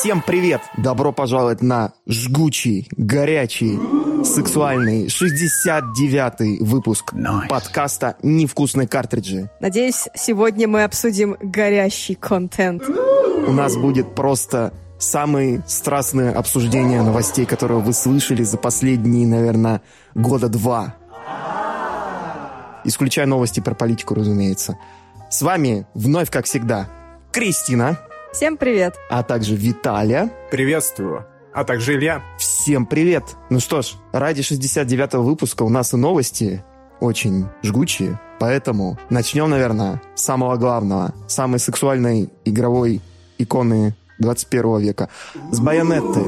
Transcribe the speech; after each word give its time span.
Всем 0.00 0.22
привет! 0.22 0.62
Добро 0.78 1.12
пожаловать 1.12 1.60
на 1.60 1.92
жгучий, 2.06 2.88
горячий, 2.96 3.78
сексуальный 4.24 5.08
69-й 5.08 6.64
выпуск 6.64 7.12
nice. 7.12 7.48
подкаста 7.48 8.16
«Невкусные 8.22 8.88
картриджи». 8.88 9.50
Надеюсь, 9.60 10.08
сегодня 10.14 10.66
мы 10.66 10.84
обсудим 10.84 11.36
горящий 11.42 12.14
контент. 12.14 12.82
У 12.88 13.52
нас 13.52 13.76
будет 13.76 14.14
просто 14.14 14.72
самые 14.98 15.62
страстные 15.66 16.30
обсуждения 16.30 17.02
новостей, 17.02 17.44
которые 17.44 17.80
вы 17.80 17.92
слышали 17.92 18.42
за 18.42 18.56
последние, 18.56 19.26
наверное, 19.26 19.82
года 20.14 20.48
два. 20.48 20.94
Исключая 22.84 23.26
новости 23.26 23.60
про 23.60 23.74
политику, 23.74 24.14
разумеется. 24.14 24.78
С 25.28 25.42
вами 25.42 25.86
вновь, 25.92 26.30
как 26.30 26.46
всегда, 26.46 26.88
Кристина. 27.32 27.98
Всем 28.32 28.56
привет. 28.56 28.94
А 29.10 29.24
также 29.24 29.56
Виталия. 29.56 30.30
Приветствую. 30.52 31.26
А 31.52 31.64
также 31.64 31.94
Илья. 31.94 32.22
Всем 32.38 32.86
привет. 32.86 33.24
Ну 33.50 33.58
что 33.58 33.82
ж, 33.82 33.94
ради 34.12 34.42
69-го 34.42 35.20
выпуска 35.20 35.64
у 35.64 35.68
нас 35.68 35.92
и 35.94 35.96
новости 35.96 36.62
очень 37.00 37.46
жгучие. 37.64 38.20
Поэтому 38.38 38.98
начнем, 39.10 39.50
наверное, 39.50 40.00
с 40.14 40.22
самого 40.22 40.56
главного. 40.56 41.12
Самой 41.26 41.58
сексуальной 41.58 42.30
игровой 42.44 43.00
иконы 43.38 43.96
21 44.20 44.78
века. 44.78 45.08
С 45.50 45.58
байонетты. 45.58 46.20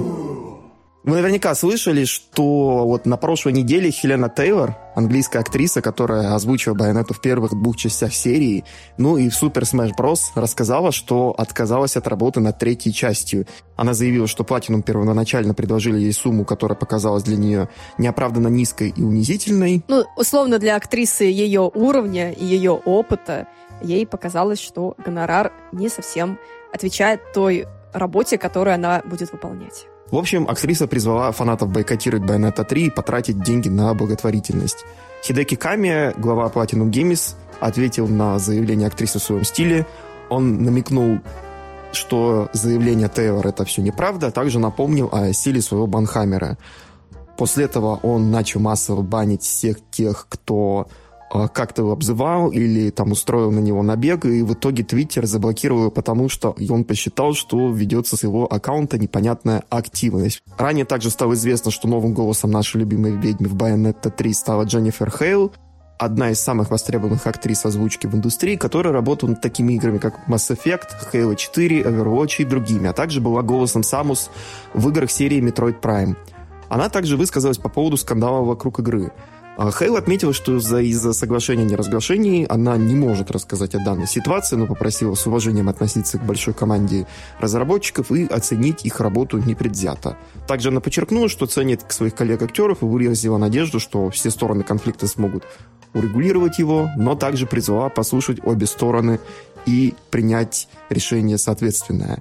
Вы 1.04 1.16
наверняка 1.16 1.52
слышали, 1.56 2.04
что 2.04 2.86
вот 2.86 3.06
на 3.06 3.16
прошлой 3.16 3.52
неделе 3.52 3.90
Хелена 3.90 4.28
Тейлор, 4.28 4.76
английская 4.94 5.40
актриса, 5.40 5.82
которая 5.82 6.32
озвучила 6.32 6.74
Байонету 6.74 7.12
в 7.12 7.20
первых 7.20 7.50
двух 7.60 7.76
частях 7.76 8.14
серии, 8.14 8.64
ну 8.98 9.16
и 9.16 9.28
в 9.28 9.32
Super 9.32 9.62
Smash 9.62 9.90
Bros. 9.98 10.20
рассказала, 10.36 10.92
что 10.92 11.34
отказалась 11.36 11.96
от 11.96 12.06
работы 12.06 12.38
над 12.38 12.56
третьей 12.60 12.92
частью. 12.92 13.46
Она 13.74 13.94
заявила, 13.94 14.28
что 14.28 14.44
Platinum 14.44 14.82
первоначально 14.82 15.54
предложили 15.54 15.98
ей 15.98 16.12
сумму, 16.12 16.44
которая 16.44 16.78
показалась 16.78 17.24
для 17.24 17.36
нее 17.36 17.68
неоправданно 17.98 18.46
низкой 18.46 18.94
и 18.96 19.02
унизительной. 19.02 19.82
Ну, 19.88 20.04
условно, 20.16 20.60
для 20.60 20.76
актрисы 20.76 21.24
ее 21.24 21.68
уровня 21.74 22.30
и 22.30 22.44
ее 22.44 22.72
опыта 22.72 23.48
ей 23.82 24.06
показалось, 24.06 24.60
что 24.60 24.94
гонорар 25.04 25.52
не 25.72 25.88
совсем 25.88 26.38
отвечает 26.72 27.32
той 27.32 27.66
работе, 27.92 28.38
которую 28.38 28.74
она 28.74 29.02
будет 29.04 29.32
выполнять. 29.32 29.86
В 30.12 30.18
общем, 30.18 30.46
актриса 30.46 30.86
призвала 30.86 31.32
фанатов 31.32 31.70
бойкотировать 31.70 32.30
Bayonetta 32.30 32.66
3 32.66 32.84
и 32.84 32.90
потратить 32.90 33.42
деньги 33.42 33.70
на 33.70 33.94
благотворительность. 33.94 34.84
Хидеки 35.24 35.54
Ками, 35.54 36.12
глава 36.20 36.48
Platinum 36.54 36.90
Games, 36.90 37.34
ответил 37.60 38.06
на 38.06 38.38
заявление 38.38 38.88
актрисы 38.88 39.18
в 39.18 39.22
своем 39.22 39.44
стиле. 39.44 39.86
Он 40.28 40.62
намекнул, 40.62 41.20
что 41.92 42.50
заявление 42.52 43.08
Тейлор 43.08 43.46
это 43.46 43.64
все 43.64 43.80
неправда, 43.80 44.26
а 44.26 44.30
также 44.30 44.58
напомнил 44.58 45.08
о 45.10 45.32
силе 45.32 45.62
своего 45.62 45.86
банхаммера. 45.86 46.58
После 47.38 47.64
этого 47.64 47.98
он 48.02 48.30
начал 48.30 48.60
массово 48.60 49.00
банить 49.00 49.42
всех 49.42 49.78
тех, 49.90 50.26
кто 50.28 50.88
как-то 51.32 51.82
его 51.82 51.92
обзывал 51.92 52.50
или 52.50 52.90
там 52.90 53.12
устроил 53.12 53.50
на 53.50 53.60
него 53.60 53.82
набег, 53.82 54.26
и 54.26 54.42
в 54.42 54.52
итоге 54.52 54.84
Твиттер 54.84 55.26
заблокировал 55.26 55.90
потому 55.90 56.28
что 56.28 56.54
он 56.68 56.84
посчитал, 56.84 57.32
что 57.32 57.70
ведется 57.70 58.16
с 58.16 58.22
его 58.22 58.52
аккаунта 58.52 58.98
непонятная 58.98 59.64
активность. 59.70 60.42
Ранее 60.58 60.84
также 60.84 61.10
стало 61.10 61.32
известно, 61.34 61.70
что 61.70 61.88
новым 61.88 62.12
голосом 62.12 62.50
нашей 62.50 62.78
любимой 62.78 63.12
ведьмы 63.12 63.48
в 63.48 63.56
Bayonetta 63.56 64.10
3 64.10 64.34
стала 64.34 64.64
Дженнифер 64.64 65.10
Хейл, 65.10 65.52
одна 65.98 66.30
из 66.30 66.40
самых 66.40 66.70
востребованных 66.70 67.26
актрис 67.26 67.64
озвучки 67.64 68.06
в 68.06 68.14
индустрии, 68.14 68.56
которая 68.56 68.92
работала 68.92 69.30
над 69.30 69.40
такими 69.40 69.74
играми, 69.74 69.98
как 69.98 70.28
Mass 70.28 70.54
Effect, 70.54 70.88
Halo 71.12 71.34
4, 71.34 71.82
Overwatch 71.82 72.36
и 72.38 72.44
другими, 72.44 72.88
а 72.88 72.92
также 72.92 73.20
была 73.20 73.42
голосом 73.42 73.82
Самус 73.82 74.30
в 74.74 74.88
играх 74.88 75.10
серии 75.10 75.40
Metroid 75.40 75.80
Prime. 75.80 76.16
Она 76.68 76.88
также 76.88 77.16
высказалась 77.16 77.58
по 77.58 77.68
поводу 77.68 77.96
скандала 77.96 78.44
вокруг 78.44 78.80
игры– 78.80 79.12
Хейл 79.58 79.96
отметила, 79.96 80.32
что 80.32 80.56
из-за 80.56 80.80
из 80.80 81.00
соглашения 81.12 81.62
о 81.62 81.66
неразглашении 81.66 82.46
она 82.48 82.76
не 82.76 82.94
может 82.94 83.30
рассказать 83.30 83.74
о 83.74 83.84
данной 83.84 84.06
ситуации, 84.06 84.56
но 84.56 84.66
попросила 84.66 85.14
с 85.14 85.26
уважением 85.26 85.68
относиться 85.68 86.18
к 86.18 86.24
большой 86.24 86.54
команде 86.54 87.06
разработчиков 87.38 88.10
и 88.10 88.26
оценить 88.26 88.84
их 88.86 89.00
работу 89.00 89.38
непредвзято. 89.38 90.16
Также 90.46 90.70
она 90.70 90.80
подчеркнула, 90.80 91.28
что 91.28 91.46
ценит 91.46 91.84
своих 91.90 92.14
коллег-актеров 92.14 92.82
и 92.82 92.86
выразила 92.86 93.36
надежду, 93.36 93.78
что 93.78 94.08
все 94.10 94.30
стороны 94.30 94.64
конфликта 94.64 95.06
смогут 95.06 95.44
урегулировать 95.92 96.58
его, 96.58 96.88
но 96.96 97.14
также 97.14 97.46
призвала 97.46 97.90
послушать 97.90 98.38
обе 98.44 98.66
стороны 98.66 99.20
и 99.66 99.94
принять 100.10 100.68
решение 100.88 101.36
соответственное. 101.36 102.20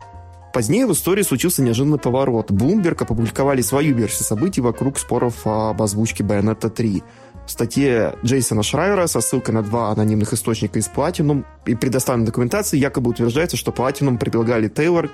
Позднее 0.54 0.86
в 0.86 0.92
истории 0.92 1.24
случился 1.24 1.62
неожиданный 1.62 1.98
поворот. 1.98 2.52
Bloomberg 2.52 3.02
опубликовали 3.02 3.62
свою 3.62 3.96
версию 3.96 4.26
событий 4.26 4.60
вокруг 4.60 5.00
споров 5.00 5.46
об 5.46 5.82
озвучке 5.82 6.24
Bayonetta 6.24 6.70
3. 6.70 7.04
В 7.48 7.52
статье 7.52 8.16
Джейсона 8.24 8.62
Шрайера 8.62 9.08
со 9.08 9.22
ссылкой 9.22 9.56
на 9.56 9.64
два 9.64 9.92
анонимных 9.92 10.34
источника 10.34 10.78
из 10.78 10.90
Platinum 10.90 11.46
и 11.66 11.76
предоставленной 11.76 12.26
документации 12.26 12.78
якобы 12.78 13.12
утверждается, 13.12 13.56
что 13.56 13.72
Platinum 13.72 14.18
предлагали 14.18 14.68
Тейлор 14.68 15.10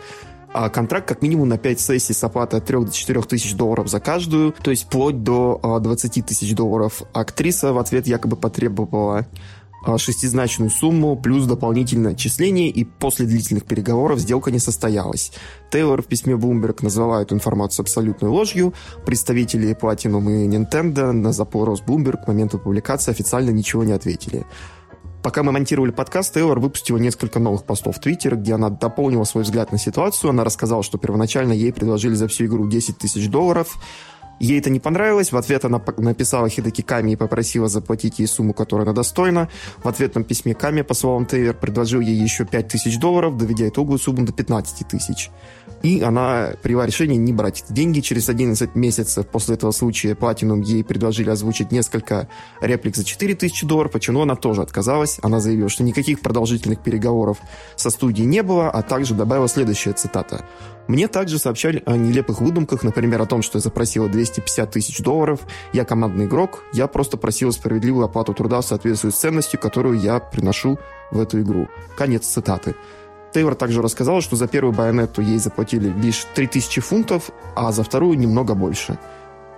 а, 0.54 0.70
контракт 0.70 1.08
как 1.08 1.22
минимум 1.22 1.50
на 1.50 1.58
5 1.58 1.80
сессий 1.80 2.14
с 2.14 2.24
оплатой 2.24 2.60
от 2.60 2.66
3 2.66 2.86
до 2.86 2.92
4 2.92 3.22
тысяч 3.22 3.54
долларов 3.54 3.90
за 3.90 4.00
каждую, 4.00 4.54
то 4.54 4.72
есть 4.72 4.86
вплоть 4.86 5.24
до 5.24 5.60
20 5.82 6.18
а, 6.18 6.22
тысяч 6.24 6.56
долларов. 6.56 7.04
Актриса 7.14 7.74
в 7.74 7.78
ответ 7.78 8.08
якобы 8.08 8.38
потребовала 8.38 9.28
шестизначную 9.98 10.70
сумму 10.70 11.16
плюс 11.16 11.46
дополнительное 11.46 12.12
отчисление, 12.12 12.70
и 12.70 12.84
после 12.84 13.26
длительных 13.26 13.66
переговоров 13.66 14.20
сделка 14.20 14.52
не 14.52 14.60
состоялась. 14.60 15.32
Тейлор 15.72 16.02
в 16.02 16.08
письме 16.08 16.34
Bloomberg 16.34 16.80
назвала 16.82 17.22
эту 17.22 17.36
информацию 17.36 17.84
абсолютной 17.84 18.30
ложью. 18.30 18.74
Представители 19.06 19.78
Platinum 19.80 20.30
и 20.30 20.48
Nintendo 20.48 21.12
на 21.12 21.32
запрос 21.32 21.82
Bloomberg 21.82 22.26
к 22.26 22.28
моменту 22.28 22.60
публикации 22.60 23.12
официально 23.12 23.52
ничего 23.52 23.86
не 23.86 23.94
ответили. 23.94 24.46
Пока 25.28 25.44
мы 25.44 25.52
монтировали 25.52 25.92
подкаст, 25.92 26.34
Тейлор 26.34 26.60
выпустила 26.60 26.98
несколько 26.98 27.40
новых 27.40 27.66
постов 27.66 27.98
в 27.98 28.00
Твиттер, 28.00 28.38
где 28.38 28.54
она 28.54 28.70
дополнила 28.70 29.26
свой 29.26 29.44
взгляд 29.44 29.72
на 29.72 29.78
ситуацию. 29.78 30.30
Она 30.30 30.46
рассказала, 30.46 30.84
что 30.84 30.98
первоначально 30.98 31.52
ей 31.52 31.74
предложили 31.74 32.14
за 32.14 32.30
всю 32.30 32.46
игру 32.46 32.66
10 32.66 32.98
тысяч 32.98 33.30
долларов, 33.30 33.76
Ей 34.40 34.60
это 34.60 34.70
не 34.70 34.80
понравилось. 34.80 35.32
В 35.32 35.38
ответ 35.38 35.66
она 35.66 35.82
написала 35.98 36.50
Хидаки 36.50 36.82
Ками 36.82 37.12
и 37.12 37.16
попросила 37.16 37.68
заплатить 37.68 38.20
ей 38.20 38.28
сумму, 38.28 38.54
которую 38.54 38.86
она 38.86 38.94
достойна. 38.94 39.50
В 39.84 39.88
ответном 39.88 40.24
письме 40.24 40.54
Ками, 40.54 40.82
по 40.82 40.94
словам 40.94 41.26
Тейвер, 41.26 41.56
предложил 41.56 42.02
ей 42.02 42.16
еще 42.16 42.46
5 42.46 42.68
тысяч 42.68 43.00
долларов, 43.00 43.38
доведя 43.38 43.68
итоговую 43.68 44.00
сумму 44.00 44.26
до 44.26 44.34
15 44.34 44.88
тысяч. 44.88 45.32
И 45.84 46.02
она 46.02 46.54
приняла 46.62 46.86
решение 46.86 47.18
не 47.18 47.34
брать 47.34 47.64
эти 47.64 47.74
деньги. 47.74 48.00
Через 48.00 48.30
11 48.30 48.76
месяцев 48.76 49.28
после 49.28 49.56
этого 49.56 49.72
случая 49.72 50.14
Platinum 50.14 50.64
ей 50.64 50.84
предложили 50.84 51.30
озвучить 51.30 51.72
несколько 51.72 52.28
реплик 52.62 52.96
за 52.96 53.04
4 53.04 53.36
тысячи 53.36 53.66
долларов, 53.66 53.92
почему 53.92 54.22
она 54.22 54.36
тоже 54.36 54.62
отказалась. 54.62 55.20
Она 55.22 55.40
заявила, 55.40 55.70
что 55.70 55.84
никаких 55.84 56.22
продолжительных 56.22 56.80
переговоров 56.80 57.38
со 57.76 57.90
студией 57.90 58.28
не 58.28 58.44
было, 58.44 58.70
а 58.70 58.82
также 58.82 59.14
добавила 59.14 59.48
следующая 59.48 59.94
цитата. 59.94 60.46
Мне 60.88 61.08
также 61.08 61.38
сообщали 61.38 61.84
о 61.86 61.98
нелепых 61.98 62.40
выдумках, 62.40 62.84
например, 62.84 63.22
о 63.22 63.26
том, 63.26 63.42
что 63.42 63.58
я 63.58 63.62
запросила 63.62 64.08
250 64.08 64.72
тысяч 64.72 65.00
долларов, 65.00 65.42
я 65.74 65.84
командный 65.84 66.26
игрок, 66.26 66.64
я 66.74 66.88
просто 66.88 67.18
просила 67.18 67.52
справедливую 67.52 68.06
оплату 68.06 68.34
труда 68.34 68.62
в 68.62 68.66
соответствии 68.66 69.10
с 69.10 69.16
ценностью, 69.16 69.60
которую 69.60 70.00
я 70.00 70.20
приношу 70.20 70.80
в 71.12 71.20
эту 71.20 71.42
игру. 71.42 71.68
Конец 71.98 72.26
цитаты. 72.26 72.76
Тейлор 73.34 73.56
также 73.56 73.82
рассказала, 73.82 74.22
что 74.22 74.38
за 74.38 74.48
первую 74.48 74.74
байонетту 74.74 75.22
ей 75.22 75.38
заплатили 75.38 75.90
лишь 75.90 76.26
3000 76.34 76.80
фунтов, 76.80 77.32
а 77.56 77.72
за 77.72 77.84
вторую 77.84 78.18
немного 78.18 78.56
больше– 78.56 78.98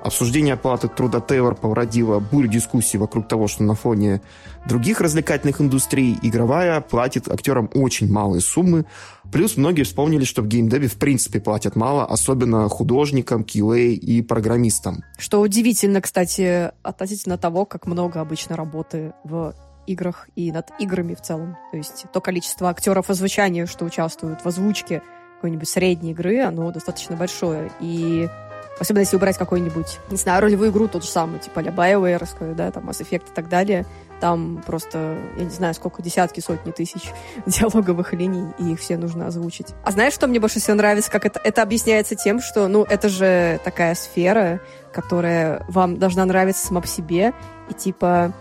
Обсуждение 0.04 0.54
оплаты 0.54 0.88
труда 0.88 1.20
Тейлор 1.20 1.56
породило 1.56 2.20
бурю 2.20 2.48
дискуссий 2.48 2.98
вокруг 2.98 3.28
того, 3.28 3.48
что 3.48 3.64
на 3.64 3.76
фоне 3.76 4.22
других 4.66 5.02
развлекательных 5.02 5.60
индустрий 5.60 6.18
игровая 6.22 6.80
платит 6.80 7.28
актерам 7.28 7.70
очень 7.74 8.12
малые 8.12 8.42
суммы. 8.42 8.86
Плюс 9.32 9.58
многие 9.58 9.84
вспомнили, 9.84 10.24
что 10.24 10.42
в 10.42 10.48
геймдеве 10.48 10.88
в 10.88 10.98
принципе 10.98 11.42
платят 11.42 11.76
мало, 11.76 12.06
особенно 12.06 12.70
художникам, 12.70 13.42
QA 13.42 13.90
и 13.90 14.22
программистам. 14.22 15.04
Что 15.18 15.42
удивительно, 15.42 16.02
кстати, 16.02 16.72
относительно 16.82 17.38
того, 17.38 17.66
как 17.66 17.86
много 17.86 18.22
обычно 18.22 18.56
работы 18.56 19.14
в 19.26 19.54
играх 19.86 20.30
и 20.36 20.52
над 20.52 20.68
играми 20.80 21.14
в 21.14 21.22
целом. 21.22 21.58
То 21.72 21.78
есть 21.78 22.06
то 22.14 22.22
количество 22.22 22.70
актеров 22.70 23.10
озвучания, 23.10 23.66
что 23.66 23.86
участвуют 23.86 24.42
в 24.42 24.48
озвучке 24.48 25.02
какой-нибудь 25.36 25.68
средней 25.68 26.12
игры, 26.12 26.42
оно 26.42 26.72
достаточно 26.72 27.16
большое. 27.16 27.72
И 27.80 28.30
Особенно 28.80 29.02
если 29.02 29.18
убрать 29.18 29.38
какой-нибудь, 29.38 30.00
не 30.10 30.18
знаю, 30.18 30.42
ролевую 30.42 30.72
игру 30.72 30.88
тот 30.88 31.04
же 31.04 31.10
самый, 31.10 31.40
типа 31.40 31.62
а 31.62 31.64
BioWare, 31.64 32.56
да, 32.56 32.72
там 32.72 32.90
Mass 32.90 33.02
Effect 33.02 33.32
и 33.32 33.34
так 33.36 33.50
далее. 33.50 33.86
Там 34.20 34.62
просто, 34.66 35.18
я 35.38 35.44
не 35.44 35.50
знаю, 35.50 35.74
сколько, 35.74 36.02
десятки, 36.02 36.40
сотни 36.40 36.72
тысяч 36.72 37.12
диалоговых 37.46 38.14
линий, 38.14 38.52
и 38.60 38.74
их 38.74 38.80
все 38.80 38.98
нужно 38.98 39.28
озвучить. 39.28 39.68
А 39.84 39.92
знаешь, 39.92 40.14
что 40.14 40.28
мне 40.28 40.40
больше 40.40 40.60
всего 40.60 40.76
нравится? 40.76 41.12
Как 41.12 41.26
это, 41.26 41.40
это 41.44 41.62
объясняется 41.62 42.16
тем, 42.16 42.42
что, 42.42 42.68
ну, 42.68 42.84
это 42.84 43.10
же 43.10 43.60
такая 43.64 43.96
сфера, 43.96 44.60
которая 44.92 45.66
вам 45.68 45.98
должна 45.98 46.26
нравиться 46.26 46.68
сама 46.68 46.82
по 46.82 46.88
себе, 46.88 47.34
и 47.70 47.74
типа, 47.74 48.34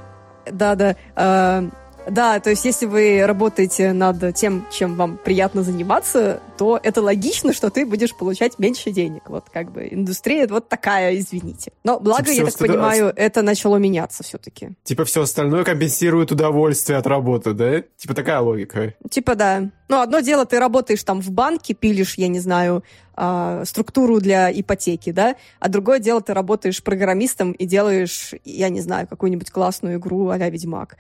да-да, 0.51 0.97
э, 1.15 1.69
Да, 2.11 2.41
то 2.41 2.51
есть 2.51 2.65
если 2.65 2.87
вы 2.87 3.25
работаете 3.27 3.93
над 3.93 4.35
тем, 4.35 4.67
чем 4.71 4.97
вам 4.97 5.19
приятно 5.23 5.63
заниматься, 5.63 6.41
то 6.57 6.79
это 6.83 7.03
логично, 7.03 7.53
что 7.53 7.71
ты 7.71 7.87
будешь 7.87 8.15
получать 8.15 8.59
меньше 8.59 8.91
денег. 8.91 9.29
Вот 9.29 9.45
как 9.53 9.73
бы 9.73 9.89
индустрия 9.91 10.47
вот 10.47 10.69
такая, 10.69 11.17
извините. 11.17 11.73
Но 11.85 12.01
благо, 12.01 12.25
типа 12.25 12.31
я 12.31 12.45
так 12.45 12.49
остальное... 12.49 12.77
понимаю, 12.77 13.13
это 13.17 13.43
начало 13.43 13.77
меняться 13.77 14.23
все-таки. 14.23 14.71
Типа 14.85 15.05
все 15.05 15.23
остальное 15.23 15.65
компенсирует 15.65 16.33
удовольствие 16.33 16.99
от 16.99 17.07
работы, 17.07 17.53
да? 17.53 17.83
Типа 17.97 18.15
такая 18.15 18.41
логика. 18.41 18.95
Типа 19.11 19.35
да. 19.35 19.71
Ну, 19.89 20.01
одно 20.01 20.21
дело, 20.21 20.45
ты 20.45 20.59
работаешь 20.59 21.03
там 21.03 21.23
в 21.23 21.31
банке, 21.31 21.73
пилишь, 21.73 22.15
я 22.17 22.29
не 22.29 22.41
знаю, 22.41 22.85
э, 23.17 23.63
структуру 23.67 24.21
для 24.21 24.53
ипотеки, 24.53 25.13
да, 25.13 25.37
а 25.61 25.69
другое 25.69 25.99
дело, 25.99 26.21
ты 26.21 26.35
работаешь 26.35 26.83
программистом 26.83 27.53
и 27.53 27.65
делаешь, 27.65 28.35
я 28.45 28.69
не 28.69 28.83
знаю, 28.83 29.07
какую-нибудь 29.09 29.51
классную 29.51 29.99
игру 29.99 30.29
а-ля 30.29 30.51
Ведьмак. 30.51 30.99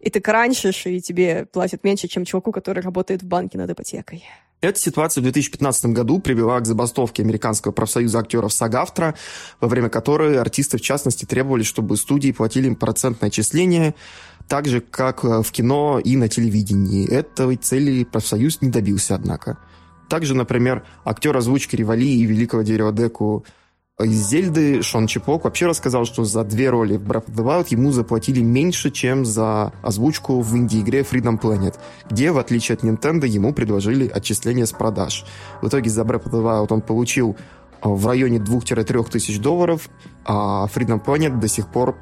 И 0.00 0.08
ты 0.08 0.20
кранчишь, 0.20 0.86
и 0.86 1.02
тебе 1.02 1.46
платят 1.52 1.84
меньше, 1.84 2.08
чем 2.08 2.24
чуваку, 2.24 2.50
который 2.50 2.82
работает 2.82 3.22
в 3.22 3.26
банке 3.26 3.58
над 3.58 3.70
ипотекой. 3.70 4.24
Эта 4.62 4.78
ситуация 4.78 5.22
в 5.22 5.24
2015 5.24 5.86
году 5.86 6.18
привела 6.18 6.60
к 6.60 6.66
забастовке 6.66 7.22
американского 7.22 7.72
профсоюза 7.72 8.18
актеров 8.18 8.52
САГАФТРА, 8.52 9.14
во 9.58 9.68
время 9.68 9.88
которой 9.88 10.38
артисты, 10.38 10.76
в 10.76 10.82
частности, 10.82 11.24
требовали, 11.24 11.62
чтобы 11.62 11.96
студии 11.96 12.30
платили 12.30 12.66
им 12.66 12.76
процентное 12.76 13.28
отчисление, 13.28 13.94
так 14.50 14.66
же, 14.66 14.80
как 14.80 15.22
в 15.22 15.50
кино 15.52 16.00
и 16.02 16.16
на 16.16 16.28
телевидении. 16.28 17.08
Этой 17.08 17.54
цели 17.54 18.02
профсоюз 18.02 18.60
не 18.60 18.68
добился, 18.68 19.14
однако. 19.14 19.58
Также, 20.08 20.34
например, 20.34 20.82
актер 21.04 21.36
озвучки 21.36 21.76
Ривали 21.76 22.08
и 22.08 22.24
Великого 22.24 22.62
Дерева 22.62 22.90
Деку 22.90 23.44
из 24.02 24.28
Зельды 24.28 24.82
Шон 24.82 25.06
Чипок 25.06 25.44
вообще 25.44 25.66
рассказал, 25.66 26.04
что 26.04 26.24
за 26.24 26.42
две 26.42 26.68
роли 26.68 26.96
в 26.96 27.02
Breath 27.02 27.26
of 27.26 27.34
the 27.36 27.44
Wild 27.44 27.66
ему 27.68 27.92
заплатили 27.92 28.40
меньше, 28.42 28.90
чем 28.90 29.24
за 29.24 29.72
озвучку 29.82 30.40
в 30.40 30.56
инди-игре 30.56 31.02
Freedom 31.02 31.40
Planet, 31.40 31.76
где, 32.10 32.32
в 32.32 32.38
отличие 32.38 32.74
от 32.74 32.82
Nintendo, 32.82 33.28
ему 33.28 33.52
предложили 33.52 34.08
отчисление 34.08 34.66
с 34.66 34.72
продаж. 34.72 35.24
В 35.62 35.68
итоге 35.68 35.90
за 35.90 36.02
Breath 36.02 36.24
of 36.24 36.32
the 36.32 36.42
Wild 36.42 36.68
он 36.70 36.80
получил 36.80 37.36
а, 37.80 37.90
в 37.90 38.04
районе 38.04 38.38
2-3 38.38 39.10
тысяч 39.10 39.38
долларов, 39.38 39.88
а 40.24 40.66
Freedom 40.74 41.00
Planet 41.04 41.38
до 41.38 41.46
сих 41.46 41.68
пор 41.68 41.94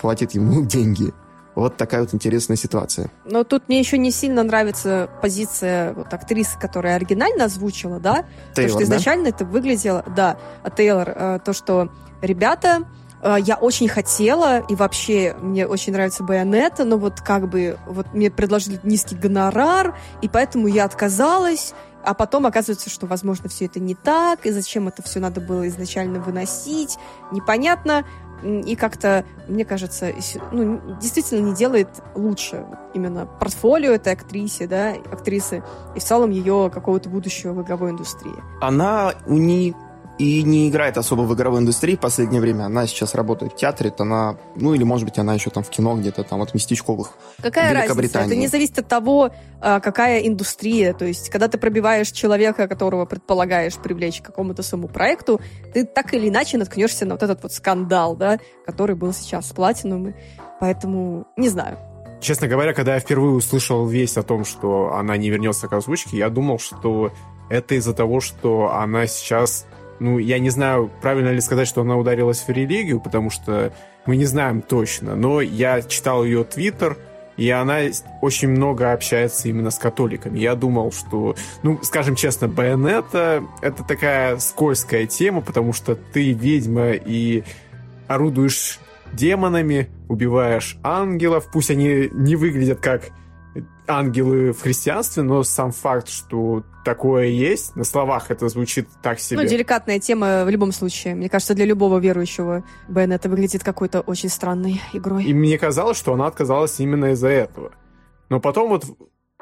платит 0.00 0.32
ему 0.32 0.62
деньги. 0.66 1.12
Вот 1.54 1.76
такая 1.76 2.00
вот 2.00 2.14
интересная 2.14 2.56
ситуация. 2.56 3.10
Но 3.24 3.44
тут 3.44 3.68
мне 3.68 3.78
еще 3.78 3.98
не 3.98 4.10
сильно 4.10 4.42
нравится 4.42 5.10
позиция 5.20 5.92
вот 5.92 6.12
актрисы, 6.12 6.58
которая 6.58 6.96
оригинально 6.96 7.44
озвучила, 7.44 8.00
да? 8.00 8.24
Тейлор, 8.54 8.70
то, 8.70 8.76
что 8.78 8.82
изначально 8.84 9.24
да? 9.24 9.30
это 9.30 9.44
выглядело, 9.44 10.04
да, 10.16 10.38
а 10.62 10.70
Тейлор, 10.70 11.10
э, 11.10 11.38
то, 11.44 11.52
что 11.52 11.90
ребята, 12.22 12.88
э, 13.22 13.36
я 13.40 13.56
очень 13.56 13.88
хотела, 13.88 14.60
и 14.60 14.74
вообще 14.74 15.36
мне 15.40 15.66
очень 15.66 15.92
нравится 15.92 16.22
Байонета, 16.22 16.84
но 16.84 16.96
вот 16.96 17.20
как 17.20 17.48
бы 17.48 17.76
вот 17.86 18.14
мне 18.14 18.30
предложили 18.30 18.80
низкий 18.82 19.14
гонорар, 19.14 19.94
и 20.22 20.28
поэтому 20.28 20.68
я 20.68 20.84
отказалась, 20.84 21.74
а 22.04 22.14
потом 22.14 22.46
оказывается, 22.46 22.90
что, 22.90 23.06
возможно, 23.06 23.48
все 23.48 23.66
это 23.66 23.78
не 23.78 23.94
так, 23.94 24.46
и 24.46 24.50
зачем 24.50 24.88
это 24.88 25.02
все 25.02 25.20
надо 25.20 25.40
было 25.40 25.68
изначально 25.68 26.18
выносить, 26.18 26.98
непонятно 27.30 28.04
и 28.42 28.74
как-то, 28.76 29.24
мне 29.48 29.64
кажется, 29.64 30.12
ну, 30.50 30.80
действительно 31.00 31.40
не 31.40 31.54
делает 31.54 31.88
лучше 32.14 32.66
именно 32.94 33.26
портфолио 33.26 33.92
этой 33.92 34.12
актрисе, 34.12 34.66
да, 34.66 34.92
актрисы, 35.10 35.62
и 35.94 36.00
в 36.00 36.04
целом 36.04 36.30
ее 36.30 36.70
какого-то 36.72 37.08
будущего 37.08 37.52
в 37.52 37.62
игровой 37.62 37.90
индустрии. 37.90 38.34
Она 38.60 39.14
у 39.26 39.34
нее 39.34 39.74
и 40.18 40.42
не 40.42 40.68
играет 40.68 40.98
особо 40.98 41.22
в 41.22 41.34
игровой 41.34 41.60
индустрии 41.60 41.96
в 41.96 42.00
последнее 42.00 42.40
время. 42.40 42.64
Она 42.64 42.86
сейчас 42.86 43.14
работает 43.14 43.52
в 43.52 43.56
театре, 43.56 43.92
она, 43.98 44.36
ну 44.56 44.74
или 44.74 44.84
может 44.84 45.06
быть 45.06 45.18
она 45.18 45.34
еще 45.34 45.50
там 45.50 45.62
в 45.62 45.70
кино 45.70 45.96
где-то 45.96 46.22
там 46.22 46.40
вот 46.40 46.54
местечковых. 46.54 47.12
Какая 47.42 47.72
разница? 47.74 48.20
Это 48.20 48.36
не 48.36 48.46
зависит 48.46 48.78
от 48.78 48.88
того, 48.88 49.30
а, 49.60 49.80
какая 49.80 50.20
индустрия. 50.20 50.92
То 50.92 51.04
есть, 51.04 51.30
когда 51.30 51.48
ты 51.48 51.58
пробиваешь 51.58 52.10
человека, 52.10 52.68
которого 52.68 53.06
предполагаешь 53.06 53.76
привлечь 53.76 54.20
к 54.20 54.26
какому-то 54.26 54.62
своему 54.62 54.88
проекту, 54.88 55.40
ты 55.72 55.84
так 55.84 56.12
или 56.14 56.28
иначе 56.28 56.58
наткнешься 56.58 57.06
на 57.06 57.14
вот 57.14 57.22
этот 57.22 57.42
вот 57.42 57.52
скандал, 57.52 58.14
да, 58.14 58.38
который 58.66 58.96
был 58.96 59.12
сейчас 59.12 59.48
с 59.48 59.52
Platinum. 59.52 60.14
Поэтому, 60.60 61.26
не 61.36 61.48
знаю, 61.48 61.78
Честно 62.20 62.46
говоря, 62.46 62.72
когда 62.72 62.94
я 62.94 63.00
впервые 63.00 63.32
услышал 63.32 63.84
весть 63.84 64.16
о 64.16 64.22
том, 64.22 64.44
что 64.44 64.94
она 64.94 65.16
не 65.16 65.28
вернется 65.28 65.66
к 65.66 65.72
озвучке, 65.72 66.18
я 66.18 66.30
думал, 66.30 66.60
что 66.60 67.10
это 67.50 67.74
из-за 67.74 67.94
того, 67.94 68.20
что 68.20 68.72
она 68.72 69.08
сейчас 69.08 69.66
ну, 70.02 70.18
я 70.18 70.38
не 70.38 70.50
знаю, 70.50 70.90
правильно 71.00 71.30
ли 71.30 71.40
сказать, 71.40 71.68
что 71.68 71.82
она 71.82 71.96
ударилась 71.96 72.40
в 72.40 72.48
религию, 72.48 73.00
потому 73.00 73.30
что 73.30 73.72
мы 74.04 74.16
не 74.16 74.24
знаем 74.24 74.60
точно, 74.60 75.14
но 75.14 75.40
я 75.40 75.80
читал 75.80 76.24
ее 76.24 76.44
твиттер, 76.44 76.98
и 77.36 77.48
она 77.50 77.78
очень 78.20 78.48
много 78.48 78.92
общается 78.92 79.48
именно 79.48 79.70
с 79.70 79.78
католиками. 79.78 80.38
Я 80.38 80.54
думал, 80.54 80.92
что, 80.92 81.36
ну, 81.62 81.78
скажем 81.82 82.16
честно, 82.16 82.48
Байонета— 82.48 83.44
это 83.62 83.84
такая 83.84 84.36
скользкая 84.38 85.06
тема, 85.06 85.40
потому 85.40 85.72
что 85.72 85.94
ты 85.94 86.32
ведьма 86.32 86.92
и 86.92 87.44
орудуешь 88.08 88.80
демонами, 89.12 89.88
убиваешь 90.08 90.78
ангелов, 90.82 91.48
пусть 91.52 91.70
они 91.70 92.08
не 92.12 92.36
выглядят 92.36 92.80
как 92.80 93.10
ангелы 93.86 94.52
в 94.52 94.62
христианстве, 94.62 95.22
но 95.22 95.42
сам 95.42 95.72
факт, 95.72 96.08
что 96.08 96.62
такое 96.84 97.26
есть, 97.26 97.76
на 97.76 97.84
словах 97.84 98.30
это 98.30 98.48
звучит 98.48 98.88
так 99.02 99.20
себе. 99.20 99.40
Ну, 99.40 99.46
деликатная 99.46 99.98
тема 99.98 100.44
в 100.44 100.48
любом 100.48 100.72
случае. 100.72 101.14
Мне 101.14 101.28
кажется, 101.28 101.54
для 101.54 101.64
любого 101.64 101.98
верующего 101.98 102.64
Бен 102.88 103.12
это 103.12 103.28
выглядит 103.28 103.62
какой-то 103.62 104.00
очень 104.00 104.28
странной 104.28 104.80
игрой. 104.92 105.24
И 105.24 105.34
мне 105.34 105.58
казалось, 105.58 105.98
что 105.98 106.14
она 106.14 106.26
отказалась 106.26 106.80
именно 106.80 107.12
из-за 107.12 107.28
этого. 107.28 107.72
Но 108.28 108.40
потом 108.40 108.70
вот 108.70 108.84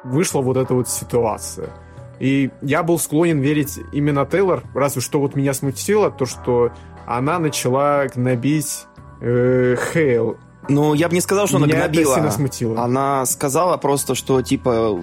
вышла 0.03 0.41
вот 0.41 0.57
эта 0.57 0.75
вот 0.75 0.89
ситуация. 0.89 1.71
И 2.19 2.51
я 2.61 2.83
был 2.83 2.99
склонен 2.99 3.41
верить 3.41 3.79
именно 3.93 4.27
Тейлор, 4.27 4.65
разве 4.75 5.01
что 5.01 5.21
вот 5.21 5.37
меня 5.37 5.55
смутило 5.55 6.11
то, 6.11 6.27
что 6.27 6.73
она 7.07 7.39
начала 7.39 8.07
гнобить 8.07 8.87
э, 9.21 9.77
Хейл 9.93 10.37
ну, 10.69 10.95
я 10.95 11.09
бы 11.09 11.15
не 11.15 11.21
сказал, 11.21 11.47
что 11.47 11.59
Меня 11.59 11.77
она 11.77 11.89
гнобила. 11.89 12.17
Это 12.17 12.31
смутило. 12.31 12.83
Она 12.83 13.25
сказала 13.27 13.77
просто, 13.77 14.15
что, 14.15 14.43
типа, 14.43 14.99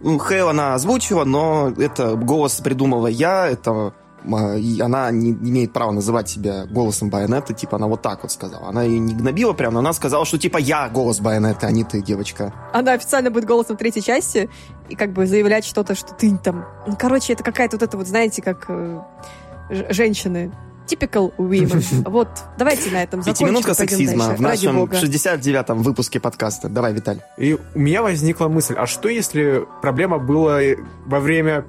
ну, 0.00 0.18
Хейл 0.18 0.48
она 0.48 0.74
озвучила, 0.74 1.24
но 1.24 1.72
это 1.76 2.14
голос 2.14 2.60
придумала 2.60 3.06
я, 3.06 3.46
это 3.46 3.94
и 4.24 4.80
она 4.80 5.10
не 5.10 5.30
имеет 5.30 5.72
права 5.72 5.92
называть 5.92 6.28
себя 6.28 6.66
голосом 6.66 7.08
Байонета, 7.08 7.54
типа 7.54 7.76
она 7.76 7.86
вот 7.86 8.02
так 8.02 8.22
вот 8.22 8.32
сказала. 8.32 8.68
Она 8.68 8.82
ее 8.82 8.98
не 8.98 9.14
гнобила 9.14 9.52
прям, 9.52 9.74
но 9.74 9.78
она 9.78 9.92
сказала, 9.92 10.24
что 10.24 10.38
типа 10.38 10.58
я 10.58 10.88
голос 10.88 11.20
Байонета, 11.20 11.68
а 11.68 11.70
не 11.70 11.84
ты, 11.84 12.02
девочка. 12.02 12.52
Она 12.72 12.94
официально 12.94 13.30
будет 13.30 13.44
голосом 13.44 13.76
третьей 13.76 14.02
части 14.02 14.50
и 14.88 14.96
как 14.96 15.12
бы 15.12 15.26
заявлять 15.26 15.64
что-то, 15.64 15.94
что 15.94 16.14
ты 16.14 16.36
там... 16.36 16.66
Ну, 16.86 16.96
короче, 16.98 17.32
это 17.32 17.44
какая-то 17.44 17.76
вот 17.76 17.82
это 17.82 17.96
вот, 17.96 18.08
знаете, 18.08 18.42
как 18.42 18.66
э, 18.68 19.00
женщины 19.70 20.52
Typical 20.88 21.32
women. 21.36 21.84
Вот, 22.08 22.28
давайте 22.58 22.90
на 22.90 23.02
этом 23.02 23.20
закончим. 23.22 23.46
Пятиминутка 23.46 23.74
сексизма 23.74 24.34
в 24.34 24.40
нашем 24.40 24.84
69-м 24.84 25.82
выпуске 25.82 26.20
подкаста. 26.20 26.68
Давай, 26.68 26.92
Виталь. 26.92 27.20
И 27.36 27.54
у 27.74 27.78
меня 27.78 28.02
возникла 28.02 28.48
мысль, 28.48 28.74
а 28.76 28.86
что 28.86 29.08
если 29.08 29.64
проблема 29.82 30.18
была 30.18 30.60
во 31.06 31.20
время 31.20 31.64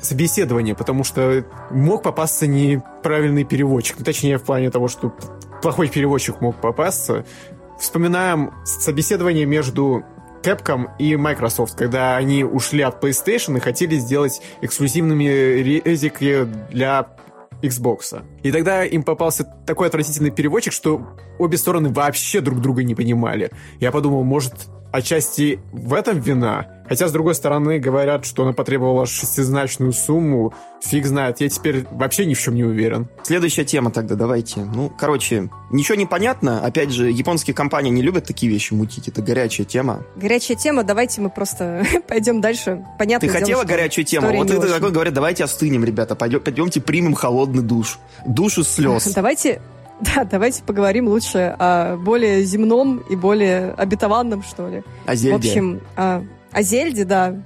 собеседования, 0.00 0.74
потому 0.74 1.02
что 1.02 1.44
мог 1.70 2.02
попасться 2.02 2.46
неправильный 2.46 3.44
переводчик. 3.44 3.96
Ну, 3.98 4.04
точнее, 4.04 4.38
в 4.38 4.42
плане 4.42 4.70
того, 4.70 4.88
что 4.88 5.14
плохой 5.62 5.88
переводчик 5.88 6.40
мог 6.40 6.56
попасться. 6.56 7.24
Вспоминаем 7.80 8.52
собеседование 8.64 9.46
между 9.46 10.04
Capcom 10.42 10.90
и 10.98 11.16
Microsoft, 11.16 11.74
когда 11.74 12.16
они 12.16 12.44
ушли 12.44 12.82
от 12.82 13.02
PlayStation 13.02 13.56
и 13.56 13.60
хотели 13.60 13.96
сделать 13.96 14.42
эксклюзивными 14.60 15.24
резики 15.24 16.44
для 16.70 17.13
Xbox. 17.64 18.22
И 18.42 18.52
тогда 18.52 18.84
им 18.84 19.02
попался 19.02 19.44
такой 19.66 19.88
отвратительный 19.88 20.30
переводчик, 20.30 20.72
что 20.72 21.06
обе 21.38 21.56
стороны 21.56 21.90
вообще 21.90 22.40
друг 22.40 22.60
друга 22.60 22.82
не 22.82 22.94
понимали. 22.94 23.50
Я 23.80 23.90
подумал, 23.90 24.24
может, 24.24 24.54
отчасти 24.92 25.60
в 25.72 25.94
этом 25.94 26.20
вина. 26.20 26.73
Хотя, 26.88 27.08
с 27.08 27.12
другой 27.12 27.34
стороны, 27.34 27.78
говорят, 27.78 28.26
что 28.26 28.42
она 28.42 28.52
потребовала 28.52 29.06
шестизначную 29.06 29.92
сумму. 29.92 30.52
Фиг 30.82 31.06
знает, 31.06 31.40
я 31.40 31.48
теперь 31.48 31.86
вообще 31.90 32.26
ни 32.26 32.34
в 32.34 32.40
чем 32.40 32.54
не 32.54 32.64
уверен. 32.64 33.08
Следующая 33.22 33.64
тема 33.64 33.90
тогда, 33.90 34.16
давайте. 34.16 34.60
Ну, 34.60 34.90
короче, 34.90 35.48
ничего 35.70 35.94
не 35.96 36.04
понятно. 36.06 36.60
Опять 36.60 36.90
же, 36.90 37.10
японские 37.10 37.54
компании 37.54 37.90
не 37.90 38.02
любят 38.02 38.24
такие 38.26 38.52
вещи 38.52 38.74
мутить. 38.74 39.08
Это 39.08 39.22
горячая 39.22 39.66
тема. 39.66 40.02
Горячая 40.16 40.56
тема, 40.56 40.84
давайте 40.84 41.20
мы 41.20 41.30
просто 41.30 41.84
пойдем 42.08 42.40
дальше. 42.40 42.84
Понятно. 42.98 43.28
Ты 43.28 43.32
хотела 43.32 43.64
горячую 43.64 44.04
тему? 44.04 44.30
Вот 44.36 44.48
ты 44.48 44.60
такой 44.60 44.90
говорят, 44.90 45.14
давайте 45.14 45.44
остынем, 45.44 45.84
ребята. 45.84 46.14
Пойдем, 46.14 46.40
пойдемте 46.40 46.80
примем 46.80 47.14
холодный 47.14 47.62
душ. 47.62 47.98
Душ 48.26 48.58
из 48.58 48.68
слез. 48.68 49.04
Давайте 49.14 49.60
Да, 50.00 50.24
давайте 50.24 50.62
поговорим 50.64 51.08
лучше 51.08 51.54
о 51.58 51.96
более 51.96 52.42
земном 52.42 52.98
и 53.08 53.16
более 53.16 53.72
обетованном, 53.72 54.42
что 54.42 54.68
ли. 54.68 54.82
О 55.06 55.14
Зельде. 55.14 55.34
В 55.34 55.38
общем, 55.38 55.80
о, 55.96 56.24
о 56.54 56.62
Зельде, 56.62 57.04
да. 57.04 57.42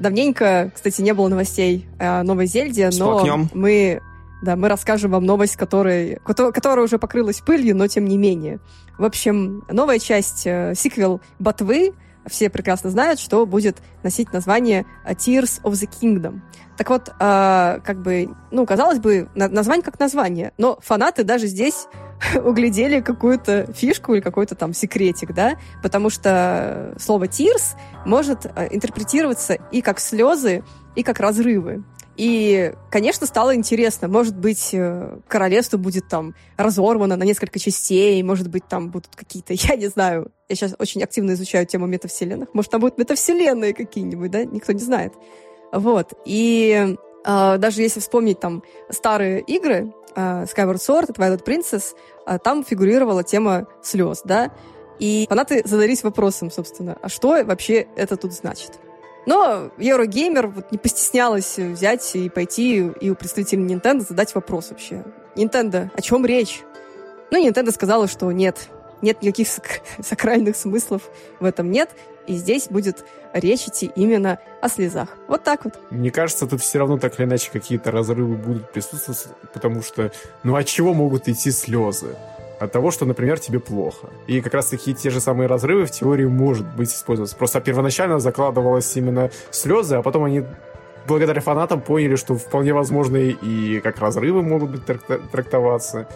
Давненько, 0.00 0.72
кстати, 0.74 1.02
не 1.02 1.12
было 1.14 1.28
новостей 1.28 1.86
о 1.98 2.22
новой 2.22 2.46
Зельде, 2.46 2.90
но 2.98 3.18
мы 3.52 4.00
Да, 4.42 4.56
мы 4.56 4.68
расскажем 4.68 5.12
вам 5.12 5.24
новость, 5.24 5.56
которая, 5.56 6.18
которая 6.24 6.84
уже 6.84 6.98
покрылась 6.98 7.40
пылью, 7.40 7.76
но 7.76 7.86
тем 7.86 8.06
не 8.06 8.18
менее. 8.18 8.58
В 8.98 9.04
общем, 9.04 9.64
новая 9.70 10.00
часть, 10.00 10.42
э, 10.46 10.74
сиквел 10.76 11.20
Ботвы, 11.38 11.92
все 12.26 12.50
прекрасно 12.50 12.90
знают, 12.90 13.20
что 13.20 13.44
будет 13.46 13.78
носить 14.02 14.32
название 14.32 14.86
Tears 15.04 15.62
of 15.62 15.72
the 15.72 15.88
Kingdom. 15.88 16.40
Так 16.76 16.90
вот, 16.90 17.08
э, 17.08 17.80
как 17.84 18.02
бы, 18.02 18.30
ну, 18.50 18.66
казалось 18.66 18.98
бы, 18.98 19.28
на, 19.34 19.48
название 19.48 19.84
как 19.84 20.00
название, 20.00 20.52
но 20.56 20.78
фанаты 20.80 21.22
даже 21.22 21.46
здесь 21.46 21.86
углядели 22.44 23.00
какую-то 23.00 23.72
фишку 23.72 24.14
или 24.14 24.20
какой-то 24.20 24.54
там 24.54 24.72
секретик, 24.72 25.32
да, 25.32 25.56
потому 25.82 26.10
что 26.10 26.94
слово 26.98 27.24
tears 27.24 27.76
может 28.06 28.46
э, 28.46 28.68
интерпретироваться 28.70 29.54
и 29.70 29.82
как 29.82 30.00
слезы, 30.00 30.64
и 30.94 31.02
как 31.02 31.20
разрывы. 31.20 31.84
И, 32.16 32.74
конечно, 32.90 33.26
стало 33.26 33.54
интересно. 33.54 34.06
Может 34.06 34.36
быть, 34.36 34.70
э, 34.72 35.18
королевство 35.28 35.78
будет 35.78 36.08
там 36.08 36.34
разорвано 36.56 37.16
на 37.16 37.24
несколько 37.24 37.58
частей, 37.58 38.22
может 38.22 38.48
быть, 38.48 38.68
там 38.68 38.90
будут 38.90 39.14
какие-то, 39.16 39.54
я 39.56 39.76
не 39.76 39.88
знаю, 39.88 40.30
я 40.48 40.56
сейчас 40.56 40.74
очень 40.78 41.02
активно 41.02 41.32
изучаю 41.32 41.66
тему 41.66 41.86
метавселенных, 41.86 42.52
может, 42.52 42.70
там 42.70 42.80
будут 42.80 42.98
метавселенные 42.98 43.72
какие-нибудь, 43.72 44.30
да, 44.30 44.44
никто 44.44 44.72
не 44.72 44.80
знает. 44.80 45.14
Вот. 45.72 46.12
И 46.26 46.96
э, 47.24 47.58
даже 47.58 47.80
если 47.80 48.00
вспомнить 48.00 48.40
там 48.40 48.62
старые 48.90 49.40
игры, 49.40 49.92
э, 50.14 50.44
Skyward 50.44 50.76
Sword 50.76 51.10
и 51.10 51.12
Twilight 51.12 51.44
Princess, 51.44 51.94
э, 52.26 52.38
там 52.38 52.62
фигурировала 52.62 53.24
тема 53.24 53.66
слез, 53.82 54.20
да, 54.24 54.52
и 54.98 55.26
фанаты 55.28 55.62
задались 55.64 56.02
вопросом, 56.02 56.50
собственно, 56.50 56.98
а 57.00 57.08
что 57.08 57.42
вообще 57.44 57.86
это 57.96 58.16
тут 58.18 58.34
значит? 58.34 58.72
Но 59.26 59.70
Eurogеймер 59.78 60.48
вот 60.48 60.72
не 60.72 60.78
постеснялась 60.78 61.56
взять 61.56 62.14
и 62.16 62.28
пойти 62.28 62.88
и 62.88 63.10
у 63.10 63.14
представителей 63.14 63.62
Nintendo 63.64 64.00
задать 64.06 64.34
вопрос 64.34 64.70
вообще. 64.70 65.04
Nintendo, 65.36 65.90
о 65.94 66.00
чем 66.02 66.26
речь? 66.26 66.62
Ну, 67.30 67.48
Nintendo 67.48 67.72
сказала, 67.72 68.08
что 68.08 68.30
нет, 68.32 68.68
нет 69.00 69.22
никаких 69.22 69.48
сак- 69.48 69.82
сакральных 70.02 70.56
смыслов 70.56 71.02
в 71.40 71.44
этом 71.44 71.70
нет, 71.70 71.90
и 72.26 72.34
здесь 72.34 72.68
будет 72.68 73.04
речь 73.32 73.66
идти 73.66 73.90
именно 73.96 74.38
о 74.60 74.68
слезах. 74.68 75.08
Вот 75.28 75.42
так 75.42 75.64
вот. 75.64 75.78
Мне 75.90 76.10
кажется, 76.10 76.46
тут 76.46 76.60
все 76.60 76.78
равно 76.78 76.98
так 76.98 77.18
или 77.18 77.26
иначе 77.26 77.50
какие-то 77.50 77.90
разрывы 77.90 78.36
будут 78.36 78.70
присутствовать, 78.72 79.26
потому 79.52 79.82
что, 79.82 80.12
ну, 80.42 80.56
от 80.56 80.66
чего 80.66 80.94
могут 80.94 81.28
идти 81.28 81.50
слезы? 81.50 82.16
От 82.64 82.72
того, 82.72 82.90
что, 82.90 83.04
например, 83.06 83.38
тебе 83.38 83.58
плохо. 83.60 84.08
И 84.26 84.40
как 84.40 84.54
раз 84.54 84.66
таки 84.66 84.94
те 84.94 85.10
же 85.10 85.20
самые 85.20 85.46
разрывы 85.46 85.86
в 85.86 85.90
теории 85.90 86.26
может 86.26 86.66
быть 86.76 86.90
использоваться. 86.90 87.36
Просто 87.36 87.60
первоначально 87.60 88.18
закладывалось 88.18 88.96
именно 88.96 89.30
слезы, 89.50 89.96
а 89.96 90.02
потом 90.02 90.24
они 90.24 90.44
благодаря 91.06 91.40
фанатам 91.40 91.80
поняли, 91.80 92.16
что 92.16 92.36
вполне 92.36 92.72
возможно 92.72 93.16
и 93.16 93.80
как 93.80 93.98
разрывы 93.98 94.42
могут 94.42 94.70
быть 94.70 94.82
трактоваться. 95.32 96.06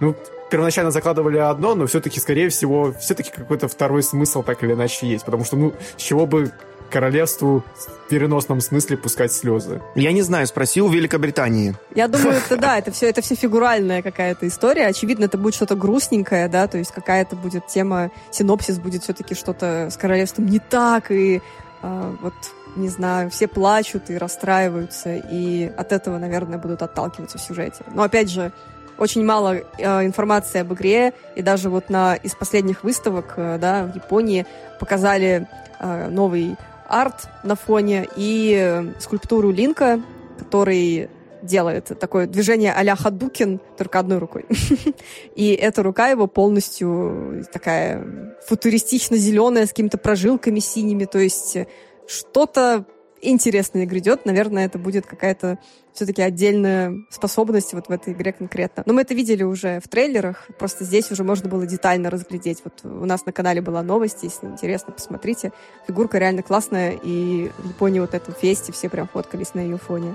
Ну, 0.00 0.14
первоначально 0.50 0.90
закладывали 0.90 1.38
одно, 1.38 1.74
но 1.74 1.86
все-таки, 1.86 2.20
скорее 2.20 2.48
всего, 2.48 2.92
все-таки 2.92 3.30
какой-то 3.30 3.68
второй 3.68 4.02
смысл 4.02 4.42
так 4.42 4.62
или 4.62 4.72
иначе 4.72 5.06
есть. 5.06 5.24
Потому 5.24 5.44
что, 5.44 5.56
ну, 5.56 5.72
с 5.96 6.02
чего 6.02 6.26
бы 6.26 6.52
королевству 6.94 7.64
в 7.76 8.08
переносном 8.08 8.60
смысле 8.60 8.96
пускать 8.96 9.32
слезы. 9.32 9.82
Я 9.96 10.12
не 10.12 10.22
знаю, 10.22 10.46
спросил 10.46 10.88
Великобритании. 10.88 11.74
Я 11.92 12.06
думаю, 12.06 12.36
это 12.46 12.56
да, 12.56 12.78
это 12.78 12.92
все, 12.92 13.10
это 13.10 13.20
все 13.20 13.34
фигуральная 13.34 14.00
какая-то 14.00 14.46
история. 14.46 14.86
Очевидно, 14.86 15.24
это 15.24 15.36
будет 15.36 15.56
что-то 15.56 15.74
грустненькое, 15.74 16.46
да, 16.46 16.68
то 16.68 16.78
есть 16.78 16.92
какая-то 16.92 17.34
будет 17.34 17.66
тема, 17.66 18.12
синопсис 18.30 18.78
будет 18.78 19.02
все-таки 19.02 19.34
что-то 19.34 19.88
с 19.90 19.96
королевством 19.96 20.46
не 20.46 20.60
так, 20.60 21.10
и 21.10 21.42
э, 21.82 22.14
вот 22.22 22.34
не 22.76 22.88
знаю, 22.88 23.30
все 23.30 23.48
плачут 23.48 24.10
и 24.10 24.16
расстраиваются, 24.16 25.16
и 25.16 25.72
от 25.76 25.92
этого, 25.92 26.18
наверное, 26.18 26.58
будут 26.58 26.82
отталкиваться 26.82 27.38
в 27.38 27.40
сюжете. 27.40 27.84
Но 27.92 28.04
опять 28.04 28.30
же, 28.30 28.52
очень 28.98 29.24
мало 29.24 29.56
э, 29.56 30.04
информации 30.04 30.60
об 30.60 30.72
игре, 30.72 31.12
и 31.34 31.42
даже 31.42 31.70
вот 31.70 31.90
на 31.90 32.14
из 32.14 32.34
последних 32.34 32.84
выставок, 32.84 33.34
э, 33.36 33.58
да, 33.60 33.84
в 33.84 33.94
Японии 33.96 34.46
показали 34.78 35.48
э, 35.80 36.08
новый 36.08 36.56
арт 36.88 37.28
на 37.42 37.56
фоне 37.56 38.08
и 38.16 38.92
скульптуру 38.98 39.50
Линка, 39.50 40.00
который 40.38 41.08
делает 41.42 41.92
такое 41.98 42.26
движение 42.26 42.72
а-ля 42.72 42.96
Хадукин, 42.96 43.60
только 43.76 43.98
одной 43.98 44.18
рукой. 44.18 44.46
И 45.34 45.52
эта 45.52 45.82
рука 45.82 46.08
его 46.08 46.26
полностью 46.26 47.44
такая 47.52 48.34
футуристично-зеленая, 48.46 49.66
с 49.66 49.70
какими-то 49.70 49.98
прожилками 49.98 50.60
синими, 50.60 51.04
то 51.04 51.18
есть 51.18 51.58
что-то 52.06 52.86
интересное 53.30 53.86
грядет. 53.86 54.26
Наверное, 54.26 54.66
это 54.66 54.78
будет 54.78 55.06
какая-то 55.06 55.58
все-таки 55.92 56.22
отдельная 56.22 57.04
способность 57.10 57.72
вот 57.72 57.86
в 57.88 57.90
этой 57.90 58.12
игре 58.12 58.32
конкретно. 58.32 58.82
Но 58.86 58.92
мы 58.92 59.02
это 59.02 59.14
видели 59.14 59.42
уже 59.42 59.80
в 59.80 59.88
трейлерах, 59.88 60.48
просто 60.58 60.84
здесь 60.84 61.10
уже 61.10 61.24
можно 61.24 61.48
было 61.48 61.66
детально 61.66 62.10
разглядеть. 62.10 62.62
Вот 62.64 62.80
у 62.84 63.06
нас 63.06 63.24
на 63.26 63.32
канале 63.32 63.60
была 63.60 63.82
новость, 63.82 64.18
если 64.22 64.46
интересно, 64.46 64.92
посмотрите. 64.92 65.52
Фигурка 65.86 66.18
реально 66.18 66.42
классная, 66.42 66.98
и 67.02 67.50
в 67.58 67.68
Японии 67.68 68.00
вот 68.00 68.14
этом 68.14 68.34
фесте 68.34 68.72
все 68.72 68.88
прям 68.88 69.08
фоткались 69.08 69.54
на 69.54 69.60
ее 69.60 69.78
фоне. 69.78 70.14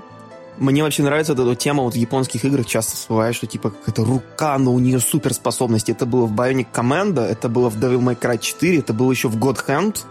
Мне 0.58 0.82
вообще 0.82 1.02
нравится 1.02 1.32
эта 1.32 1.54
тема 1.54 1.84
вот 1.84 1.94
в 1.94 1.96
японских 1.96 2.44
играх 2.44 2.66
часто 2.66 2.94
всплывает, 2.94 3.34
что 3.34 3.46
типа 3.46 3.70
какая-то 3.70 4.04
рука, 4.04 4.58
но 4.58 4.74
у 4.74 4.78
нее 4.78 5.00
суперспособности. 5.00 5.92
Это 5.92 6.04
было 6.04 6.26
в 6.26 6.34
Bionic 6.34 6.66
Commando, 6.70 7.22
это 7.22 7.48
было 7.48 7.70
в 7.70 7.78
Devil 7.78 8.00
May 8.00 8.18
Cry 8.18 8.38
4, 8.38 8.78
это 8.78 8.92
было 8.92 9.10
еще 9.10 9.28
в 9.28 9.38
God 9.38 9.64
Hand, 9.66 10.04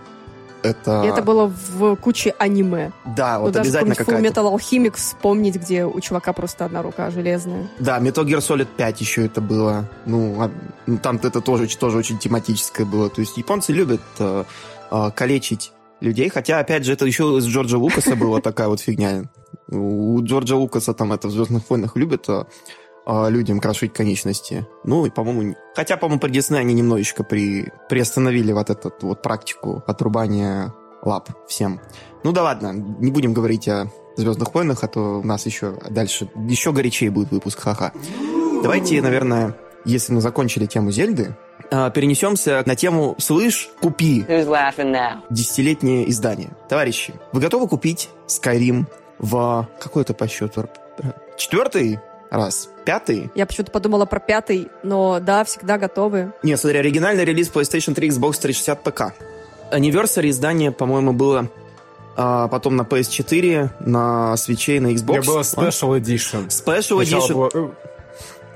это... 0.64 1.04
И 1.04 1.08
это 1.08 1.22
было 1.22 1.48
в 1.48 1.96
куче 1.96 2.34
аниме. 2.38 2.92
Да, 3.06 3.38
ну, 3.38 3.46
вот 3.46 3.56
ну, 3.56 3.62
обязательно 3.62 3.96
какая-то. 3.96 4.42
Metal 4.42 4.56
Alchemic 4.56 4.96
вспомнить, 4.96 5.56
где 5.56 5.86
у 5.86 6.00
чувака 6.00 6.34
просто 6.34 6.66
одна 6.66 6.82
рука 6.82 7.10
железная. 7.12 7.68
Да, 7.80 8.00
Metal 8.00 8.26
Gear 8.26 8.40
Solid 8.40 8.68
5 8.78 9.02
еще 9.02 9.26
это 9.26 9.42
было. 9.42 9.86
Ну, 10.06 10.42
а, 10.42 10.52
ну 10.86 10.98
там 10.98 11.18
это 11.18 11.42
тоже, 11.42 11.68
тоже 11.78 11.98
очень 11.98 12.18
тематическое 12.18 12.86
было. 12.86 13.10
То 13.10 13.22
есть 13.22 13.38
японцы 13.38 13.74
любят 13.74 14.02
э, 14.20 14.44
э, 14.92 15.12
калечить 15.16 15.72
людей, 16.02 16.30
хотя, 16.30 16.60
опять 16.60 16.86
же, 16.86 16.94
это 16.94 17.06
еще 17.06 17.38
из 17.38 17.46
Джорджа 17.46 17.78
Лукаса 17.78 18.16
была 18.16 18.42
такая 18.42 18.68
вот 18.68 18.80
фигня. 18.80 19.24
У 19.68 20.22
Джорджа 20.24 20.56
Лукаса 20.56 20.94
там 20.94 21.14
это 21.14 21.28
в 21.28 21.32
«Звездных 21.32 21.70
войнах» 21.70 21.96
любят 21.96 22.28
э, 22.30 22.46
людям 23.30 23.60
крошить 23.60 23.94
конечности. 23.94 24.68
Ну, 24.84 25.06
и, 25.06 25.10
по-моему, 25.10 25.56
хотя, 25.76 25.98
по-моему, 25.98 26.20
при 26.20 26.32
Дисней 26.32 26.60
они 26.60 26.74
немножечко 26.74 27.24
при, 27.24 27.72
приостановили 27.90 28.52
вот 28.52 28.70
эту 28.70 28.92
вот 29.02 29.22
практику 29.22 29.84
отрубания 29.88 30.74
лап 31.02 31.30
всем. 31.48 31.82
Ну 32.24 32.32
да 32.32 32.44
ладно, 32.44 32.74
не 32.74 33.12
будем 33.12 33.34
говорить 33.34 33.68
о 33.68 33.88
Звездных 34.16 34.54
войнах, 34.54 34.84
а 34.84 34.88
то 34.88 35.20
у 35.20 35.24
нас 35.24 35.46
еще 35.46 35.80
дальше, 35.90 36.30
еще 36.36 36.74
горячее 36.74 37.10
будет 37.10 37.32
выпуск, 37.32 37.60
ха-ха. 37.62 37.94
Давайте, 38.62 39.02
наверное, 39.02 39.56
если 39.86 40.12
мы 40.12 40.20
закончили 40.20 40.66
тему 40.66 40.92
Зельды, 40.92 41.38
э, 41.72 41.92
перенесемся 41.96 42.62
на 42.66 42.76
тему 42.76 43.16
«Слышь, 43.18 43.70
купи» 43.82 44.26
десятилетнее 45.30 46.10
издание. 46.10 46.50
Товарищи, 46.68 47.14
вы 47.32 47.40
готовы 47.40 47.70
купить 47.70 48.10
Skyrim 48.28 48.88
в 49.20 49.70
какой 49.80 50.04
то 50.04 50.14
по 50.14 50.28
счету? 50.28 50.66
Четвертый 51.38 52.00
раз. 52.30 52.70
Пятый? 52.86 53.32
Я 53.36 53.46
почему-то 53.46 53.72
подумала 53.72 54.06
про 54.06 54.20
пятый, 54.20 54.70
но 54.84 55.20
да, 55.20 55.44
всегда 55.44 55.78
готовы. 55.78 56.34
Не, 56.44 56.58
смотри, 56.58 56.80
оригинальный 56.80 57.26
релиз 57.26 57.50
PlayStation 57.50 57.94
3, 57.94 58.10
Xbox 58.10 58.40
360, 58.40 58.84
ПК. 58.84 59.02
Anniversary 59.72 60.30
издание, 60.30 60.72
по-моему, 60.72 61.14
было 61.14 61.50
а, 62.16 62.48
потом 62.48 62.76
на 62.76 62.82
PS4, 62.82 63.70
на 63.82 64.34
Switch 64.36 64.76
и 64.76 64.80
на 64.80 64.88
Xbox. 64.88 65.14
Я 65.14 65.22
было 65.22 65.42
Special 65.42 66.00
Edition. 66.00 66.48
Special 66.48 67.02
Edition? 67.02 67.34
Было... 67.34 67.50
Э, 67.54 67.70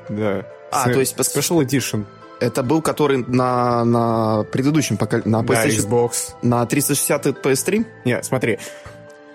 да. 0.10 0.46
А, 0.72 0.90
С... 0.90 0.94
то 0.94 1.00
есть... 1.00 1.18
Special 1.18 1.66
Edition. 1.66 2.06
Это 2.40 2.62
был, 2.62 2.82
который 2.82 3.24
на, 3.26 3.86
на 3.86 4.44
предыдущем 4.52 4.98
поколении, 4.98 5.30
на 5.30 5.44
PlayStation, 5.44 5.88
да, 5.88 5.88
Xbox. 5.88 6.12
На 6.42 6.66
360 6.66 7.28
и 7.28 7.30
PS3? 7.30 7.86
Нет, 8.04 8.26
смотри, 8.26 8.60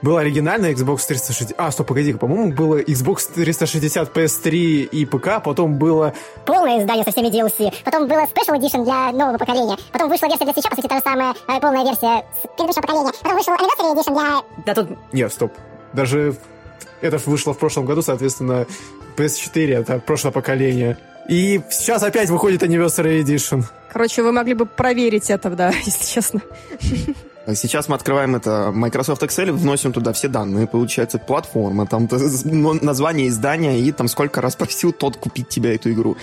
был 0.02 0.16
оригинальный 0.16 0.72
Xbox 0.72 1.06
360... 1.06 1.54
А, 1.58 1.70
стоп, 1.70 1.88
погоди, 1.88 2.12
по-моему, 2.12 2.52
было 2.52 2.80
Xbox 2.80 3.32
360, 3.34 4.16
PS3 4.16 4.50
и 4.50 5.06
ПК, 5.06 5.42
потом 5.42 5.78
было... 5.78 6.14
Полное 6.44 6.80
издание 6.80 7.04
со 7.04 7.10
всеми 7.10 7.28
DLC, 7.28 7.72
потом 7.84 8.06
было 8.06 8.24
Special 8.24 8.58
Edition 8.58 8.84
для 8.84 9.12
нового 9.12 9.38
поколения, 9.38 9.76
потом 9.92 10.08
вышла 10.08 10.26
версия 10.26 10.44
для 10.44 10.54
свеча, 10.54 10.70
по 10.70 10.76
сути, 10.76 10.86
та 10.86 10.96
же 10.96 11.02
самая 11.02 11.34
э, 11.48 11.60
полная 11.60 11.84
версия 11.84 12.24
с 12.42 12.56
предыдущего 12.56 12.82
поколения, 12.82 13.12
потом 13.22 13.36
вышел 13.36 13.54
Anniversary 13.54 13.94
Edition 13.94 14.14
для... 14.14 14.64
Да 14.64 14.74
тут... 14.74 14.98
Нет, 15.12 15.32
стоп. 15.32 15.52
Даже 15.92 16.36
это 17.00 17.18
вышло 17.26 17.54
в 17.54 17.58
прошлом 17.58 17.86
году, 17.86 18.02
соответственно, 18.02 18.66
PS4 19.16 19.74
это 19.74 19.98
прошлое 19.98 20.32
поколение. 20.32 20.98
И 21.28 21.60
сейчас 21.68 22.02
опять 22.02 22.30
выходит 22.30 22.62
Anniversary 22.62 23.22
Edition. 23.22 23.64
Короче, 23.92 24.22
вы 24.22 24.32
могли 24.32 24.54
бы 24.54 24.64
проверить 24.64 25.28
это, 25.30 25.50
да, 25.50 25.70
если 25.84 26.14
честно. 26.14 26.40
Сейчас 27.54 27.88
мы 27.88 27.94
открываем 27.94 28.36
это 28.36 28.70
Microsoft 28.74 29.22
Excel, 29.22 29.52
вносим 29.52 29.92
туда 29.92 30.12
все 30.12 30.28
данные, 30.28 30.66
получается 30.66 31.18
платформа, 31.18 31.86
там 31.86 32.08
название 32.82 33.28
издания 33.28 33.80
и 33.80 33.90
там 33.92 34.08
сколько 34.08 34.40
раз 34.40 34.56
просил 34.56 34.92
тот 34.92 35.16
купить 35.16 35.48
тебя 35.48 35.74
эту 35.74 35.90
игру. 35.92 36.16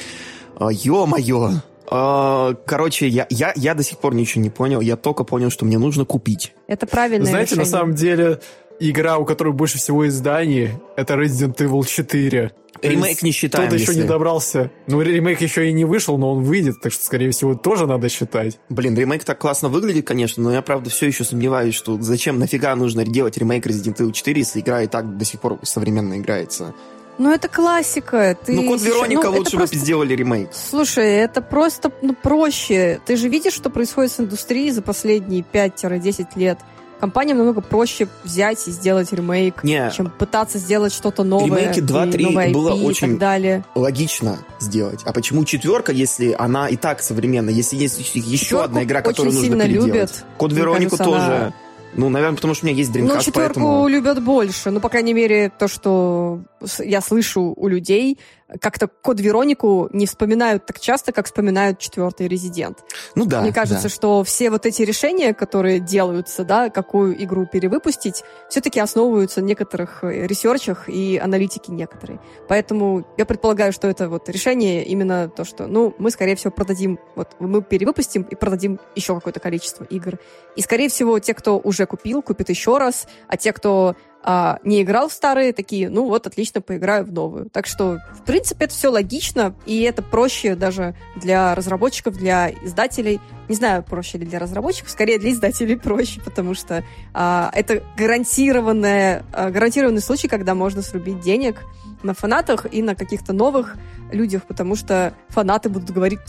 А, 0.57 0.69
ё-моё! 0.71 1.51
А, 1.87 2.53
короче, 2.65 3.07
я, 3.07 3.27
я, 3.29 3.53
я 3.55 3.73
до 3.73 3.83
сих 3.83 3.99
пор 3.99 4.13
ничего 4.15 4.43
не 4.43 4.49
понял, 4.49 4.81
я 4.81 4.95
только 4.95 5.23
понял, 5.23 5.49
что 5.49 5.65
мне 5.65 5.77
нужно 5.77 6.05
купить. 6.05 6.53
Это 6.67 6.87
правильно. 6.87 7.25
Знаете, 7.25 7.55
решение. 7.55 7.65
на 7.65 7.71
самом 7.71 7.95
деле, 7.95 8.39
игра, 8.79 9.17
у 9.17 9.25
которой 9.25 9.53
больше 9.53 9.77
всего 9.77 10.07
изданий, 10.07 10.71
это 10.95 11.15
Resident 11.15 11.57
Evil 11.57 11.85
4. 11.85 12.51
Ремейк 12.89 13.21
не 13.21 13.31
считаем. 13.31 13.67
Кто-то 13.67 13.81
еще 13.81 13.91
если- 13.91 14.03
не 14.03 14.07
добрался. 14.07 14.71
Ну, 14.87 15.01
ремейк 15.01 15.41
еще 15.41 15.69
и 15.69 15.73
не 15.73 15.85
вышел, 15.85 16.17
но 16.17 16.33
он 16.33 16.43
выйдет, 16.43 16.81
так 16.81 16.91
что, 16.91 17.03
скорее 17.03 17.31
всего, 17.31 17.55
тоже 17.55 17.87
надо 17.87 18.09
считать. 18.09 18.59
Блин, 18.69 18.95
ремейк 18.97 19.23
так 19.23 19.39
классно 19.39 19.69
выглядит, 19.69 20.07
конечно, 20.07 20.43
но 20.43 20.51
я, 20.51 20.61
правда, 20.61 20.89
все 20.89 21.07
еще 21.07 21.23
сомневаюсь, 21.23 21.75
что 21.75 22.01
зачем, 22.01 22.39
нафига 22.39 22.75
нужно 22.75 23.05
делать 23.05 23.37
ремейк 23.37 23.65
Resident 23.65 23.97
Evil 23.97 24.11
4, 24.11 24.39
если 24.39 24.59
игра 24.59 24.81
и 24.83 24.87
так 24.87 25.17
до 25.17 25.25
сих 25.25 25.39
пор 25.39 25.59
современно 25.63 26.17
играется. 26.19 26.73
Ну, 27.17 27.31
это 27.31 27.47
классика. 27.47 28.37
Ты 28.45 28.53
ну, 28.53 28.67
Код 28.67 28.81
Вероника 28.81 29.29
ну, 29.29 29.37
лучше 29.37 29.51
бы 29.51 29.59
просто- 29.59 29.77
сделали 29.77 30.13
ремейк. 30.15 30.49
Слушай, 30.51 31.13
это 31.13 31.41
просто 31.41 31.89
ну, 32.01 32.13
проще. 32.13 32.99
Ты 33.05 33.15
же 33.15 33.29
видишь, 33.29 33.53
что 33.53 33.69
происходит 33.69 34.11
с 34.11 34.19
индустрией 34.19 34.71
за 34.71 34.81
последние 34.81 35.41
5-10 35.41 36.27
лет. 36.35 36.59
Компаниям 36.99 37.37
намного 37.37 37.61
проще 37.61 38.07
взять 38.23 38.67
и 38.67 38.71
сделать 38.71 39.11
ремейк, 39.11 39.63
Не. 39.63 39.91
чем 39.95 40.09
пытаться 40.09 40.57
сделать 40.57 40.93
что-то 40.93 41.23
новое. 41.23 41.45
Ремейки 41.61 41.79
2, 41.81 42.05
и 42.07 42.11
3 42.11 42.25
новое 42.25 42.53
было 42.53 42.69
IP 42.71 42.81
и 42.81 42.85
очень- 42.85 43.19
далее. 43.19 43.63
Логично 43.75 44.37
сделать. 44.59 45.01
А 45.05 45.11
почему 45.13 45.43
четверка, 45.45 45.91
если 45.91 46.35
она 46.37 46.67
и 46.69 46.75
так 46.77 47.01
современная, 47.01 47.53
если 47.53 47.75
есть 47.75 47.99
еще 47.99 48.37
Четверку 48.37 48.63
одна 48.65 48.83
игра, 48.83 49.01
которую 49.01 49.27
очень 49.33 49.49
нужно 49.51 49.63
сильно 49.63 49.63
переделать? 49.65 49.87
любят. 49.93 50.25
Код 50.37 50.53
Веронику 50.53 50.97
кажется, 50.97 51.03
тоже. 51.03 51.25
она- 51.25 51.53
Ну, 51.97 52.09
наверное, 52.09 52.35
потому 52.35 52.53
что 52.53 52.65
у 52.65 52.67
меня 52.69 52.77
есть 52.77 52.93
Ну, 52.93 53.01
Dreamcast, 53.05 53.23
четверку 53.23 53.53
поэтому... 53.61 53.87
любят 53.87 54.21
больше. 54.21 54.69
Ну, 54.69 54.81
по 54.81 54.89
крайней 54.89 55.13
мере, 55.13 55.49
то, 55.57 55.69
что 55.69 56.41
я 56.79 56.99
слышу 56.99 57.53
у 57.55 57.67
людей, 57.69 58.19
как-то 58.59 58.87
Код 58.87 59.19
Веронику 59.19 59.89
не 59.91 60.05
вспоминают 60.05 60.65
так 60.65 60.79
часто, 60.79 61.11
как 61.11 61.25
вспоминают 61.25 61.79
четвертый 61.79 62.27
Резидент. 62.27 62.79
Ну 63.15 63.25
да, 63.25 63.41
Мне 63.41 63.53
кажется, 63.53 63.83
да. 63.83 63.89
что 63.89 64.23
все 64.23 64.49
вот 64.49 64.65
эти 64.65 64.81
решения, 64.81 65.33
которые 65.33 65.79
делаются, 65.79 66.43
да, 66.43 66.69
какую 66.69 67.21
игру 67.23 67.45
перевыпустить, 67.45 68.23
все-таки 68.49 68.79
основываются 68.79 69.41
на 69.41 69.45
некоторых 69.45 70.03
э, 70.03 70.27
ресерчах 70.27 70.89
и 70.89 71.17
аналитике 71.17 71.71
некоторые. 71.71 72.19
Поэтому 72.47 73.05
я 73.17 73.25
предполагаю, 73.25 73.73
что 73.73 73.87
это 73.87 74.09
вот 74.09 74.29
решение 74.29 74.83
именно 74.85 75.29
то, 75.29 75.43
что, 75.45 75.67
ну, 75.67 75.93
мы, 75.97 76.11
скорее 76.11 76.35
всего, 76.35 76.51
продадим, 76.51 76.99
вот 77.15 77.35
мы 77.39 77.61
перевыпустим 77.61 78.23
и 78.23 78.35
продадим 78.35 78.79
еще 78.95 79.15
какое-то 79.15 79.39
количество 79.39 79.83
игр. 79.85 80.19
И, 80.55 80.61
скорее 80.61 80.89
всего, 80.89 81.19
те, 81.19 81.33
кто 81.33 81.59
уже 81.59 81.85
купил, 81.85 82.21
купят 82.21 82.49
еще 82.49 82.77
раз, 82.77 83.07
а 83.27 83.37
те, 83.37 83.53
кто 83.53 83.95
а, 84.27 84.57
не 84.63 84.81
играл 84.81 85.07
в 85.07 85.13
старые, 85.13 85.53
такие, 85.53 85.87
ну 85.87 86.07
вот, 86.07 86.25
отлично, 86.25 86.59
поиграю 86.59 87.05
в 87.05 87.13
новую. 87.13 87.47
Так 87.51 87.67
что, 87.67 87.99
в 88.11 88.23
принципе, 88.23 88.65
это 88.65 88.73
все 88.73 88.89
логично, 88.89 89.53
и 89.67 89.81
это 89.81 90.01
проще 90.01 90.55
даже 90.55 90.95
для 91.15 91.53
разработчиков, 91.53 92.17
для 92.17 92.49
издателей. 92.49 93.21
Не 93.49 93.55
знаю, 93.55 93.83
проще 93.83 94.17
ли 94.17 94.25
для 94.25 94.39
разработчиков, 94.39 94.89
скорее 94.89 95.19
для 95.19 95.29
издателей 95.29 95.77
проще, 95.77 96.21
потому 96.21 96.55
что 96.55 96.83
а, 97.13 97.51
это 97.53 97.83
гарантированное, 97.95 99.23
а, 99.31 99.51
гарантированный 99.51 100.01
случай, 100.01 100.27
когда 100.27 100.55
можно 100.55 100.81
срубить 100.81 101.19
денег 101.19 101.61
на 102.01 102.15
фанатах 102.15 102.65
и 102.73 102.81
на 102.81 102.95
каких-то 102.95 103.31
новых 103.31 103.77
людях, 104.11 104.47
потому 104.47 104.75
что 104.75 105.13
фанаты 105.29 105.69
будут 105.69 105.91
говорить 105.91 106.19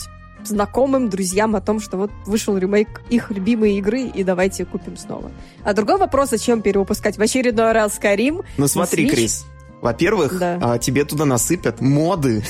знакомым, 0.47 1.09
друзьям 1.09 1.57
о 1.57 1.61
том, 1.61 1.81
что 1.81 1.97
вот 1.97 2.11
вышел 2.27 2.57
ремейк 2.57 3.03
их 3.11 3.31
любимой 3.31 3.77
игры, 3.79 4.03
и 4.03 4.23
давайте 4.25 4.65
купим 4.65 4.97
снова. 4.97 5.31
А 5.65 5.73
другой 5.73 5.99
вопрос, 5.99 6.31
зачем 6.31 6.63
перевыпускать 6.63 7.19
в 7.19 7.23
очередной 7.23 7.73
раз 7.73 7.99
Skyrim? 8.01 8.45
Ну 8.57 8.69
смотри, 8.69 9.07
Switch? 9.07 9.11
Крис, 9.11 9.47
во-первых, 9.81 10.39
Да. 10.39 10.59
а, 10.63 10.79
тебе 10.79 11.05
туда 11.05 11.25
насыпят 11.25 11.81
моды 11.81 12.43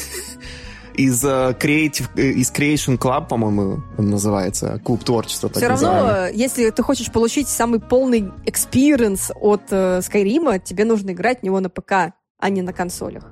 из 0.95 1.23
а, 1.25 1.50
Creative, 1.53 2.09
э, 2.17 2.31
из 2.31 2.50
Creation 2.50 2.97
Club, 2.99 3.29
по-моему, 3.29 3.83
он 3.99 4.11
называется, 4.11 4.81
клуб 4.85 5.05
творчества. 5.05 5.49
так 5.50 5.59
Все 5.59 5.69
равно, 5.69 5.93
называемый. 5.93 6.31
э, 6.31 6.35
если 6.35 6.71
ты 6.71 6.83
хочешь 6.83 7.12
получить 7.12 7.49
самый 7.49 7.81
полный 7.81 8.31
experience 8.47 9.31
от 9.35 9.62
э, 9.71 10.00
Скайрима, 10.03 10.59
тебе 10.59 10.85
нужно 10.85 11.11
играть 11.11 11.41
в 11.41 11.43
него 11.43 11.61
на 11.61 11.69
ПК, 11.69 12.15
а 12.38 12.49
не 12.49 12.62
на 12.62 12.73
консолях. 12.73 13.25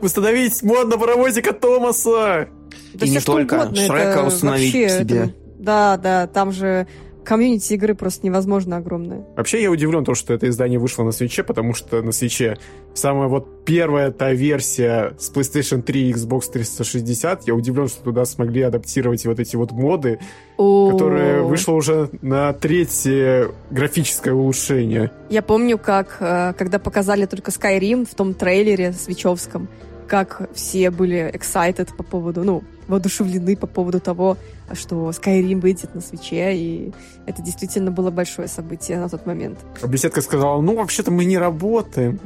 Установить 0.00 0.62
мод 0.62 0.88
на 0.88 0.96
паровозика 0.98 1.52
Томаса! 1.52 2.48
Да 2.94 3.06
И 3.06 3.10
не 3.10 3.20
только. 3.20 3.54
угодно, 3.54 3.76
Шрека 3.76 4.24
установить 4.26 4.74
вообще, 4.74 4.88
себе. 5.00 5.16
это- 5.18 5.32
да, 5.58 5.96
да, 5.96 6.26
там 6.26 6.52
же 6.52 6.86
комьюнити 7.24 7.74
игры 7.74 7.94
просто 7.94 8.24
невозможно 8.24 8.78
огромное. 8.78 9.22
Вообще 9.36 9.60
я 9.62 9.70
удивлен, 9.70 10.02
то, 10.02 10.14
что 10.14 10.32
это 10.32 10.48
издание 10.48 10.78
вышло 10.78 11.02
на 11.04 11.12
Switch 11.12 11.35
е, 11.35 11.42
потому 11.42 11.74
что 11.74 12.00
на 12.00 12.10
Switch 12.10 12.49
е 12.49 12.56
самая 12.94 13.28
вот 13.28 13.66
первая 13.66 14.10
та 14.12 14.32
версия 14.32 15.12
с 15.18 15.30
PlayStation 15.30 15.82
3 15.82 16.08
и 16.08 16.12
Xbox 16.14 16.44
360, 16.50 17.46
я 17.46 17.54
удивлен, 17.54 17.88
что 17.88 18.02
туда 18.02 18.24
смогли 18.24 18.62
адаптировать 18.62 19.26
вот 19.26 19.40
эти 19.40 19.56
вот 19.56 19.72
моды, 19.72 20.20
О, 20.56 20.90
которые 20.90 21.42
вышло 21.42 21.72
уже 21.74 22.08
на 22.22 22.50
третье 22.54 23.48
графическое 23.70 24.32
улучшение. 24.32 25.10
Я 25.28 25.42
помню, 25.42 25.76
как, 25.76 26.16
э, 26.20 26.54
когда 26.56 26.78
показали 26.78 27.26
только 27.26 27.50
Skyrim 27.50 28.06
в 28.10 28.14
том 28.14 28.32
трейлере 28.32 28.92
свечевском, 28.92 29.68
как 30.08 30.48
все 30.54 30.90
были 30.90 31.30
excited 31.32 31.94
по 31.96 32.02
поводу, 32.02 32.42
ну, 32.42 32.64
воодушевлены 32.88 33.56
по 33.56 33.66
поводу 33.66 34.00
того, 34.00 34.36
что 34.72 35.10
Skyrim 35.10 35.60
выйдет 35.60 35.94
на 35.94 36.00
свече, 36.00 36.56
и 36.56 36.92
это 37.26 37.42
действительно 37.42 37.90
было 37.90 38.10
большое 38.10 38.48
событие 38.48 38.98
на 38.98 39.08
тот 39.08 39.26
момент. 39.26 39.58
А 39.82 39.86
беседка 39.86 40.20
сказала, 40.22 40.60
ну, 40.60 40.74
вообще-то 40.74 41.10
мы 41.10 41.24
не 41.24 41.38
работаем. 41.38 42.18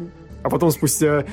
А 0.42 0.48
потом 0.50 0.70
спустя 0.70 1.24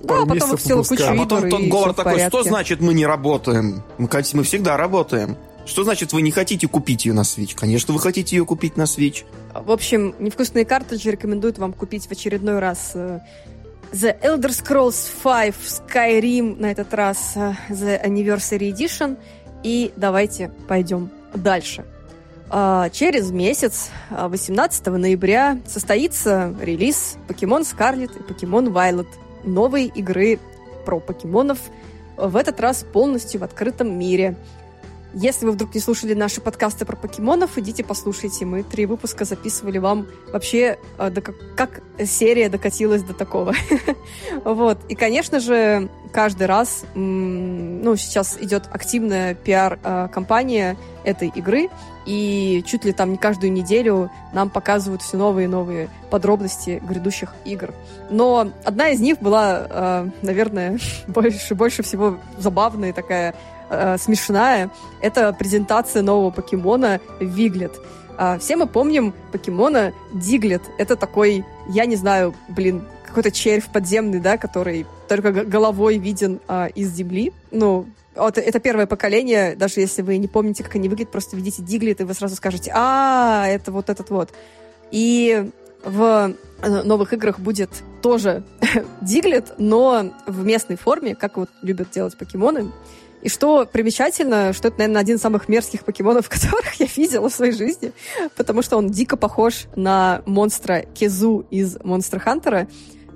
Да, 0.00 0.08
пару 0.08 0.20
потом 0.22 0.34
месяцев 0.34 0.50
выпустила 0.50 0.78
выпуска- 0.78 0.88
кучу 0.88 1.04
А 1.04 1.16
потом 1.16 1.38
всё 1.38 1.92
в 1.92 1.94
такой, 1.94 2.18
что 2.20 2.30
порядке». 2.30 2.48
значит 2.48 2.80
мы 2.80 2.94
не 2.94 3.06
работаем? 3.06 3.82
Мы, 3.98 4.08
мы 4.34 4.42
всегда 4.42 4.76
работаем. 4.76 5.36
Что 5.66 5.84
значит 5.84 6.12
вы 6.14 6.22
не 6.22 6.30
хотите 6.30 6.66
купить 6.66 7.04
ее 7.04 7.12
на 7.12 7.20
Switch? 7.20 7.54
Конечно, 7.54 7.92
вы 7.92 8.00
хотите 8.00 8.36
ее 8.36 8.46
купить 8.46 8.76
на 8.76 8.84
Switch. 8.84 9.24
В 9.54 9.70
общем, 9.70 10.14
невкусные 10.18 10.64
картриджи 10.64 11.10
рекомендуют 11.10 11.58
вам 11.58 11.72
купить 11.74 12.06
в 12.06 12.10
очередной 12.10 12.58
раз 12.58 12.92
э, 12.94 13.20
The 13.92 14.20
Elder 14.20 14.50
Scrolls 14.50 15.10
V 15.24 15.54
Skyrim, 15.66 16.60
на 16.60 16.70
этот 16.70 16.92
раз 16.92 17.32
э, 17.36 17.54
The 17.70 18.04
Anniversary 18.04 18.70
Edition. 18.72 19.16
И 19.62 19.92
давайте 19.96 20.50
пойдем 20.68 21.10
дальше. 21.34 21.84
А, 22.50 22.90
Через 22.90 23.30
месяц, 23.30 23.90
а, 24.10 24.28
18 24.28 24.86
ноября, 24.86 25.58
состоится 25.66 26.54
релиз 26.60 27.16
Pokemon 27.28 27.62
Scarlet 27.62 28.10
и 28.18 28.22
Pokemon 28.32 28.72
Violet. 28.72 29.08
Новой 29.44 29.86
игры 29.86 30.38
про 30.84 31.00
покемонов, 31.00 31.58
в 32.16 32.36
этот 32.36 32.60
раз 32.60 32.84
полностью 32.92 33.40
в 33.40 33.44
открытом 33.44 33.98
мире. 33.98 34.36
Если 35.20 35.46
вы 35.46 35.52
вдруг 35.52 35.74
не 35.74 35.80
слушали 35.80 36.14
наши 36.14 36.40
подкасты 36.40 36.84
про 36.84 36.94
покемонов, 36.94 37.58
идите 37.58 37.82
послушайте. 37.82 38.44
Мы 38.44 38.62
три 38.62 38.86
выпуска 38.86 39.24
записывали 39.24 39.78
вам 39.78 40.06
вообще, 40.32 40.78
э, 40.96 41.10
как, 41.10 41.34
как 41.56 41.80
серия 42.06 42.48
докатилась 42.48 43.02
до 43.02 43.14
такого. 43.14 43.52
Вот. 44.44 44.78
И, 44.88 44.94
конечно 44.94 45.40
же, 45.40 45.88
каждый 46.12 46.46
раз, 46.46 46.84
ну, 46.94 47.96
сейчас 47.96 48.38
идет 48.40 48.68
активная 48.70 49.34
пиар-компания 49.34 50.76
этой 51.02 51.28
игры, 51.28 51.68
и 52.06 52.62
чуть 52.66 52.84
ли 52.84 52.92
там 52.92 53.10
не 53.10 53.18
каждую 53.18 53.52
неделю 53.52 54.10
нам 54.32 54.50
показывают 54.50 55.02
все 55.02 55.16
новые 55.16 55.46
и 55.46 55.48
новые 55.48 55.90
подробности 56.10 56.80
грядущих 56.88 57.34
игр. 57.44 57.74
Но 58.10 58.50
одна 58.64 58.90
из 58.90 59.00
них 59.00 59.20
была, 59.20 59.66
э, 59.68 60.08
наверное, 60.22 60.78
больше, 61.08 61.54
больше 61.56 61.82
всего 61.82 62.18
забавная, 62.38 62.92
такая 62.92 63.34
э, 63.70 63.96
смешная. 63.98 64.70
Это 65.00 65.32
презентация 65.32 66.02
нового 66.02 66.30
покемона 66.30 67.00
Виглет. 67.20 67.72
А, 68.16 68.38
Все 68.38 68.56
мы 68.56 68.66
помним 68.66 69.14
покемона 69.32 69.92
Диглет. 70.12 70.62
Это 70.78 70.96
такой, 70.96 71.44
я 71.68 71.86
не 71.86 71.96
знаю, 71.96 72.34
блин, 72.48 72.82
какой-то 73.06 73.30
червь 73.30 73.66
подземный, 73.66 74.20
да, 74.20 74.36
который 74.36 74.86
только 75.08 75.32
головой 75.32 75.98
виден 75.98 76.40
а, 76.48 76.66
из 76.66 76.90
земли. 76.92 77.32
Ну, 77.50 77.86
вот 78.14 78.36
это 78.36 78.58
первое 78.58 78.86
поколение, 78.86 79.54
даже 79.54 79.80
если 79.80 80.02
вы 80.02 80.18
не 80.18 80.26
помните, 80.26 80.64
как 80.64 80.74
они 80.74 80.88
выглядят, 80.88 81.12
просто 81.12 81.36
видите 81.36 81.62
Диглет, 81.62 82.00
и 82.00 82.04
вы 82.04 82.14
сразу 82.14 82.34
скажете, 82.34 82.72
а, 82.74 83.46
это 83.46 83.70
вот 83.70 83.88
этот 83.88 84.10
вот. 84.10 84.30
И 84.90 85.50
в 85.84 86.34
э, 86.62 86.82
новых 86.82 87.12
играх 87.12 87.38
будет 87.38 87.70
тоже 88.02 88.42
Диглет, 89.00 89.54
но 89.58 90.12
в 90.26 90.44
местной 90.44 90.76
форме, 90.76 91.14
как 91.14 91.36
вот 91.36 91.50
любят 91.62 91.90
делать 91.90 92.16
покемоны. 92.18 92.72
И 93.22 93.28
что 93.28 93.66
примечательно, 93.66 94.52
что 94.52 94.68
это, 94.68 94.78
наверное, 94.78 95.00
один 95.00 95.16
из 95.16 95.20
самых 95.20 95.48
мерзких 95.48 95.84
покемонов, 95.84 96.28
которых 96.30 96.74
я 96.74 96.86
видела 96.96 97.28
в 97.28 97.32
своей 97.34 97.52
жизни, 97.52 97.92
потому 98.36 98.62
что 98.62 98.76
он 98.76 98.88
дико 98.88 99.16
похож 99.16 99.66
на 99.76 100.22
монстра 100.26 100.84
Кезу 100.94 101.46
из 101.50 101.78
Монстр 101.82 102.20
Хантера. 102.20 102.68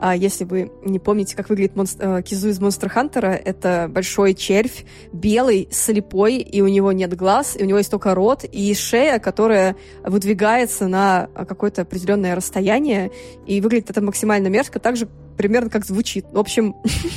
А 0.04 0.16
если 0.16 0.42
вы 0.42 0.72
не 0.84 0.98
помните, 0.98 1.36
как 1.36 1.48
выглядит 1.48 1.76
монст- 1.76 1.98
э, 2.00 2.22
Кизу 2.22 2.48
из 2.48 2.58
Монстр 2.58 2.88
Хантера, 2.88 3.28
это 3.28 3.86
большой 3.88 4.34
червь, 4.34 4.84
белый, 5.12 5.68
слепой, 5.70 6.38
и 6.38 6.60
у 6.60 6.66
него 6.66 6.90
нет 6.90 7.14
глаз, 7.14 7.54
и 7.56 7.62
у 7.62 7.66
него 7.66 7.78
есть 7.78 7.92
только 7.92 8.12
рот 8.12 8.42
и 8.42 8.74
шея, 8.74 9.20
которая 9.20 9.76
выдвигается 10.02 10.88
на 10.88 11.28
какое-то 11.32 11.82
определенное 11.82 12.34
расстояние, 12.34 13.12
и 13.46 13.60
выглядит 13.60 13.90
это 13.90 14.00
максимально 14.00 14.48
мерзко, 14.48 14.80
так 14.80 14.96
же 14.96 15.06
примерно 15.42 15.68
как 15.70 15.84
звучит. 15.84 16.24
В 16.32 16.38
общем, 16.38 16.74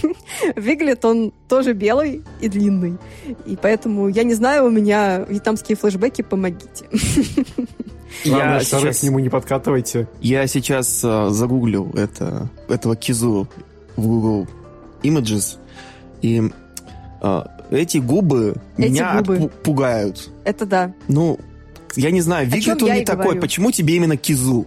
выглядит 0.55 1.05
он 1.05 1.31
тоже 1.47 1.73
белый 1.73 2.23
и 2.41 2.49
длинный. 2.49 2.97
И 3.45 3.55
поэтому, 3.61 4.07
я 4.09 4.23
не 4.23 4.33
знаю, 4.33 4.65
у 4.65 4.69
меня 4.69 5.19
вьетнамские 5.29 5.77
флешбеки, 5.77 6.21
помогите. 6.21 6.85
Главное, 8.25 8.59
Я 8.59 8.63
сейчас- 8.63 8.99
к 8.99 9.03
нему 9.03 9.19
не 9.19 9.29
подкатывайте. 9.29 10.07
Я 10.21 10.47
сейчас 10.47 11.01
э, 11.03 11.29
загуглю 11.31 11.91
это, 11.95 12.49
этого 12.69 12.95
Кизу 12.95 13.47
в 13.95 14.01
Google 14.07 14.47
Images. 15.03 15.57
И 16.21 16.41
э, 17.21 17.41
эти 17.71 17.97
губы 17.97 18.55
Эти 18.77 18.89
меня 18.89 19.17
губы. 19.21 19.35
отпу- 19.37 19.49
пугают. 19.63 20.29
Это 20.45 20.65
да. 20.65 20.93
Ну, 21.07 21.39
я 21.95 22.11
не 22.11 22.21
знаю, 22.21 22.47
выглядит 22.49 22.81
он 22.81 22.93
не 22.93 23.03
такой. 23.05 23.23
говорю. 23.25 23.41
Почему 23.41 23.71
тебе 23.71 23.95
именно 23.97 24.17
кизу? 24.17 24.65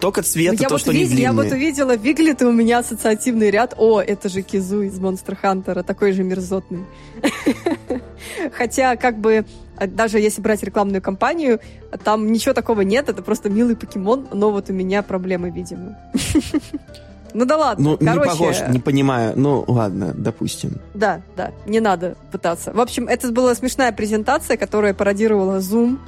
Только 0.00 0.22
цвет, 0.22 0.52
Ну, 0.52 0.58
и 0.58 0.62
я, 0.62 0.68
то, 0.68 0.74
вот 0.74 0.80
что 0.80 0.90
они 0.90 1.04
видела, 1.04 1.18
я 1.18 1.32
вот 1.32 1.50
увидела 1.52 1.96
Виглет, 1.96 2.42
и 2.42 2.44
у 2.44 2.52
меня 2.52 2.78
ассоциативный 2.80 3.50
ряд. 3.50 3.74
О, 3.78 4.00
это 4.00 4.28
же 4.28 4.42
Кизу 4.42 4.82
из 4.82 4.98
Монстр 4.98 5.36
Хантера, 5.36 5.82
такой 5.82 6.12
же 6.12 6.22
мерзотный. 6.22 6.84
Хотя, 8.52 8.96
как 8.96 9.18
бы, 9.18 9.44
а, 9.76 9.86
даже 9.86 10.18
если 10.18 10.40
брать 10.42 10.62
рекламную 10.62 11.00
кампанию, 11.02 11.60
там 12.02 12.30
ничего 12.32 12.54
такого 12.54 12.82
нет, 12.82 13.08
это 13.08 13.22
просто 13.22 13.48
милый 13.50 13.76
покемон, 13.76 14.26
но 14.32 14.50
вот 14.50 14.70
у 14.70 14.72
меня 14.72 15.02
проблемы, 15.02 15.50
видимо. 15.50 15.96
Ну 17.36 17.46
да 17.46 17.56
ладно, 17.56 17.84
Ну, 17.84 17.96
не 17.98 18.06
короче, 18.06 18.30
похож, 18.30 18.56
не 18.68 18.78
понимаю. 18.78 19.32
Ну, 19.34 19.64
ладно, 19.66 20.14
допустим. 20.16 20.78
да, 20.94 21.20
да, 21.36 21.50
не 21.66 21.80
надо 21.80 22.16
пытаться. 22.30 22.72
В 22.72 22.78
общем, 22.78 23.08
это 23.08 23.32
была 23.32 23.56
смешная 23.56 23.90
презентация, 23.90 24.56
которая 24.56 24.94
пародировала 24.94 25.58
Zoom, 25.58 25.98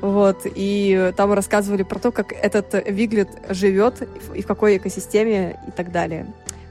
вот, 0.00 0.42
и 0.44 1.12
там 1.16 1.32
рассказывали 1.32 1.82
про 1.82 1.98
то, 1.98 2.10
как 2.12 2.32
этот 2.32 2.84
Виглет 2.86 3.28
живет 3.48 4.08
и 4.34 4.42
в 4.42 4.46
какой 4.46 4.78
экосистеме 4.78 5.58
и 5.68 5.70
так 5.70 5.92
далее. 5.92 6.26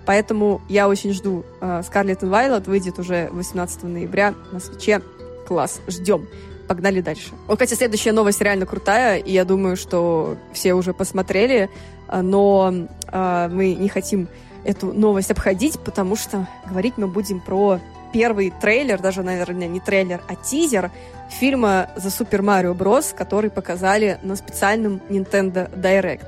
Поэтому 0.05 0.61
я 0.67 0.87
очень 0.89 1.13
жду. 1.13 1.45
э, 1.61 1.81
Scarlet 1.81 2.21
and 2.21 2.31
Violet 2.31 2.67
выйдет 2.67 2.97
уже 2.97 3.29
18 3.31 3.83
ноября 3.83 4.33
на 4.51 4.59
свече. 4.59 5.01
Класс, 5.47 5.81
ждем. 5.87 6.27
Погнали 6.67 7.01
дальше. 7.01 7.29
Вот, 7.45 7.59
кстати, 7.59 7.75
следующая 7.75 8.11
новость 8.11 8.41
реально 8.41 8.65
крутая, 8.65 9.17
и 9.17 9.31
я 9.31 9.45
думаю, 9.45 9.77
что 9.77 10.35
все 10.51 10.73
уже 10.73 10.93
посмотрели, 10.93 11.69
а, 12.07 12.23
но 12.23 12.87
а, 13.07 13.49
мы 13.49 13.75
не 13.75 13.89
хотим 13.89 14.27
эту 14.63 14.93
новость 14.93 15.29
обходить, 15.29 15.79
потому 15.79 16.15
что 16.15 16.47
говорить 16.67 16.95
мы 16.97 17.07
будем 17.07 17.39
про 17.39 17.79
первый 18.11 18.51
трейлер, 18.51 18.99
даже, 18.99 19.23
наверное, 19.23 19.67
не 19.67 19.79
трейлер, 19.79 20.21
а 20.27 20.35
тизер 20.35 20.91
фильма 21.29 21.89
The 21.95 22.07
Super 22.07 22.41
Mario 22.41 22.75
Bros., 22.75 23.15
который 23.15 23.49
показали 23.49 24.19
на 24.23 24.35
специальном 24.35 25.01
Nintendo 25.09 25.69
Direct. 25.75 26.27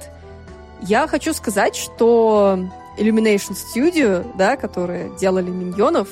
Я 0.82 1.08
хочу 1.08 1.34
сказать, 1.34 1.76
что 1.76 2.60
Illumination 2.98 3.56
Studio, 3.56 4.26
да, 4.36 4.58
которые 4.58 5.12
делали 5.20 5.50
миньонов, 5.50 6.08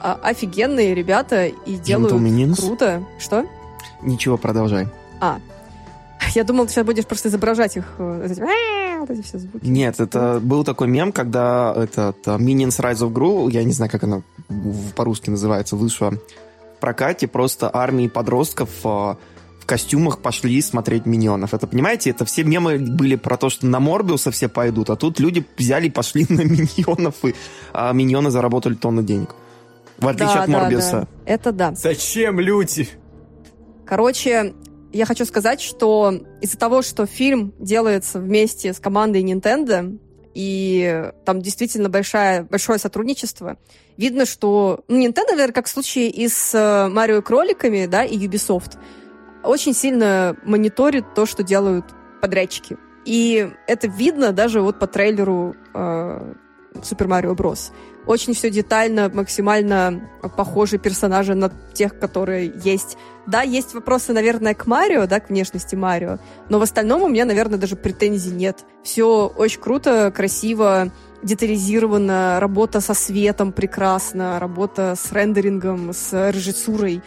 а, 0.00 0.18
офигенные 0.22 0.94
ребята 0.94 1.46
и 1.46 1.76
делают 1.76 2.12
круто. 2.58 3.04
Что? 3.18 3.46
Ничего, 4.02 4.36
продолжай. 4.36 4.88
Я 6.34 6.44
думал, 6.44 6.66
ты 6.66 6.72
сейчас 6.72 6.86
будешь 6.86 7.06
просто 7.06 7.28
изображать 7.28 7.76
их, 7.76 7.84
э, 7.98 8.20
вот 8.22 8.30
эти, 8.30 8.40
«А-а-а», 8.40 9.00
вот 9.00 9.10
эти 9.10 9.22
все 9.22 9.38
звуки. 9.38 9.64
Нет, 9.66 10.00
это 10.00 10.40
был 10.42 10.64
такой 10.64 10.88
мем, 10.88 11.12
когда 11.12 11.74
этот 11.76 12.16
а, 12.28 12.36
Minions 12.36 12.78
Rise 12.80 12.98
of 13.08 13.12
Gru, 13.12 13.50
я 13.50 13.64
не 13.64 13.72
знаю, 13.72 13.90
как 13.90 14.04
она 14.04 14.22
по-русски 14.96 15.30
называется, 15.30 15.76
вышла 15.76 16.10
в 16.76 16.80
прокате, 16.80 17.26
просто 17.26 17.70
армии 17.72 18.08
подростков 18.08 18.70
а, 18.84 19.16
в 19.60 19.66
костюмах 19.66 20.18
пошли 20.18 20.60
смотреть 20.62 21.06
миньонов. 21.06 21.54
Это, 21.54 21.66
понимаете, 21.66 22.10
это 22.10 22.24
все 22.24 22.42
мемы 22.44 22.78
были 22.78 23.16
про 23.16 23.36
то, 23.36 23.48
что 23.50 23.66
на 23.66 23.80
Морбиуса 23.80 24.30
все 24.30 24.48
пойдут, 24.48 24.90
а 24.90 24.96
тут 24.96 25.20
люди 25.20 25.44
взяли 25.56 25.86
и 25.86 25.90
пошли 25.90 26.26
на 26.28 26.42
миньонов, 26.42 27.14
и 27.24 27.34
а, 27.72 27.92
миньоны 27.92 28.30
заработали 28.30 28.74
тонну 28.74 29.02
денег. 29.02 29.34
В 29.98 30.08
отличие 30.08 30.34
Да, 30.34 30.42
от 30.44 30.50
да, 30.50 30.58
Морбиуса. 30.58 30.92
да. 30.92 31.06
Это 31.32 31.52
да. 31.52 31.74
Зачем 31.74 32.40
люди? 32.40 32.88
Короче, 33.84 34.54
я 34.92 35.06
хочу 35.06 35.24
сказать, 35.24 35.60
что 35.60 36.12
из-за 36.40 36.58
того, 36.58 36.82
что 36.82 37.06
фильм 37.06 37.52
делается 37.58 38.18
вместе 38.18 38.72
с 38.72 38.80
командой 38.80 39.22
Nintendo, 39.22 39.98
и 40.34 41.10
там 41.24 41.40
действительно 41.40 41.88
большая, 41.88 42.44
большое 42.44 42.78
сотрудничество, 42.78 43.56
видно, 43.96 44.26
что 44.26 44.84
ну, 44.88 44.98
Nintendo, 44.98 45.32
наверное, 45.32 45.52
как 45.52 45.66
в 45.66 45.70
случае 45.70 46.08
и 46.08 46.28
с 46.28 46.54
э, 46.54 46.88
Марио 46.88 47.22
кроликами, 47.22 47.86
да, 47.86 48.04
и 48.04 48.16
Ubisoft, 48.16 48.78
очень 49.42 49.74
сильно 49.74 50.36
мониторит 50.44 51.14
то, 51.14 51.26
что 51.26 51.42
делают 51.42 51.86
подрядчики. 52.20 52.76
И 53.04 53.50
это 53.66 53.88
видно 53.88 54.32
даже 54.32 54.60
вот 54.60 54.78
по 54.78 54.86
трейлеру 54.86 55.56
Super 55.72 57.06
Mario 57.06 57.34
Bros. 57.34 57.72
Очень 58.06 58.34
все 58.34 58.50
детально, 58.50 59.10
максимально 59.12 60.08
похожи 60.36 60.78
персонажи 60.78 61.34
на 61.34 61.52
тех, 61.74 61.98
которые 61.98 62.52
есть. 62.64 62.96
Да, 63.26 63.42
есть 63.42 63.74
вопросы, 63.74 64.12
наверное, 64.12 64.54
к 64.54 64.66
Марио, 64.66 65.06
да, 65.06 65.20
к 65.20 65.28
внешности 65.28 65.74
Марио, 65.74 66.18
но 66.48 66.58
в 66.58 66.62
остальном 66.62 67.02
у 67.02 67.08
меня, 67.08 67.24
наверное, 67.24 67.58
даже 67.58 67.76
претензий 67.76 68.30
нет. 68.30 68.64
Все 68.82 69.26
очень 69.26 69.60
круто, 69.60 70.10
красиво, 70.14 70.90
детализировано, 71.22 72.38
работа 72.40 72.80
со 72.80 72.94
светом 72.94 73.52
прекрасно, 73.52 74.38
работа 74.40 74.94
с 74.96 75.12
рендерингом, 75.12 75.92
с 75.92 76.30
режиссурой. 76.30 77.02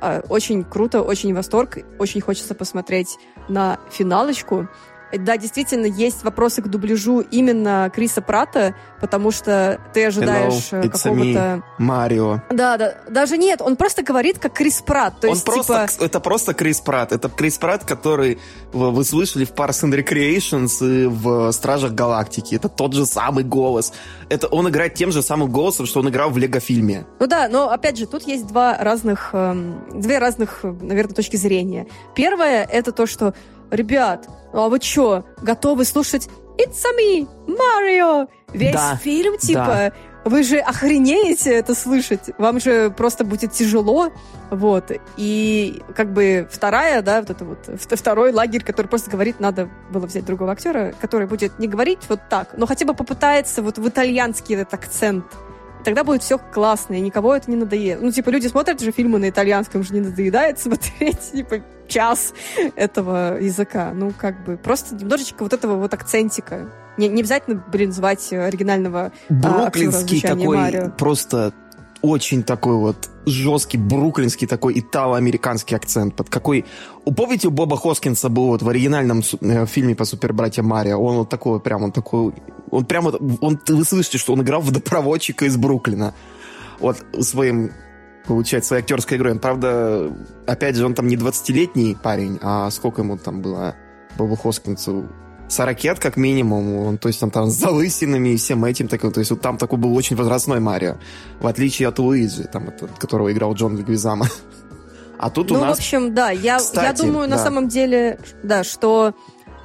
А, 0.00 0.22
Очень 0.28 0.64
круто, 0.64 1.02
очень 1.02 1.34
восторг, 1.34 1.78
очень 1.98 2.20
хочется 2.20 2.54
посмотреть 2.54 3.18
на 3.48 3.78
финалочку. 3.90 4.68
Да, 5.12 5.36
действительно, 5.36 5.86
есть 5.86 6.24
вопросы 6.24 6.62
к 6.62 6.68
дубляжу 6.68 7.20
именно 7.20 7.90
Криса 7.94 8.22
Прата, 8.22 8.74
потому 9.00 9.30
что 9.30 9.80
ты 9.92 10.06
ожидаешь 10.06 10.68
э, 10.72 10.88
какого-то... 10.88 11.62
Марио. 11.78 12.42
Да, 12.50 12.76
да, 12.76 12.94
даже 13.08 13.38
нет, 13.38 13.60
он 13.62 13.76
просто 13.76 14.02
говорит 14.02 14.38
как 14.38 14.54
Крис 14.54 14.82
Пратт, 14.84 15.20
то 15.20 15.28
Он 15.28 15.34
есть, 15.34 15.44
просто, 15.44 15.86
типа... 15.88 16.04
это 16.04 16.20
просто 16.20 16.54
Крис 16.54 16.80
Пратт. 16.80 17.12
Это 17.12 17.28
Крис 17.28 17.58
Пратт, 17.58 17.84
который 17.84 18.38
вы 18.72 19.04
слышали 19.04 19.44
в 19.44 19.52
Parks 19.52 19.84
and 19.84 19.94
Recreations 19.96 20.84
и 20.84 21.06
в 21.06 21.52
Стражах 21.52 21.92
Галактики. 21.92 22.54
Это 22.54 22.68
тот 22.68 22.92
же 22.92 23.06
самый 23.06 23.44
голос. 23.44 23.92
Это 24.28 24.48
он 24.48 24.68
играет 24.68 24.94
тем 24.94 25.12
же 25.12 25.22
самым 25.22 25.50
голосом, 25.50 25.86
что 25.86 26.00
он 26.00 26.08
играл 26.08 26.30
в 26.30 26.38
Лего-фильме. 26.38 27.06
Ну 27.20 27.26
да, 27.26 27.48
но 27.48 27.70
опять 27.70 27.96
же, 27.96 28.06
тут 28.06 28.26
есть 28.26 28.46
два 28.46 28.76
разных, 28.78 29.30
эм, 29.32 29.84
две 29.94 30.18
разных, 30.18 30.60
наверное, 30.62 31.14
точки 31.14 31.36
зрения. 31.36 31.86
Первое— 32.14 32.64
это 32.70 32.92
то, 32.92 33.06
что, 33.06 33.34
ребят, 33.70 34.28
ну 34.56 34.62
а 34.62 34.68
вы 34.70 34.80
что, 34.80 35.26
готовы 35.42 35.84
слушать 35.84 36.30
«It's 36.56 36.82
a 36.82 36.98
me, 36.98 37.28
Mario» 37.46 38.26
весь 38.54 38.72
Да, 38.72 38.96
фильм, 38.96 39.36
типа... 39.36 39.64
да. 39.66 39.92
Вы 40.24 40.42
же 40.42 40.58
охренеете 40.58 41.52
это 41.52 41.72
слышать. 41.74 42.30
Вам 42.36 42.58
же 42.58 42.90
просто 42.90 43.22
будет 43.22 43.52
тяжело. 43.52 44.10
Вот. 44.50 44.90
И 45.16 45.80
как 45.94 46.12
бы 46.12 46.48
вторая, 46.50 47.00
да, 47.00 47.20
вот 47.20 47.30
это 47.30 47.44
вот 47.44 47.58
второй 47.78 48.32
лагерь, 48.32 48.64
который 48.64 48.88
просто 48.88 49.08
говорит, 49.08 49.38
надо 49.38 49.68
было 49.92 50.06
взять 50.06 50.24
другого 50.24 50.50
актера, 50.50 50.94
который 51.00 51.28
будет 51.28 51.60
не 51.60 51.68
говорить 51.68 52.00
вот 52.08 52.20
так, 52.28 52.54
но 52.56 52.66
хотя 52.66 52.86
бы 52.86 52.94
попытается 52.94 53.62
вот 53.62 53.78
в 53.78 53.88
итальянский 53.88 54.56
этот 54.56 54.74
акцент. 54.74 55.26
Тогда 55.86 56.02
будет 56.02 56.24
все 56.24 56.36
классно, 56.36 56.94
и 56.94 57.00
никого 57.00 57.36
это 57.36 57.48
не 57.48 57.56
надоест. 57.56 58.02
Ну, 58.02 58.10
типа, 58.10 58.30
люди 58.30 58.48
смотрят 58.48 58.80
же 58.80 58.90
фильмы 58.90 59.20
на 59.20 59.30
итальянском, 59.30 59.84
же 59.84 59.94
не 59.94 60.00
надоедает 60.00 60.58
смотреть, 60.58 61.30
типа, 61.30 61.60
час 61.86 62.34
этого 62.74 63.38
языка. 63.40 63.92
Ну, 63.94 64.10
как 64.10 64.44
бы, 64.44 64.56
просто 64.56 64.96
немножечко 64.96 65.44
вот 65.44 65.52
этого 65.52 65.76
вот 65.76 65.94
акцентика. 65.94 66.72
Не, 66.96 67.06
не 67.06 67.20
обязательно, 67.20 67.62
блин, 67.70 67.92
звать 67.92 68.32
оригинального 68.32 69.12
а, 69.30 69.32
Бруклинский 69.32 70.18
звучания 70.18 70.44
такой, 70.44 70.56
Марио. 70.56 70.90
просто 70.90 71.52
очень 72.06 72.42
такой 72.42 72.76
вот 72.76 73.10
жесткий 73.26 73.78
бруклинский 73.78 74.46
такой 74.46 74.78
итало-американский 74.78 75.74
акцент. 75.74 76.14
Под 76.14 76.28
какой... 76.28 76.64
Помните, 77.04 77.48
у 77.48 77.50
Боба 77.50 77.76
Хоскинса 77.76 78.28
был 78.28 78.46
вот 78.48 78.62
в 78.62 78.68
оригинальном 78.68 79.22
э, 79.40 79.66
фильме 79.66 79.94
по 79.94 80.04
Супер 80.04 80.32
Братья 80.32 80.62
Марио? 80.62 80.98
Он 80.98 81.16
вот 81.16 81.28
такой, 81.28 81.60
прям 81.60 81.82
он 81.82 81.92
такой... 81.92 82.32
Он 82.70 82.84
прямо... 82.84 83.10
Он, 83.40 83.60
вы 83.68 83.84
слышите, 83.84 84.18
что 84.18 84.32
он 84.32 84.42
играл 84.42 84.60
водопроводчика 84.60 85.44
из 85.44 85.56
Бруклина. 85.56 86.14
Вот 86.78 87.04
своим 87.20 87.72
получается, 88.26 88.68
своей 88.68 88.82
актерской 88.82 89.16
игрой. 89.16 89.32
Он, 89.32 89.38
правда, 89.38 90.12
опять 90.46 90.76
же, 90.76 90.84
он 90.84 90.94
там 90.94 91.06
не 91.06 91.16
20-летний 91.16 91.96
парень, 92.02 92.38
а 92.42 92.70
сколько 92.70 93.02
ему 93.02 93.16
там 93.16 93.40
было 93.40 93.76
Бобу 94.18 94.36
Хоскинсу? 94.36 95.06
40 95.48 95.84
лет 95.84 95.98
как 95.98 96.16
минимум, 96.16 96.76
он, 96.76 96.98
то 96.98 97.08
есть 97.08 97.22
он 97.22 97.30
там 97.30 97.48
с 97.48 97.54
залысинами 97.54 98.30
и 98.30 98.36
всем 98.36 98.64
этим, 98.64 98.88
такой, 98.88 99.12
то 99.12 99.20
есть 99.20 99.30
вот 99.30 99.40
там 99.40 99.58
такой 99.58 99.78
был 99.78 99.94
очень 99.94 100.16
возрастной 100.16 100.60
Марио, 100.60 100.96
в 101.40 101.46
отличие 101.46 101.88
от 101.88 101.98
Луиджи, 101.98 102.44
там, 102.44 102.68
это, 102.68 102.88
которого 102.98 103.32
играл 103.32 103.54
Джон 103.54 103.76
Легвизама. 103.76 104.26
А 105.18 105.30
тут 105.30 105.48
Ну, 105.48 105.56
у 105.56 105.58
в 105.60 105.62
нас... 105.62 105.78
общем, 105.78 106.14
да, 106.14 106.30
я, 106.30 106.58
Кстати, 106.58 106.84
я 106.84 106.92
думаю, 106.92 107.26
на 107.26 107.36
да. 107.36 107.42
самом 107.42 107.68
деле, 107.68 108.18
да, 108.42 108.64
что 108.64 109.14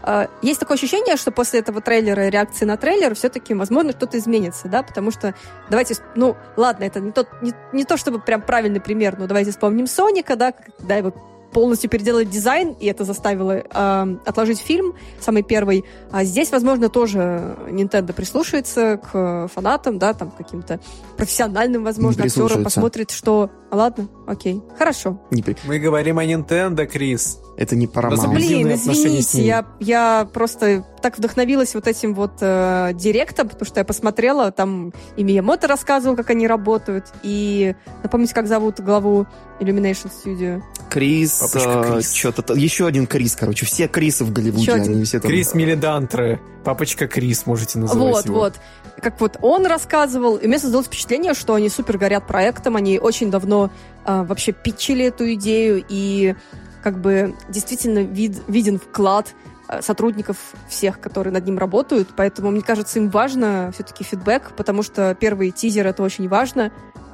э, 0.01 0.27
есть 0.41 0.61
такое 0.61 0.75
ощущение, 0.77 1.17
что 1.17 1.31
после 1.31 1.59
этого 1.59 1.81
трейлера 1.81 2.27
и 2.27 2.29
реакции 2.29 2.63
на 2.63 2.77
трейлер 2.77 3.15
все-таки, 3.15 3.53
возможно, 3.53 3.91
что-то 3.91 4.17
изменится, 4.17 4.69
да, 4.69 4.81
потому 4.81 5.11
что 5.11 5.35
давайте, 5.69 5.95
ну, 6.15 6.37
ладно, 6.55 6.85
это 6.85 7.01
не, 7.01 7.11
тот, 7.11 7.27
не, 7.41 7.51
не 7.73 7.83
то 7.83 7.97
чтобы 7.97 8.21
прям 8.21 8.41
правильный 8.41 8.79
пример, 8.79 9.19
но 9.19 9.27
давайте 9.27 9.51
вспомним 9.51 9.87
Соника, 9.87 10.37
да, 10.37 10.53
когда 10.53 10.95
его 10.95 11.13
полностью 11.53 11.89
переделали 11.89 12.25
дизайн, 12.25 12.75
и 12.79 12.87
это 12.87 13.03
заставило 13.03 13.51
э, 13.51 14.15
отложить 14.25 14.59
фильм, 14.59 14.93
самый 15.19 15.43
первый. 15.43 15.85
А 16.11 16.23
здесь, 16.23 16.51
возможно, 16.51 16.89
тоже 16.89 17.55
Nintendo 17.69 18.13
прислушается 18.13 18.97
к 18.97 19.49
фанатам, 19.53 19.99
да, 19.99 20.13
там, 20.13 20.31
каким-то 20.31 20.79
профессиональным, 21.17 21.83
возможно, 21.83 22.23
актерам, 22.25 22.63
посмотрит, 22.63 23.11
что... 23.11 23.49
Ладно, 23.71 24.09
окей, 24.27 24.61
хорошо. 24.77 25.21
Не 25.31 25.41
при- 25.41 25.55
Мы 25.65 25.79
говорим 25.79 26.19
о 26.19 26.25
Nintendo, 26.25 26.85
Крис. 26.85 27.39
это 27.57 27.75
не 27.77 27.87
Paramount. 27.87 28.33
Блин, 28.33 28.69
извините, 28.73 29.45
я, 29.45 29.65
я 29.79 30.27
просто 30.33 30.85
так 31.01 31.17
вдохновилась 31.17 31.73
вот 31.73 31.87
этим 31.87 32.13
вот 32.13 32.33
э, 32.41 32.91
директом, 32.95 33.47
потому 33.47 33.65
что 33.65 33.79
я 33.79 33.85
посмотрела, 33.85 34.51
там 34.51 34.93
и 35.15 35.23
Миямото 35.23 35.67
рассказывал, 35.67 36.15
как 36.17 36.29
они 36.31 36.47
работают, 36.47 37.05
и 37.23 37.75
напомните, 38.03 38.33
как 38.33 38.47
зовут 38.47 38.81
главу 38.81 39.25
Illumination 39.61 40.11
Studio. 40.11 40.61
Крис, 40.89 41.39
Папочка 41.39 41.69
э, 41.87 41.93
Крис. 41.93 42.13
что-то... 42.13 42.53
Еще 42.53 42.85
один 42.87 43.07
Крис, 43.07 43.35
короче. 43.37 43.65
Все 43.65 43.87
Крисы 43.87 44.25
в 44.25 44.33
Голливуде, 44.33 44.73
они 44.73 45.05
все 45.05 45.19
там... 45.21 45.31
Крис 45.31 45.53
Милидантре. 45.53 46.41
Папочка 46.65 47.07
Крис, 47.07 47.45
можете 47.47 47.79
называть 47.79 48.13
Вот, 48.13 48.25
его. 48.25 48.35
вот. 48.39 48.59
Как 48.99 49.19
вот 49.19 49.37
он 49.41 49.65
рассказывал, 49.65 50.37
и 50.37 50.47
мне 50.47 50.59
создалось 50.59 50.87
впечатление, 50.87 51.33
что 51.33 51.53
они 51.53 51.69
супер 51.69 51.97
горят 51.97 52.27
проектом, 52.27 52.75
они 52.75 52.99
очень 52.99 53.31
давно 53.31 53.71
а, 54.03 54.23
вообще 54.23 54.51
питчили 54.51 55.05
эту 55.05 55.33
идею, 55.33 55.83
и 55.87 56.35
как 56.83 56.99
бы 56.99 57.35
действительно 57.49 57.99
вид- 57.99 58.43
виден 58.47 58.79
вклад 58.79 59.33
а, 59.67 59.81
сотрудников 59.81 60.37
всех, 60.67 60.99
которые 60.99 61.33
над 61.33 61.45
ним 61.45 61.57
работают, 61.57 62.09
поэтому, 62.15 62.51
мне 62.51 62.61
кажется, 62.61 62.99
им 62.99 63.09
важно 63.09 63.71
все-таки 63.73 64.03
фидбэк, 64.03 64.53
потому 64.55 64.83
что 64.83 65.15
первый 65.15 65.51
тизер— 65.51 65.87
это 65.87 66.03
очень 66.03 66.27
важно, 66.27 66.71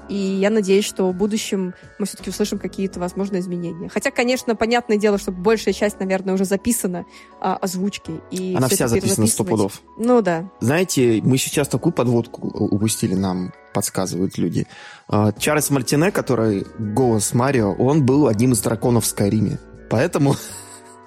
и 0.10 0.15
я 0.15 0.50
надеюсь, 0.50 0.86
что 0.86 1.10
в 1.12 1.15
будущем 1.15 1.74
мы 2.00 2.06
все-таки 2.06 2.30
услышим 2.30 2.60
какие-то, 2.60 3.00
возможно, 3.00 3.38
изменения. 3.39 3.89
Хотя, 3.89 4.12
конечно, 4.12 4.56
понятное 4.56 4.98
дело, 4.98 5.17
что 5.17 5.32
большая 5.32 5.74
часть, 5.74 6.00
наверное, 6.00 6.34
уже 6.34 6.46
записана 6.46 7.06
а, 7.39 7.56
озвучки. 7.56 8.22
И 8.32 8.56
Она 8.56 8.67
вся 8.67 8.88
записана 8.88 9.28
сто 9.28 9.43
пудов. 9.43 9.82
Ну 9.98 10.22
да. 10.22 10.50
Знаете, 10.60 11.22
мы 11.24 11.38
сейчас 11.38 11.67
такую 11.67 11.93
подводку 11.93 12.48
упустили, 12.48 13.15
нам 13.15 13.54
подсказывают 13.74 14.38
люди. 14.38 14.67
А, 15.08 15.32
Чарльз 15.34 15.70
Мартине, 15.70 16.12
который 16.12 16.65
голос 16.80 17.34
Марио, 17.34 17.74
он 17.74 18.06
был 18.06 18.28
одним 18.28 18.54
из 18.54 18.62
драконов 18.62 19.04
в 19.04 19.08
Скайриме. 19.08 19.60
Поэтому 19.89 20.36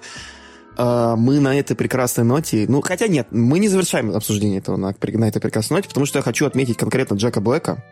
а, 0.77 1.15
мы 1.15 1.39
на 1.39 1.57
этой 1.57 1.75
прекрасной 1.75 2.23
ноте... 2.23 2.65
Ну, 2.67 2.81
хотя 2.81 3.07
нет, 3.07 3.27
мы 3.31 3.59
не 3.59 3.67
завершаем 3.67 4.15
обсуждение 4.15 4.59
этого 4.59 4.77
на, 4.77 4.95
на 5.01 5.25
этой 5.25 5.41
прекрасной 5.41 5.77
ноте, 5.77 5.89
потому 5.89 6.05
что 6.05 6.19
я 6.19 6.23
хочу 6.23 6.45
отметить 6.45 6.77
конкретно 6.77 7.15
Джека 7.15 7.41
Блэка, 7.41 7.83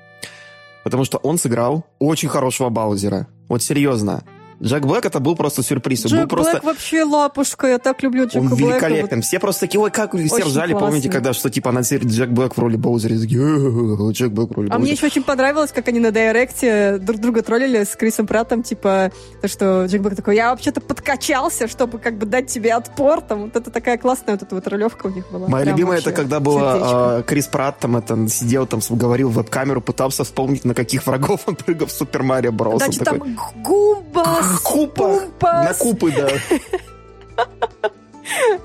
потому 0.84 1.06
что 1.06 1.18
он 1.18 1.38
сыграл 1.38 1.86
очень 2.00 2.30
хорошего 2.30 2.70
Баузера. 2.70 3.28
Вот 3.48 3.62
серьезно. 3.62 4.24
Джек 4.62 4.84
Блэк 4.84 5.06
это 5.06 5.20
был 5.20 5.36
просто 5.36 5.64
сюрприз. 5.64 6.06
Он 6.06 6.12
Джек 6.12 6.22
был 6.22 6.28
просто... 6.28 6.52
Блэк 6.58 6.64
вообще 6.66 7.04
лапушка, 7.04 7.68
я 7.68 7.78
так 7.80 8.04
люблю 8.04 8.26
Джека 8.26 8.38
Он 8.40 8.50
Блэка. 8.50 8.88
великолепен. 8.88 9.22
Все 9.22 9.40
просто 9.40 9.62
такие, 9.62 9.80
ой, 9.80 9.92
как 9.92 10.14
все 10.14 10.36
Очень 10.36 10.46
ржали, 10.48 10.72
классный. 10.72 10.88
помните, 10.88 11.10
когда 11.10 11.34
что 11.34 11.50
типа 11.50 11.70
анонсировали 11.70 12.10
Джек 12.10 12.30
Блэк 12.30 12.54
в 12.56 12.60
роли 12.60 12.76
Боузера, 12.76 13.16
и 13.16 13.20
такие, 13.20 13.40
«Э, 13.42 14.12
Джек 14.12 14.32
Блэк 14.32 14.50
в 14.50 14.58
роли 14.58 14.68
А 14.68 14.74
мне 14.74 14.78
Боузера. 14.80 14.96
еще 14.96 15.06
очень 15.06 15.24
понравилось, 15.24 15.72
как 15.72 15.88
они 15.88 16.00
на 16.00 16.12
Direct 16.12 16.85
е 16.85 16.98
друг 17.00 17.20
друга 17.22 17.42
троллили 17.42 17.84
с 17.84 17.96
Крисом 17.96 18.28
Праттом, 18.28 18.64
типа, 18.64 19.12
то, 19.42 19.48
что 19.48 19.86
Джек 19.86 20.02
Блэк 20.02 20.16
такой, 20.16 20.36
я 20.36 20.52
вообще-то 20.52 20.82
подкачался, 20.82 21.68
чтобы 21.68 21.98
как 22.00 22.18
бы 22.18 22.26
дать 22.26 22.48
тебе 22.48 22.74
отпор, 22.74 23.22
там, 23.22 23.44
вот 23.44 23.56
это 23.56 23.72
такая 23.72 23.98
классная 23.98 24.36
вот 24.36 24.44
эта 24.44 24.56
вот 24.56 24.68
ролевка 24.68 25.08
у 25.08 25.10
них 25.10 25.26
была. 25.32 25.48
Моя 25.48 25.64
Прям 25.66 25.76
любимая 25.78 26.00
это 26.00 26.12
когда 26.12 26.40
было 26.40 27.18
а, 27.20 27.24
Крис 27.24 27.48
Пратт 27.48 27.80
там 27.80 27.96
это 27.98 28.28
сидел 28.28 28.66
там 28.68 28.82
говорил 28.90 29.30
в 29.30 29.34
веб-камеру, 29.36 29.82
пытался 29.82 30.24
вспомнить 30.24 30.66
на 30.66 30.74
каких 30.74 31.06
врагов 31.08 31.42
он 31.46 31.56
прыгал 31.56 31.88
в 31.88 31.92
Супер 31.92 32.24
Марио 32.24 32.52
Брос. 32.52 32.80
Да, 32.80 32.86
Он 32.88 32.92
что 32.92 33.06
такой, 33.06 33.20
там 33.36 33.64
Гумбас, 33.64 34.49
Купа! 34.64 35.20
Пумпас. 35.20 35.66
На 35.66 35.74
купы, 35.74 36.12
да. 36.12 36.28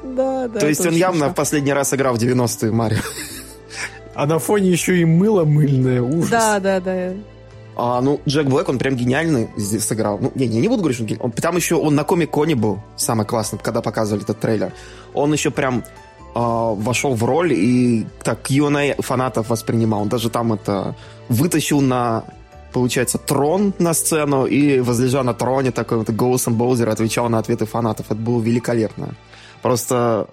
Да, 0.02 0.48
да. 0.48 0.60
То 0.60 0.68
есть 0.68 0.84
он 0.84 0.94
явно 0.94 1.30
в 1.30 1.34
последний 1.34 1.72
раз 1.72 1.94
играл 1.94 2.14
в 2.14 2.18
90-е 2.18 2.70
Марио. 2.70 2.98
А 4.14 4.26
на 4.26 4.38
фоне 4.38 4.70
еще 4.70 4.98
и 4.98 5.04
мыло 5.04 5.44
мыльное. 5.44 6.02
Ужас. 6.02 6.30
Да, 6.30 6.60
да, 6.60 6.80
да. 6.80 7.12
А, 7.76 8.00
ну, 8.00 8.20
Джек 8.28 8.46
Блэк, 8.46 8.68
он 8.68 8.78
прям 8.78 8.94
гениальный 8.94 9.48
здесь 9.56 9.84
сыграл. 9.84 10.18
Ну, 10.20 10.30
не, 10.34 10.46
не, 10.46 10.60
не 10.60 10.68
буду 10.68 10.82
говорить, 10.82 10.96
что 10.96 11.02
он 11.04 11.08
гениальный. 11.08 11.24
Он- 11.24 11.32
Там 11.32 11.56
еще 11.56 11.74
он 11.76 11.94
на 11.94 12.04
Комик-Коне 12.04 12.54
был, 12.54 12.78
самый 12.96 13.26
классный, 13.26 13.58
когда 13.58 13.80
показывали 13.80 14.22
этот 14.22 14.38
трейлер. 14.38 14.72
Он 15.14 15.32
еще 15.32 15.50
прям 15.50 15.82
а, 16.34 16.74
вошел 16.74 17.14
в 17.14 17.24
роль 17.24 17.52
и 17.54 18.06
так 18.22 18.42
Q&A 18.42 18.94
фанатов 19.00 19.48
воспринимал. 19.48 20.02
Он 20.02 20.08
даже 20.08 20.30
там 20.30 20.52
это 20.52 20.94
вытащил 21.28 21.80
на, 21.80 22.24
получается, 22.74 23.18
трон 23.18 23.72
на 23.78 23.94
сцену 23.94 24.46
и, 24.46 24.80
возлежа 24.80 25.22
на 25.22 25.32
троне, 25.32 25.70
такой 25.70 25.98
вот 25.98 26.10
голосом 26.10 26.54
Боузера 26.54 26.92
отвечал 26.92 27.28
на 27.30 27.38
ответы 27.38 27.64
фанатов. 27.64 28.06
Это 28.10 28.16
было 28.16 28.42
великолепно. 28.42 29.14
Просто 29.62 30.28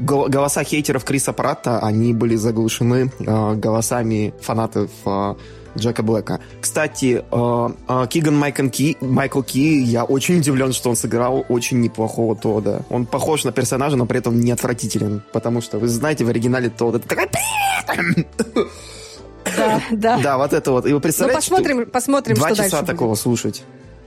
гол- 0.00 0.28
голоса 0.28 0.64
хейтеров 0.64 1.04
Криса 1.04 1.32
Пратта, 1.32 1.78
они 1.78 2.12
были 2.12 2.36
заглушены 2.36 3.12
а, 3.26 3.54
голосами 3.54 4.34
фанатов 4.40 4.90
а, 5.04 5.36
Джека 5.78 6.02
Блэка. 6.02 6.40
Кстати, 6.60 7.22
э, 7.30 7.68
э, 7.88 8.06
Киган 8.08 8.36
Майкл 8.36 8.68
Ки, 8.68 8.96
Майкл 9.00 9.40
Ки, 9.42 9.80
я 9.80 10.02
очень 10.02 10.38
удивлен, 10.38 10.72
что 10.72 10.90
он 10.90 10.96
сыграл 10.96 11.46
очень 11.48 11.80
неплохого 11.80 12.34
Тода. 12.34 12.82
Он 12.90 13.06
похож 13.06 13.44
на 13.44 13.52
персонажа, 13.52 13.96
но 13.96 14.04
при 14.04 14.18
этом 14.18 14.40
не 14.40 14.50
отвратителен. 14.50 15.22
Потому 15.32 15.60
что, 15.60 15.78
вы 15.78 15.86
знаете, 15.86 16.24
в 16.24 16.28
оригинале 16.28 16.70
Тодд 16.70 16.96
это 16.96 17.08
такой... 17.08 18.26
Да, 19.56 19.82
да. 19.90 20.18
Да, 20.18 20.38
вот 20.38 20.52
это 20.52 20.70
вот. 20.72 20.84
И 20.86 20.88
вы 20.88 20.94
Ну, 20.94 21.00
представляете, 21.00 21.42
что 21.46 21.56
посмотрим, 21.56 21.86
посмотрим, 21.90 22.36
два 22.36 22.48
что 22.48 22.56
часа 22.56 22.62
дальше 22.70 22.76
будет. 22.84 22.86
такого 22.96 23.14
слушать 23.14 23.62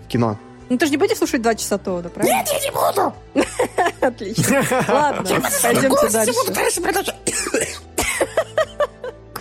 в 0.06 0.08
кино. 0.08 0.38
Ну, 0.70 0.78
ты 0.78 0.86
же 0.86 0.92
не 0.92 0.98
будешь 0.98 1.18
слушать 1.18 1.42
два 1.42 1.56
часа 1.56 1.78
Тода, 1.78 2.10
правильно? 2.10 2.38
Нет, 2.38 2.48
я 2.48 2.60
не 2.60 2.72
буду! 2.72 3.14
Отлично. 4.02 4.64
Ладно, 4.88 5.42
пойдемте 5.62 6.10
дальше. 6.10 6.34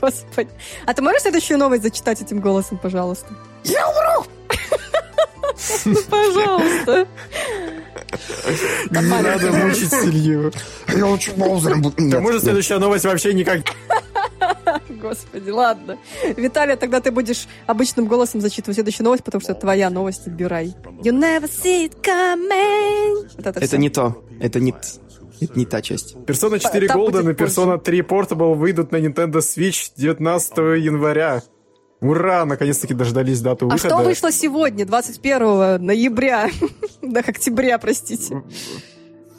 Господи. 0.01 0.51
А 0.87 0.95
ты 0.95 1.03
можешь 1.03 1.23
следующую 1.23 1.59
новость 1.59 1.83
зачитать 1.85 2.21
этим 2.21 2.41
голосом, 2.41 2.79
пожалуйста? 2.79 3.29
Я 3.65 3.89
умру! 3.89 4.27
Пожалуйста. 6.11 7.07
Не 8.91 9.01
надо 9.01 9.53
мучить 9.53 9.93
Илью. 9.93 10.53
Я 10.89 11.07
лучше 11.07 11.33
Боузером 11.33 11.83
буду. 11.83 11.95
Может 12.03 12.35
нет. 12.37 12.43
следующая 12.43 12.79
новость 12.79 13.05
вообще 13.05 13.33
никак... 13.35 13.61
Господи, 14.89 15.51
ладно. 15.51 15.99
Виталия, 16.37 16.77
тогда 16.77 17.01
ты 17.01 17.11
будешь 17.11 17.47
обычным 17.67 18.07
голосом 18.07 18.41
зачитывать 18.41 18.77
следующую 18.77 19.05
новость, 19.05 19.25
потому 19.25 19.41
что 19.41 19.53
это 19.53 19.63
твоя 19.63 19.91
новость, 19.91 20.27
отбирай. 20.27 20.75
You 21.03 21.13
never 21.13 21.45
see 21.49 21.89
it 21.89 22.01
coming. 22.03 23.29
Вот 23.37 23.47
это 23.47 23.61
Это 23.61 23.79
не 23.79 23.91
то. 23.91 24.25
Это 24.41 24.61
не, 24.61 24.75
это 25.41 25.59
не 25.59 25.67
та 25.67 25.83
часть. 25.83 26.15
Persona 26.17 26.59
4 26.59 26.89
Там 26.89 27.01
Golden 27.01 27.31
и 27.31 27.35
Persona 27.35 27.79
3 27.81 28.01
Portable 28.01 28.55
выйдут 28.55 28.93
на 28.93 28.97
Nintendo 28.97 29.39
Switch 29.39 29.93
19 29.97 30.57
января. 30.83 31.43
Ура! 32.01 32.45
Наконец-таки 32.45 32.95
дождались 32.95 33.41
дату 33.41 33.67
А 33.67 33.75
выхода. 33.75 33.95
что 33.95 34.05
вышло 34.05 34.33
сегодня, 34.33 34.85
21 34.85 35.85
ноября? 35.85 36.49
Да, 37.03 37.21
октября, 37.21 37.79
простите. 37.79 38.43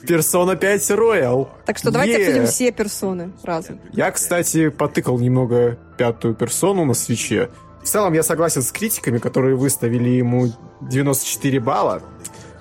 Persona 0.07 0.55
5 0.55 0.91
Royal. 0.91 1.47
Так 1.65 1.77
что 1.77 1.91
давайте 1.91 2.13
Е. 2.13 2.27
обсудим 2.27 2.45
все 2.47 2.71
персоны 2.71 3.31
разом. 3.43 3.79
Я, 3.93 4.11
кстати, 4.11 4.69
потыкал 4.69 5.17
немного 5.19 5.77
пятую 5.97 6.35
персону 6.35 6.85
на 6.85 6.93
свече. 6.93 7.49
В 7.81 7.87
целом, 7.87 8.13
я 8.13 8.23
согласен 8.23 8.61
с 8.61 8.71
критиками, 8.71 9.17
которые 9.17 9.55
выставили 9.55 10.09
ему 10.09 10.51
94 10.81 11.59
балла. 11.59 12.01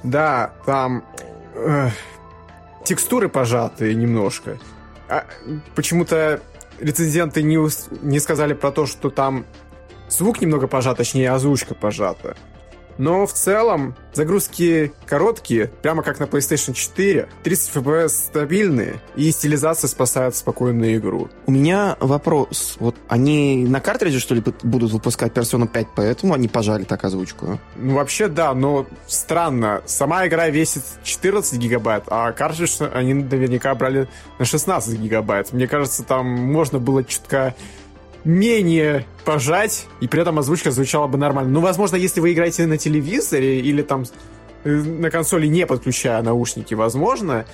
Да, 0.03 0.53
там 0.67 1.05
эх, 1.55 1.93
текстуры 2.85 3.29
пожатые 3.29 3.95
немножко. 3.95 4.59
А, 5.09 5.25
почему-то 5.75 6.41
рецензенты 6.81 7.43
не, 7.43 7.59
не 8.03 8.19
сказали 8.21 8.55
про 8.55 8.73
то, 8.73 8.87
что 8.87 9.11
там 9.11 9.45
звук 10.09 10.41
немного 10.41 10.67
пожат, 10.67 10.97
точнее, 10.97 11.31
озвучка 11.31 11.75
пожата. 11.75 12.37
Но 12.99 13.27
в 13.27 13.33
целом 13.33 13.95
загрузки 14.13 14.93
короткие, 15.07 15.69
прямо 15.83 16.03
как 16.03 16.21
на 16.21 16.25
PlayStation 16.25 16.75
4, 16.75 17.29
30 17.43 17.77
FPS 17.77 18.09
стабильные, 18.09 19.01
и 19.17 19.31
стилизация 19.31 19.89
спасает 19.89 20.37
спокойную 20.37 20.97
игру. 20.97 21.29
У 21.47 21.51
меня 21.51 21.97
вопрос. 22.01 22.77
Вот 22.79 22.97
они 23.09 23.65
на 23.65 23.81
картридже, 23.81 24.21
что 24.21 24.35
ли, 24.35 24.43
будут 24.63 24.93
выпускать 24.93 25.33
Persona 25.33 25.67
5, 25.67 25.87
поэтому 25.95 26.35
они 26.35 26.49
пожали 26.49 26.85
так 26.85 27.05
озвучку? 27.05 27.59
Ну, 27.77 27.95
вообще, 27.95 28.29
да, 28.29 28.55
но 28.55 28.87
странно. 29.07 29.83
Сама 29.87 30.27
игра 30.27 30.49
весит 30.49 30.83
14 31.03 31.59
гигабайт, 31.59 32.05
а 32.09 32.33
картридж 32.33 32.83
они 32.93 33.15
наверняка 33.15 33.75
брали 33.75 34.09
на 34.39 34.45
16 34.45 34.99
гигабайт. 34.99 35.53
Мне 35.53 35.67
кажется, 35.67 36.03
там 36.03 36.27
можно 36.27 36.79
было 36.79 37.05
чутка 37.05 37.55
менее 38.25 39.07
пожать, 39.25 39.87
и 40.01 40.09
при 40.09 40.21
этом 40.23 40.39
озвучка 40.39 40.71
звучала 40.71 41.07
бы 41.07 41.19
нормально. 41.19 41.51
Ну, 41.51 41.61
возможно, 41.61 41.97
если 41.97 42.21
вы 42.21 42.33
играете 42.33 42.67
на 42.67 42.79
телевизоре 42.79 43.61
или 43.61 43.83
там 43.83 44.05
э, 44.65 44.71
на 44.71 45.11
консоли, 45.11 45.47
не 45.47 45.67
подключая 45.67 46.23
наушники, 46.23 46.75
возможно, 46.75 47.45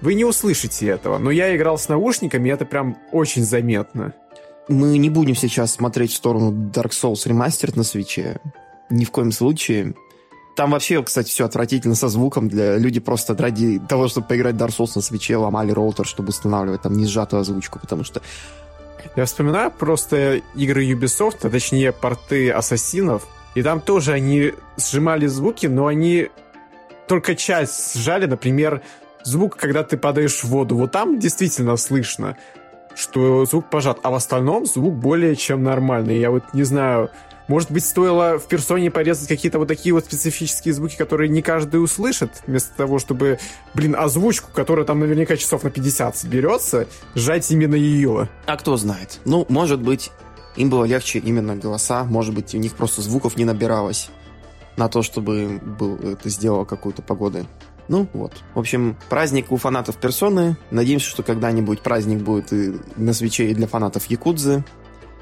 вы 0.00 0.14
не 0.14 0.24
услышите 0.24 0.86
этого. 0.86 1.18
Но 1.18 1.30
я 1.30 1.54
играл 1.56 1.78
с 1.78 1.88
наушниками, 1.88 2.48
и 2.48 2.52
это 2.52 2.64
прям 2.64 2.98
очень 3.12 3.44
заметно. 3.44 4.14
Мы 4.68 4.98
не 4.98 5.10
будем 5.10 5.34
сейчас 5.34 5.72
смотреть 5.72 6.12
в 6.12 6.16
сторону 6.16 6.52
Dark 6.52 6.90
Souls 6.90 7.26
Remastered 7.26 7.72
на 7.76 7.84
свече. 7.84 8.40
Ни 8.90 9.04
в 9.04 9.10
коем 9.10 9.32
случае. 9.32 9.94
Там 10.56 10.72
вообще, 10.72 11.02
кстати, 11.02 11.28
все 11.28 11.46
отвратительно 11.46 11.94
со 11.94 12.08
звуком. 12.08 12.48
Для 12.48 12.76
люди 12.76 13.00
просто 13.00 13.36
ради 13.36 13.80
того, 13.88 14.08
чтобы 14.08 14.26
поиграть 14.26 14.56
в 14.56 14.58
Dark 14.58 14.76
Souls 14.76 14.92
на 14.94 15.02
свече, 15.02 15.36
ломали 15.36 15.72
роутер, 15.72 16.04
чтобы 16.04 16.30
устанавливать 16.30 16.82
там 16.82 16.92
не 16.94 17.06
сжатую 17.06 17.40
озвучку, 17.40 17.78
потому 17.78 18.04
что 18.04 18.20
Я 19.16 19.24
вспоминаю 19.24 19.70
просто 19.70 20.42
игры 20.54 20.84
Ubisoft, 20.86 21.38
а 21.42 21.50
точнее 21.50 21.92
порты 21.92 22.50
Ассасинов, 22.50 23.26
и 23.54 23.62
там 23.62 23.80
тоже 23.80 24.12
они 24.12 24.52
сжимали 24.76 25.26
звуки, 25.26 25.66
но 25.66 25.86
они 25.86 26.28
только 27.08 27.34
часть 27.34 27.98
сжали, 27.98 28.26
например, 28.26 28.82
звук, 29.24 29.56
когда 29.56 29.82
ты 29.82 29.96
падаешь 29.96 30.42
в 30.42 30.44
воду. 30.44 30.76
Вот 30.76 30.92
там 30.92 31.18
действительно 31.18 31.76
слышно, 31.76 32.36
что 32.94 33.44
звук 33.44 33.70
пожат, 33.70 33.98
а 34.02 34.10
в 34.10 34.14
остальном 34.14 34.66
звук 34.66 34.94
более 34.94 35.36
чем 35.36 35.62
нормальный. 35.62 36.18
Я 36.18 36.30
вот 36.30 36.44
не 36.52 36.64
знаю, 36.64 37.10
может 37.48 37.70
быть, 37.70 37.84
стоило 37.84 38.38
в 38.38 38.46
персоне 38.46 38.90
порезать 38.90 39.26
какие-то 39.26 39.58
вот 39.58 39.68
такие 39.68 39.92
вот 39.92 40.04
специфические 40.04 40.74
звуки, 40.74 40.96
которые 40.96 41.28
не 41.28 41.42
каждый 41.42 41.82
услышит, 41.82 42.30
вместо 42.46 42.76
того, 42.76 42.98
чтобы, 42.98 43.38
блин, 43.74 43.96
озвучку, 43.96 44.50
которая 44.52 44.84
там 44.84 45.00
наверняка 45.00 45.36
часов 45.36 45.64
на 45.64 45.70
50 45.70 46.16
соберется, 46.16 46.86
сжать 47.14 47.50
именно 47.50 47.74
ее. 47.74 48.28
А 48.46 48.56
кто 48.56 48.76
знает? 48.76 49.20
Ну, 49.24 49.46
может 49.48 49.80
быть, 49.80 50.12
им 50.56 50.70
было 50.70 50.84
легче 50.84 51.18
именно 51.18 51.56
голоса, 51.56 52.04
может 52.04 52.34
быть, 52.34 52.54
у 52.54 52.58
них 52.58 52.74
просто 52.74 53.00
звуков 53.02 53.36
не 53.36 53.44
набиралось 53.44 54.10
на 54.76 54.88
то, 54.88 55.02
чтобы 55.02 55.58
был, 55.60 55.96
это 55.96 56.28
сделало 56.28 56.64
какую-то 56.64 57.02
погоду. 57.02 57.46
Ну 57.88 58.06
вот. 58.12 58.32
В 58.54 58.58
общем, 58.58 58.96
праздник 59.08 59.50
у 59.50 59.56
фанатов 59.56 59.96
персоны. 59.96 60.56
Надеемся, 60.70 61.08
что 61.08 61.22
когда-нибудь 61.22 61.80
праздник 61.80 62.18
будет 62.18 62.52
и 62.52 62.74
на 62.96 63.12
свече 63.14 63.50
и 63.50 63.54
для 63.54 63.66
фанатов 63.66 64.06
Якудзы. 64.06 64.62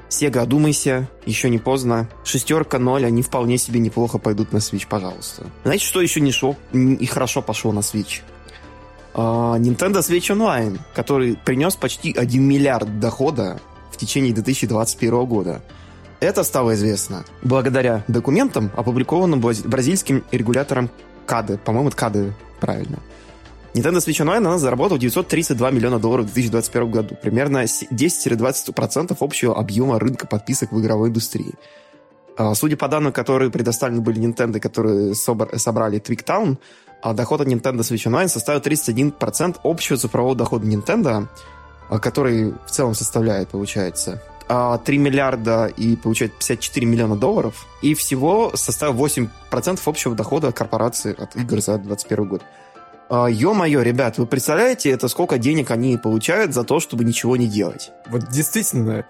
Сега, 0.09 0.43
одумайся, 0.43 1.09
еще 1.25 1.49
не 1.49 1.59
поздно. 1.59 2.09
Шестерка, 2.23 2.79
ноль, 2.79 3.05
они 3.05 3.21
вполне 3.21 3.57
себе 3.57 3.79
неплохо 3.79 4.17
пойдут 4.17 4.53
на 4.53 4.57
Switch, 4.57 4.87
пожалуйста. 4.87 5.47
Знаете, 5.63 5.85
что 5.85 6.01
еще 6.01 6.21
не 6.21 6.31
шло 6.31 6.55
и 6.73 7.05
хорошо 7.05 7.41
пошло 7.41 7.71
на 7.71 7.79
Switch? 7.79 8.21
Uh, 9.13 9.59
Nintendo 9.59 9.99
Switch 9.99 10.29
Online, 10.29 10.79
который 10.93 11.35
принес 11.35 11.75
почти 11.75 12.13
1 12.13 12.41
миллиард 12.41 12.99
дохода 12.99 13.59
в 13.91 13.97
течение 13.97 14.33
2021 14.33 15.25
года. 15.25 15.61
Это 16.19 16.43
стало 16.43 16.73
известно 16.73 17.25
благодаря 17.41 18.03
документам, 18.07 18.71
опубликованным 18.75 19.39
бразильским 19.39 20.23
регулятором 20.31 20.89
КАДы. 21.25 21.57
По-моему, 21.57 21.89
это 21.89 21.97
КАДы, 21.97 22.33
правильно. 22.59 22.99
Nintendo 23.77 23.99
Switch 23.99 24.23
Online 24.23 24.37
она 24.37 24.57
заработала 24.57 24.99
932 24.99 25.71
миллиона 25.71 25.99
долларов 25.99 26.25
в 26.25 26.33
2021 26.33 26.91
году. 26.91 27.15
Примерно 27.21 27.63
10-20% 27.63 29.15
общего 29.19 29.55
объема 29.55 29.99
рынка 29.99 30.25
подписок 30.25 30.71
в 30.71 30.81
игровой 30.81 31.09
индустрии. 31.09 31.53
А, 32.37 32.55
судя 32.55 32.75
по 32.75 32.87
данным, 32.87 33.11
которые 33.11 33.51
предоставлены 33.51 34.01
были 34.01 34.19
Nintendo, 34.19 34.59
которые 34.59 35.13
собрали 35.13 35.99
Twigtown, 35.99 36.57
а, 37.03 37.13
доход 37.13 37.41
от 37.41 37.47
Nintendo 37.47 37.79
Switch 37.79 38.07
Online 38.07 38.27
составил 38.27 38.61
31% 38.61 39.57
общего 39.63 39.97
цифрового 39.97 40.35
дохода 40.35 40.65
Nintendo, 40.65 41.27
а, 41.89 41.99
который 41.99 42.53
в 42.65 42.71
целом 42.71 42.95
составляет, 42.95 43.49
получается, 43.49 44.23
3 44.47 44.97
миллиарда 44.97 45.65
и 45.65 45.97
получает 45.97 46.31
54 46.33 46.87
миллиона 46.87 47.17
долларов, 47.17 47.67
и 47.81 47.93
всего 47.93 48.53
составил 48.55 48.93
8% 48.95 49.81
общего 49.85 50.15
дохода 50.15 50.53
корпорации 50.53 51.13
от 51.21 51.35
игр 51.35 51.59
за 51.59 51.77
2021 51.77 52.25
год. 52.25 52.43
А, 53.09 53.27
ё-моё, 53.27 53.83
ребят, 53.83 54.17
вы 54.17 54.25
представляете, 54.25 54.89
это 54.89 55.07
сколько 55.07 55.37
денег 55.37 55.71
они 55.71 55.97
получают 55.97 56.53
за 56.53 56.63
то, 56.63 56.79
чтобы 56.79 57.05
ничего 57.05 57.37
не 57.37 57.47
делать? 57.47 57.91
Вот 58.07 58.29
действительно, 58.29 59.05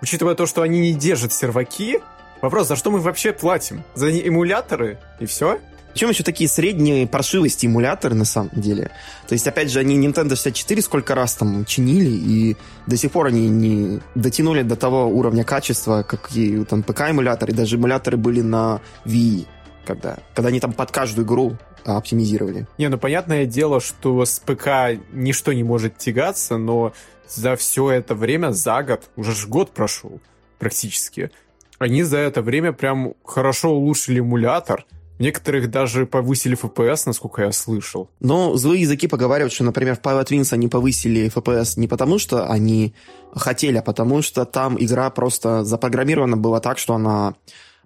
учитывая 0.00 0.36
то, 0.36 0.46
что 0.46 0.62
они 0.62 0.80
не 0.80 0.94
держат 0.94 1.32
серваки, 1.32 2.00
вопрос, 2.42 2.68
за 2.68 2.76
что 2.76 2.92
мы 2.92 3.00
вообще 3.00 3.32
платим? 3.32 3.82
За 3.94 4.08
эмуляторы 4.10 4.98
и 5.18 5.26
все? 5.26 5.58
Причем 5.92 6.10
еще 6.10 6.22
такие 6.22 6.48
средние 6.48 7.08
паршивые 7.08 7.50
стимуляторы 7.50 8.14
на 8.14 8.24
самом 8.24 8.50
деле. 8.52 8.92
То 9.26 9.32
есть, 9.32 9.48
опять 9.48 9.72
же, 9.72 9.80
они 9.80 9.98
Nintendo 9.98 10.36
64 10.36 10.82
сколько 10.82 11.16
раз 11.16 11.34
там 11.34 11.64
чинили, 11.64 12.10
и 12.10 12.56
до 12.86 12.96
сих 12.96 13.10
пор 13.10 13.26
они 13.26 13.48
не 13.48 14.00
дотянули 14.14 14.62
до 14.62 14.76
того 14.76 15.06
уровня 15.06 15.42
качества, 15.42 16.04
как 16.04 16.30
и 16.36 16.64
там 16.64 16.84
ПК-эмуляторы, 16.84 17.52
даже 17.52 17.74
эмуляторы 17.74 18.16
были 18.16 18.42
на 18.42 18.80
Wii, 19.04 19.48
когда, 19.84 20.18
когда 20.34 20.50
они 20.50 20.60
там 20.60 20.72
под 20.72 20.92
каждую 20.92 21.26
игру 21.26 21.56
оптимизировали. 21.84 22.66
Не, 22.78 22.88
ну 22.88 22.98
понятное 22.98 23.46
дело, 23.46 23.80
что 23.80 24.24
с 24.24 24.38
ПК 24.38 25.00
ничто 25.12 25.52
не 25.52 25.62
может 25.62 25.98
тягаться, 25.98 26.56
но 26.56 26.92
за 27.28 27.56
все 27.56 27.90
это 27.90 28.14
время, 28.14 28.52
за 28.52 28.82
год, 28.82 29.10
уже 29.16 29.34
ж 29.34 29.46
год 29.46 29.70
прошел 29.70 30.20
практически, 30.58 31.30
они 31.78 32.02
за 32.02 32.18
это 32.18 32.42
время 32.42 32.72
прям 32.72 33.14
хорошо 33.24 33.70
улучшили 33.70 34.20
эмулятор, 34.20 34.84
Некоторых 35.20 35.70
даже 35.70 36.06
повысили 36.06 36.56
FPS, 36.56 37.02
насколько 37.04 37.42
я 37.42 37.52
слышал. 37.52 38.08
Но 38.20 38.56
злые 38.56 38.80
языки 38.80 39.06
поговаривают, 39.06 39.52
что, 39.52 39.64
например, 39.64 39.94
в 39.96 40.00
Pilot 40.00 40.28
Wings 40.28 40.54
они 40.54 40.66
повысили 40.66 41.30
FPS 41.30 41.78
не 41.78 41.86
потому, 41.86 42.18
что 42.18 42.50
они 42.50 42.94
хотели, 43.34 43.76
а 43.76 43.82
потому 43.82 44.22
что 44.22 44.46
там 44.46 44.82
игра 44.82 45.10
просто 45.10 45.62
запрограммирована 45.62 46.38
была 46.38 46.60
так, 46.60 46.78
что 46.78 46.94
она 46.94 47.34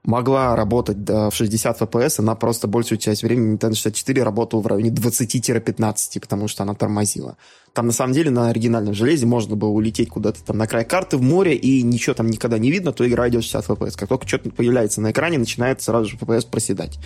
могла 0.05 0.55
работать 0.55 1.03
да, 1.03 1.31
в 1.31 1.35
60 1.35 1.81
FPS, 1.81 2.17
она 2.19 2.35
просто 2.35 2.69
большую 2.69 2.99
часть 2.99 3.23
времени 3.23 3.57
Nintendo 3.57 3.75
64 3.75 4.23
работала 4.23 4.61
в 4.61 4.67
районе 4.67 4.91
20-15, 4.91 6.21
потому 6.21 6.47
что 6.49 6.63
она 6.63 6.75
тормозила. 6.75 7.37
Там, 7.73 7.87
на 7.87 7.93
самом 7.93 8.13
деле, 8.13 8.31
на 8.31 8.51
оригинальном 8.51 8.95
железе 8.95 9.27
можно 9.27 9.57
было 9.57 9.71
улететь 9.71 10.11
куда-то 10.11 10.45
там 10.45 10.59
на 10.59 10.67
край 10.67 10.85
карты 10.85 11.17
в 11.17 11.23
море, 11.23 11.55
и 11.55 11.83
ничего 11.83 12.15
там 12.15 12.29
никогда 12.29 12.59
не 12.59 12.71
видно, 12.71 12.93
то 12.93 13.09
игра 13.09 13.29
идет 13.29 13.43
60 13.43 13.67
FPS. 13.67 13.97
Как 13.97 14.09
только 14.09 14.29
что-то 14.29 14.51
появляется 14.51 15.01
на 15.01 15.11
экране, 15.11 15.39
начинает 15.39 15.83
сразу 15.83 16.11
же 16.11 16.17
FPS 16.17 16.49
проседать. 16.49 16.99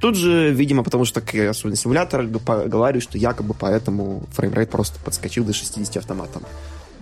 Тут 0.00 0.16
же, 0.16 0.50
видимо, 0.52 0.82
потому 0.82 1.04
что, 1.04 1.20
как 1.20 1.34
особенно 1.34 1.76
симулятор, 1.76 2.24
говорю, 2.24 3.00
что 3.00 3.18
якобы 3.18 3.54
поэтому 3.56 4.24
framerate 4.32 4.68
просто 4.68 4.98
подскочил 5.04 5.44
до 5.44 5.52
60 5.52 5.96
автоматом. 5.98 6.42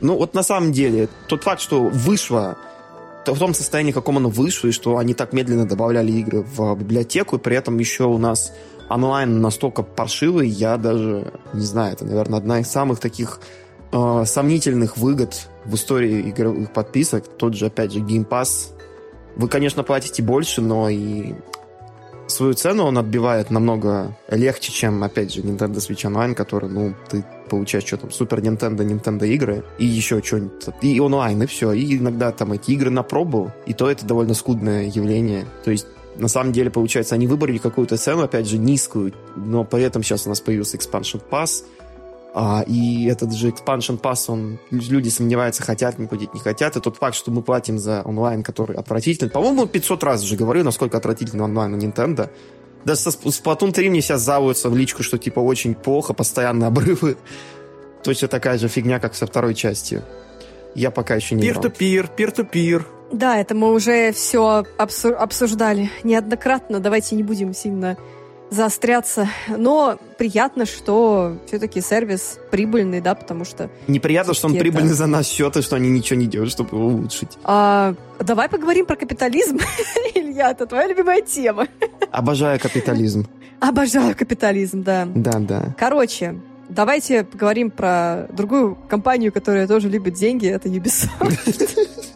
Ну, 0.03 0.17
вот 0.17 0.35
на 0.35 0.43
самом 0.43 0.73
деле, 0.73 1.09
тот 1.27 1.43
факт, 1.43 1.63
что 1.63 1.85
вышло 1.85 2.59
в 3.27 3.39
том 3.39 3.55
состоянии, 3.55 3.93
в 3.93 3.95
каком 3.95 4.17
оно 4.17 4.29
вышло, 4.29 4.69
и 4.69 4.73
что 4.73 4.99
они 4.99 5.15
так 5.15 5.33
медленно 5.33 5.67
добавляли 5.67 6.13
игры 6.13 6.43
в 6.43 6.75
библиотеку, 6.75 7.37
и 7.37 7.39
при 7.39 7.57
этом 7.57 7.79
еще 7.79 8.05
у 8.05 8.19
нас 8.19 8.53
онлайн 8.89 9.41
настолько 9.41 9.83
паршивый, 9.83 10.49
я 10.49 10.77
даже 10.77 11.33
не 11.53 11.65
знаю, 11.65 11.93
это, 11.93 12.05
наверное, 12.05 12.39
одна 12.39 12.61
из 12.61 12.69
самых 12.69 12.99
таких 12.99 13.41
э, 13.93 14.25
сомнительных 14.27 14.97
выгод 14.97 15.49
в 15.65 15.75
истории 15.75 16.31
игровых 16.31 16.73
подписок. 16.73 17.27
Тот 17.29 17.55
же, 17.55 17.67
опять 17.67 17.93
же, 17.93 18.01
Game 18.01 18.27
Pass. 18.27 18.73
Вы, 19.37 19.49
конечно, 19.49 19.85
платите 19.85 20.23
больше, 20.23 20.61
но 20.61 20.89
и 20.89 21.35
свою 22.27 22.55
цену 22.55 22.85
он 22.85 22.99
отбивает 22.99 23.51
намного 23.51 24.17
легче, 24.29 24.73
чем, 24.73 25.03
опять 25.05 25.33
же, 25.33 25.43
Nintendo 25.43 25.77
Switch 25.77 26.11
Online, 26.11 26.35
который, 26.35 26.69
ну, 26.69 26.95
ты 27.09 27.25
получаешь 27.51 27.85
что 27.85 27.97
там, 27.97 28.11
Супер 28.11 28.41
Nintendo, 28.41 28.79
Nintendo 28.79 29.27
игры 29.27 29.65
и 29.79 29.85
еще 29.85 30.23
что-нибудь. 30.23 30.69
И 30.81 30.99
онлайн, 31.01 31.43
и 31.43 31.47
все. 31.47 31.73
И 31.73 31.99
иногда 31.99 32.33
там 32.33 32.53
эти 32.53 32.71
игры 32.71 32.91
на 32.91 33.03
пробу, 33.03 33.53
и 33.67 33.75
то 33.75 33.91
это 33.91 34.07
довольно 34.07 34.35
скудное 34.35 34.87
явление. 34.87 35.47
То 35.65 35.71
есть 35.71 35.87
на 36.17 36.29
самом 36.29 36.53
деле, 36.53 36.71
получается, 36.71 37.15
они 37.15 37.27
выбрали 37.27 37.59
какую-то 37.59 37.97
цену, 37.97 38.23
опять 38.23 38.47
же, 38.47 38.59
низкую, 38.59 39.13
но 39.37 39.65
при 39.65 39.83
этом 39.83 40.03
сейчас 40.03 40.27
у 40.27 40.29
нас 40.29 40.41
появился 40.41 40.77
Expansion 40.77 41.23
Pass, 41.31 41.65
а, 42.33 42.63
и 42.67 43.07
этот 43.07 43.33
же 43.33 43.49
Expansion 43.49 44.01
Pass, 44.01 44.25
он, 44.29 44.59
люди 44.71 45.09
сомневаются, 45.09 45.63
хотят 45.63 45.99
не 45.99 46.07
платить, 46.07 46.33
не 46.33 46.41
хотят. 46.41 46.77
И 46.77 46.81
тот 46.81 46.97
факт, 46.97 47.17
что 47.17 47.31
мы 47.31 47.43
платим 47.43 47.79
за 47.79 48.03
онлайн, 48.03 48.43
который 48.43 48.77
отвратительный. 48.77 49.31
По-моему, 49.31 49.67
500 49.67 50.05
раз 50.05 50.23
уже 50.23 50.37
говорю, 50.37 50.63
насколько 50.63 50.97
отвратительный 50.97 51.45
онлайн 51.45 51.75
у 51.75 51.77
Nintendo. 51.77 52.31
Да 52.85 52.97
со 52.97 53.11
Splatoon 53.11 53.73
3 53.73 53.91
мне 53.91 54.01
сейчас 54.01 54.23
заводятся 54.23 54.71
в 54.71 54.77
личку, 54.77 55.03
что 55.03 55.19
типа 55.19 55.41
очень 55.41 55.75
плохо, 55.75 56.15
постоянные 56.15 56.67
обрывы. 56.69 57.17
Точно 58.03 58.29
такая 58.29 58.59
же 58.59 58.69
фигня, 58.69 58.99
как 58.99 59.15
со 59.15 59.27
второй 59.27 59.55
частью. 59.55 60.03
Я 60.75 60.91
пока 60.91 61.17
еще 61.17 61.35
не 61.35 61.43
Пир-то-пир, 61.43 62.09
пир-то-пир. 62.09 62.87
Да, 63.13 63.39
это 63.39 63.55
мы 63.55 63.73
уже 63.73 64.13
все 64.13 64.65
обсуждали 64.79 65.91
неоднократно. 66.05 66.79
Давайте 66.79 67.17
не 67.17 67.25
будем 67.25 67.55
сильно 67.55 67.97
заостряться. 68.51 69.29
Но 69.49 69.99
приятно, 70.19 70.67
что 70.67 71.37
все-таки 71.47 71.81
сервис 71.81 72.39
прибыльный, 72.51 73.01
да, 73.01 73.15
потому 73.15 73.45
что... 73.45 73.71
Неприятно, 73.87 74.35
что 74.35 74.49
он 74.49 74.55
это... 74.55 74.61
прибыльный 74.61 74.93
за 74.93 75.07
наш 75.07 75.27
счет, 75.27 75.57
и 75.57 75.63
что 75.63 75.77
они 75.77 75.89
ничего 75.89 76.19
не 76.19 76.27
делают, 76.27 76.53
чтобы 76.53 76.77
его 76.77 76.87
улучшить. 76.89 77.39
А, 77.45 77.95
давай 78.19 78.49
поговорим 78.49 78.87
про 78.87 78.97
капитализм. 78.97 79.59
Илья, 80.15 80.51
это 80.51 80.67
твоя 80.67 80.89
любимая 80.89 81.23
тема. 81.23 81.67
Обожаю 82.11 82.59
капитализм. 82.61 83.27
Обожаю 83.61 84.17
капитализм, 84.17 84.83
да. 84.83 85.07
Да, 85.15 85.39
да. 85.39 85.75
Короче, 85.79 86.41
давайте 86.69 87.25
поговорим 87.25 87.71
про 87.71 88.27
другую 88.33 88.77
компанию, 88.89 89.33
которая 89.33 89.67
тоже 89.69 89.89
любит 89.89 90.15
деньги, 90.15 90.49
это 90.49 90.69
Ubisoft. 90.69 91.79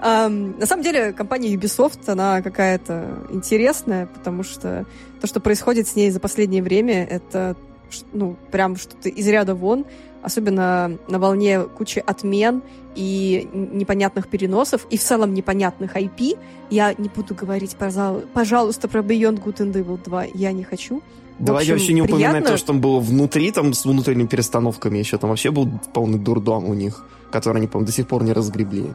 На 0.00 0.66
самом 0.66 0.82
деле, 0.82 1.12
компания 1.12 1.54
Ubisoft, 1.54 2.08
она 2.08 2.42
какая-то 2.42 3.26
интересная, 3.30 4.06
потому 4.06 4.42
что 4.42 4.86
то, 5.20 5.26
что 5.26 5.40
происходит 5.40 5.88
с 5.88 5.96
ней 5.96 6.10
за 6.10 6.20
последнее 6.20 6.62
время, 6.62 7.04
это 7.04 7.56
ну, 8.12 8.36
прям 8.50 8.76
что-то 8.76 9.08
из 9.08 9.26
ряда 9.26 9.54
вон, 9.54 9.86
особенно 10.22 10.98
на 11.08 11.18
волне 11.18 11.60
кучи 11.62 12.02
отмен 12.04 12.62
и 12.94 13.48
непонятных 13.52 14.28
переносов, 14.28 14.86
и 14.90 14.96
в 14.96 15.02
целом 15.02 15.32
непонятных 15.34 15.96
IP. 15.96 16.38
Я 16.70 16.94
не 16.98 17.08
буду 17.08 17.34
говорить, 17.34 17.76
пожалуйста, 17.76 18.88
про 18.88 19.00
Beyond 19.00 19.42
Good 19.42 19.56
and 19.58 19.72
Evil 19.72 20.02
2, 20.02 20.24
я 20.34 20.52
не 20.52 20.64
хочу. 20.64 21.02
Давайте 21.38 21.72
вообще 21.72 21.92
не 21.92 22.02
приятно... 22.02 22.16
упоминать 22.16 22.46
то, 22.46 22.56
что 22.56 22.66
там 22.68 22.80
было 22.80 22.98
внутри, 22.98 23.52
там 23.52 23.72
с 23.72 23.84
внутренними 23.84 24.26
перестановками 24.26 24.98
еще. 24.98 25.18
Там 25.18 25.30
вообще 25.30 25.52
был 25.52 25.70
полный 25.94 26.18
дурдом 26.18 26.64
у 26.68 26.74
них, 26.74 27.04
который 27.30 27.58
они, 27.58 27.68
по 27.68 27.80
до 27.80 27.92
сих 27.92 28.08
пор 28.08 28.24
не 28.24 28.32
разгребли. 28.32 28.92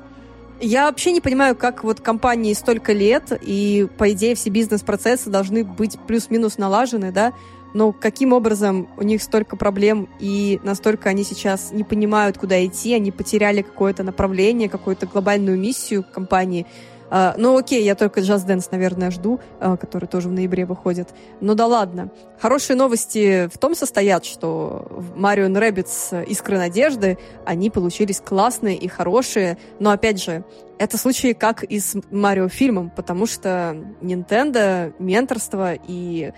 Я 0.66 0.86
вообще 0.86 1.12
не 1.12 1.20
понимаю, 1.20 1.58
как 1.58 1.84
вот 1.84 2.00
компании 2.00 2.54
столько 2.54 2.94
лет, 2.94 3.38
и, 3.42 3.86
по 3.98 4.14
идее, 4.14 4.34
все 4.34 4.50
бизнес-процессы 4.50 5.30
должны 5.30 5.66
быть 5.66 6.00
плюс-минус 6.08 6.58
налажены, 6.58 7.12
да, 7.12 7.34
но 7.74 7.92
каким 7.92 8.32
образом 8.32 8.88
у 8.96 9.04
них 9.04 9.22
столько 9.22 9.58
проблем 9.58 10.08
и 10.22 10.62
настолько 10.64 11.10
они 11.10 11.26
сейчас 11.26 11.74
не 11.74 11.84
понимают, 11.84 12.38
куда 12.38 12.66
идти, 12.66 12.94
они 12.94 13.12
потеряли 13.12 13.62
какое-то 13.62 14.04
направление, 14.04 14.70
какую-то 14.70 15.06
глобальную 15.06 15.60
миссию 15.60 16.02
компании. 16.02 16.66
Uh, 17.14 17.36
ну 17.38 17.56
окей, 17.56 17.84
я 17.84 17.94
только 17.94 18.22
Just 18.22 18.48
Dance, 18.48 18.70
наверное, 18.72 19.12
жду, 19.12 19.40
uh, 19.60 19.78
который 19.78 20.08
тоже 20.08 20.30
в 20.30 20.32
ноябре 20.32 20.66
выходит. 20.66 21.10
Ну 21.42 21.54
да 21.54 21.68
ладно. 21.68 22.10
Хорошие 22.40 22.76
новости 22.76 23.48
в 23.54 23.60
том 23.60 23.76
состоят, 23.76 24.26
что 24.26 24.88
в 24.90 25.16
Mario 25.16 25.48
Rabbids 25.48 26.26
Искры 26.26 26.58
Надежды 26.58 27.20
они 27.46 27.70
получились 27.70 28.20
классные 28.20 28.78
и 28.78 28.88
хорошие, 28.88 29.60
но 29.78 29.92
опять 29.92 30.24
же, 30.24 30.44
это 30.80 30.98
случай 30.98 31.36
как 31.36 31.64
и 31.64 31.80
с 31.80 31.96
Марио 32.10 32.48
фильмом, 32.48 32.90
потому 32.90 33.28
что 33.28 33.78
Nintendo, 34.02 34.92
менторство 34.98 35.76
и 35.88 36.34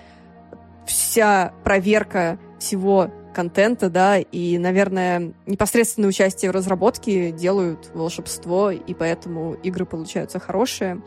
вся 0.85 1.53
проверка 1.63 2.37
всего 2.59 3.09
контента, 3.35 3.89
да, 3.89 4.17
и, 4.17 4.57
наверное, 4.57 5.33
непосредственное 5.45 6.09
участие 6.09 6.49
в 6.49 6.53
разработке 6.53 7.31
делают 7.31 7.91
волшебство, 7.93 8.71
и 8.71 8.93
поэтому 8.93 9.53
игры 9.55 9.85
получаются 9.85 10.39
хорошие. 10.39 11.01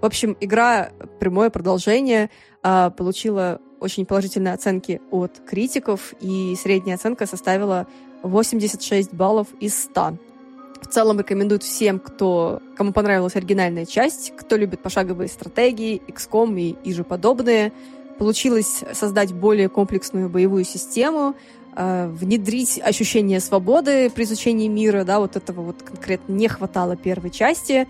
В 0.00 0.06
общем, 0.06 0.36
игра 0.40 0.90
прямое 1.18 1.50
продолжение 1.50 2.30
а, 2.62 2.90
получила 2.90 3.60
очень 3.80 4.06
положительные 4.06 4.54
оценки 4.54 5.00
от 5.10 5.40
критиков, 5.46 6.14
и 6.20 6.54
средняя 6.56 6.96
оценка 6.96 7.26
составила 7.26 7.86
86 8.22 9.12
баллов 9.14 9.48
из 9.58 9.82
100. 9.84 10.18
В 10.82 10.86
целом 10.88 11.18
рекомендуют 11.18 11.62
всем, 11.62 11.98
кто, 11.98 12.60
кому 12.76 12.92
понравилась 12.92 13.36
оригинальная 13.36 13.86
часть, 13.86 14.32
кто 14.36 14.56
любит 14.56 14.80
пошаговые 14.80 15.28
стратегии, 15.28 16.02
XCOM 16.08 16.58
и, 16.58 16.76
и 16.84 16.92
же 16.94 17.04
подобные. 17.04 17.72
Получилось 18.18 18.84
создать 18.92 19.32
более 19.32 19.68
комплексную 19.68 20.28
боевую 20.28 20.64
систему, 20.64 21.34
внедрить 21.76 22.80
ощущение 22.82 23.40
свободы 23.40 24.10
при 24.10 24.24
изучении 24.24 24.68
мира, 24.68 25.04
да, 25.04 25.20
вот 25.20 25.36
этого 25.36 25.62
вот 25.62 25.82
конкретно 25.82 26.32
не 26.32 26.48
хватало 26.48 26.96
первой 26.96 27.30
части, 27.30 27.86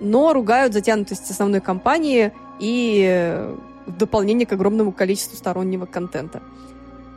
но 0.00 0.32
ругают 0.32 0.72
затянутость 0.72 1.30
основной 1.30 1.60
кампании 1.60 2.32
и 2.60 3.44
в 3.86 3.96
дополнение 3.96 4.46
к 4.46 4.52
огромному 4.52 4.92
количеству 4.92 5.36
стороннего 5.36 5.86
контента. 5.86 6.42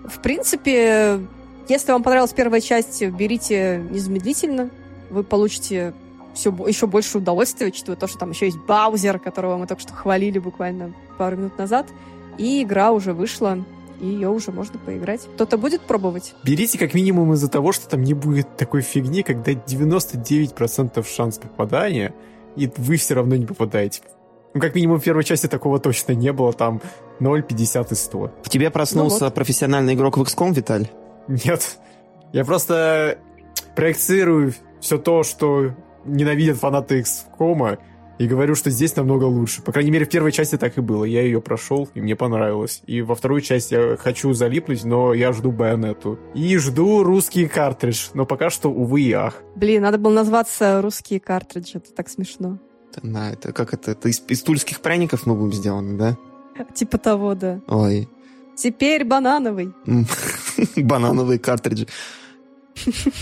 В 0.05 0.19
принципе, 0.19 1.19
если 1.67 1.91
вам 1.91 2.03
понравилась 2.03 2.33
первая 2.33 2.61
часть, 2.61 3.03
берите 3.03 3.85
незамедлительно, 3.91 4.69
вы 5.09 5.23
получите 5.23 5.93
все, 6.33 6.51
еще 6.67 6.87
больше 6.87 7.17
удовольствия, 7.17 7.67
учитывая 7.67 7.97
то, 7.97 8.07
что 8.07 8.17
там 8.17 8.31
еще 8.31 8.45
есть 8.45 8.57
Баузер, 8.67 9.19
которого 9.19 9.57
мы 9.57 9.67
только 9.67 9.81
что 9.81 9.93
хвалили 9.93 10.39
буквально 10.39 10.93
пару 11.17 11.37
минут 11.37 11.57
назад. 11.57 11.87
И 12.37 12.63
игра 12.63 12.91
уже 12.91 13.13
вышла, 13.13 13.63
и 13.99 14.07
ее 14.07 14.29
уже 14.29 14.51
можно 14.51 14.79
поиграть. 14.79 15.27
Кто-то 15.35 15.57
будет 15.57 15.81
пробовать? 15.81 16.33
Берите 16.43 16.77
как 16.77 16.93
минимум 16.93 17.33
из-за 17.33 17.49
того, 17.49 17.71
что 17.71 17.87
там 17.87 18.01
не 18.03 18.13
будет 18.13 18.57
такой 18.57 18.81
фигни, 18.81 19.23
когда 19.23 19.51
99% 19.51 21.05
шанс 21.07 21.37
попадания, 21.37 22.13
и 22.55 22.71
вы 22.77 22.97
все 22.97 23.15
равно 23.15 23.35
не 23.35 23.45
попадаете. 23.45 24.01
Ну, 24.53 24.61
как 24.61 24.73
минимум, 24.73 24.99
в 24.99 25.03
первой 25.03 25.23
части 25.23 25.47
такого 25.47 25.79
точно 25.79 26.13
не 26.13 26.33
было, 26.33 26.53
там 26.53 26.81
0, 27.19 27.43
50 27.43 27.91
и 27.91 27.95
100. 27.95 28.31
В 28.43 28.49
тебе 28.49 28.71
проснулся 28.71 29.19
ну 29.19 29.25
вот. 29.25 29.35
профессиональный 29.35 29.93
игрок 29.93 30.17
в 30.17 30.21
XCOM, 30.21 30.53
Виталь? 30.53 30.89
Нет. 31.27 31.77
Я 32.33 32.45
просто 32.45 33.19
проецирую 33.75 34.53
все 34.79 34.97
то, 34.97 35.23
что 35.23 35.75
ненавидят 36.05 36.57
фанаты 36.57 37.01
XCOM, 37.01 37.77
и 38.19 38.27
говорю, 38.27 38.53
что 38.53 38.69
здесь 38.69 38.95
намного 38.95 39.23
лучше. 39.23 39.61
По 39.61 39.71
крайней 39.71 39.91
мере, 39.91 40.05
в 40.05 40.09
первой 40.09 40.33
части 40.33 40.57
так 40.57 40.77
и 40.77 40.81
было. 40.81 41.05
Я 41.05 41.23
ее 41.23 41.41
прошел, 41.41 41.89
и 41.95 42.01
мне 42.01 42.15
понравилось. 42.17 42.81
И 42.85 43.01
во 43.01 43.15
вторую 43.15 43.41
часть 43.41 43.71
я 43.71 43.95
хочу 43.97 44.33
залипнуть, 44.33 44.83
но 44.83 45.13
я 45.13 45.31
жду 45.31 45.51
байонету. 45.51 46.19
И 46.35 46.57
жду 46.57 47.01
русский 47.03 47.47
картридж, 47.47 48.09
но 48.13 48.25
пока 48.25 48.49
что, 48.49 48.69
увы 48.69 49.01
и 49.01 49.13
ах. 49.13 49.41
Блин, 49.55 49.83
надо 49.83 49.97
было 49.97 50.11
назваться 50.11 50.81
русские 50.81 51.21
картриджи, 51.21 51.77
это 51.77 51.93
так 51.93 52.09
смешно. 52.09 52.59
Да, 53.01 53.31
это 53.31 53.53
как 53.53 53.73
это, 53.73 53.91
это 53.91 54.09
из, 54.09 54.21
из 54.27 54.43
тульских 54.43 54.81
пряников 54.81 55.25
мы 55.25 55.35
будем 55.35 55.53
сделаны, 55.53 55.97
да? 55.97 56.17
Типа 56.73 56.97
того, 56.97 57.35
да. 57.35 57.61
Ой. 57.67 58.09
Теперь 58.57 59.05
банановый. 59.05 59.71
Банановые 60.75 61.39
картриджи. 61.39 61.87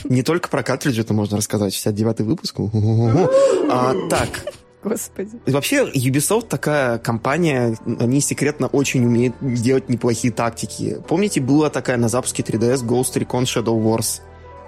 Не 0.06 0.24
только 0.24 0.50
про 0.50 0.64
картриджи 0.64 1.02
это 1.02 1.14
можно 1.14 1.38
рассказать. 1.38 1.74
69-й 1.74 2.24
выпуск. 2.24 2.56
А, 3.70 3.94
так, 4.10 4.30
Господи. 4.90 5.32
Вообще, 5.46 5.90
Ubisoft 5.90 6.48
такая 6.48 6.98
компания, 6.98 7.78
они 7.86 8.22
секретно 8.22 8.68
очень 8.68 9.06
умеют 9.06 9.36
делать 9.42 9.90
неплохие 9.90 10.34
тактики. 10.34 10.98
Помните, 11.08 11.42
была 11.42 11.70
такая 11.70 11.98
на 11.98 12.10
запуске 12.10 12.44
3DS 12.44 12.86
Ghost 12.86 13.14
Recon 13.16 13.44
Shadow 13.44 13.82
Wars? 13.82 14.22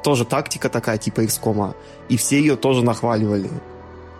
Тоже 0.03 0.25
тактика 0.25 0.69
такая, 0.69 0.97
типа 0.97 1.21
XCOM. 1.21 1.75
И 2.09 2.17
все 2.17 2.39
ее 2.39 2.55
тоже 2.55 2.83
нахваливали. 2.83 3.49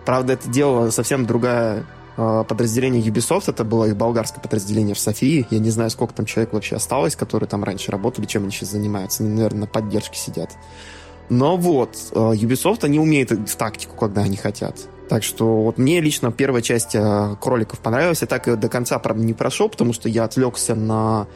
Правда, 0.04 0.34
это 0.34 0.48
дело 0.48 0.90
совсем 0.90 1.26
другая 1.26 1.86
э, 2.16 2.44
подразделение 2.48 3.02
Ubisoft, 3.02 3.44
это 3.48 3.64
было 3.64 3.86
их 3.86 3.96
болгарское 3.96 4.42
подразделение 4.42 4.94
в 4.94 4.98
Софии. 4.98 5.46
Я 5.50 5.58
не 5.58 5.70
знаю, 5.70 5.90
сколько 5.90 6.14
там 6.14 6.26
человек 6.26 6.52
вообще 6.52 6.76
осталось, 6.76 7.16
которые 7.16 7.48
там 7.48 7.64
раньше 7.64 7.90
работали, 7.90 8.26
чем 8.26 8.42
они 8.42 8.52
сейчас 8.52 8.70
занимаются. 8.70 9.22
Они, 9.22 9.32
наверное, 9.34 9.60
на 9.60 9.66
поддержке 9.66 10.18
сидят. 10.18 10.50
Но 11.28 11.56
вот, 11.56 11.96
э, 12.12 12.18
Ubisoft, 12.18 12.80
они 12.82 12.98
умеют 12.98 13.30
в 13.30 13.56
тактику, 13.56 13.96
когда 13.96 14.22
они 14.22 14.36
хотят. 14.36 14.76
Так 15.10 15.24
что 15.24 15.62
вот 15.62 15.76
мне 15.76 16.00
лично 16.00 16.30
первая 16.30 16.62
часть 16.62 16.94
э, 16.94 17.34
кроликов 17.40 17.80
понравилась. 17.80 18.20
Я 18.20 18.28
так 18.28 18.46
и 18.46 18.54
до 18.54 18.68
конца, 18.68 18.96
правда, 19.00 19.24
не 19.24 19.34
прошел, 19.34 19.68
потому 19.68 19.92
что 19.92 20.08
я 20.08 20.22
отвлекся 20.22 20.76
на 20.76 21.26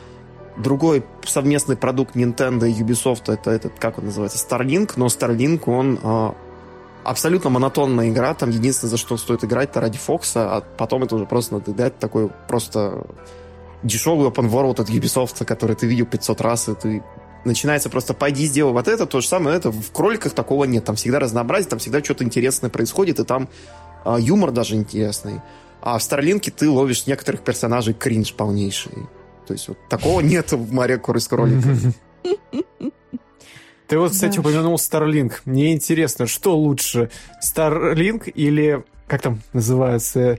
другой 0.56 1.02
совместный 1.24 1.76
продукт 1.76 2.14
Nintendo 2.14 2.68
и 2.68 2.72
Ubisoft. 2.72 3.32
Это 3.32 3.50
этот, 3.50 3.76
как 3.80 3.98
он 3.98 4.04
называется, 4.04 4.38
Starlink. 4.38 4.92
Но 4.94 5.06
Starlink, 5.06 5.62
он 5.66 5.98
э, 6.00 6.30
абсолютно 7.02 7.50
монотонная 7.50 8.10
игра. 8.10 8.32
Там 8.34 8.50
единственное, 8.50 8.92
за 8.92 8.96
что 8.96 9.16
стоит 9.16 9.42
играть, 9.42 9.70
это 9.70 9.80
ради 9.80 9.98
Фокса, 9.98 10.56
а 10.56 10.60
потом 10.60 11.02
это 11.02 11.16
уже 11.16 11.26
просто 11.26 11.54
надоедает 11.54 11.98
такой 11.98 12.30
просто 12.46 13.04
дешевый 13.82 14.28
open 14.28 14.48
world 14.50 14.80
от 14.80 14.88
Ubisoft, 14.88 15.44
который 15.44 15.74
ты 15.74 15.88
видел 15.88 16.06
500 16.06 16.40
раз, 16.40 16.68
и 16.68 16.74
ты 16.76 17.02
начинается 17.44 17.90
просто 17.90 18.14
«пойди, 18.14 18.46
сделай 18.46 18.72
вот 18.72 18.88
это», 18.88 19.06
то 19.06 19.20
же 19.20 19.28
самое, 19.28 19.56
это 19.56 19.70
в 19.70 19.92
кроликах 19.92 20.32
такого 20.32 20.64
нет. 20.64 20.84
Там 20.84 20.96
всегда 20.96 21.18
разнообразие, 21.18 21.68
там 21.68 21.78
всегда 21.78 22.02
что-то 22.02 22.24
интересное 22.24 22.70
происходит, 22.70 23.20
и 23.20 23.24
там 23.24 23.48
а, 24.04 24.18
юмор 24.18 24.50
даже 24.50 24.76
интересный. 24.76 25.40
А 25.80 25.98
в 25.98 26.02
Старлинке 26.02 26.50
ты 26.50 26.68
ловишь 26.68 27.06
некоторых 27.06 27.42
персонажей 27.42 27.94
кринж 27.94 28.34
полнейший. 28.34 28.92
То 29.46 29.52
есть 29.52 29.68
вот 29.68 29.78
такого 29.88 30.20
нет 30.22 30.52
в 30.52 30.72
Марио 30.72 30.98
Крыс 30.98 31.28
кролика. 31.28 31.68
Ты 33.86 33.98
вот, 33.98 34.12
кстати, 34.12 34.38
упомянул 34.38 34.76
Starlink. 34.76 35.34
Мне 35.44 35.74
интересно, 35.74 36.26
что 36.26 36.56
лучше, 36.56 37.10
Starlink 37.42 38.30
или, 38.30 38.82
как 39.06 39.20
там 39.20 39.42
называется, 39.52 40.20
Э, 40.20 40.36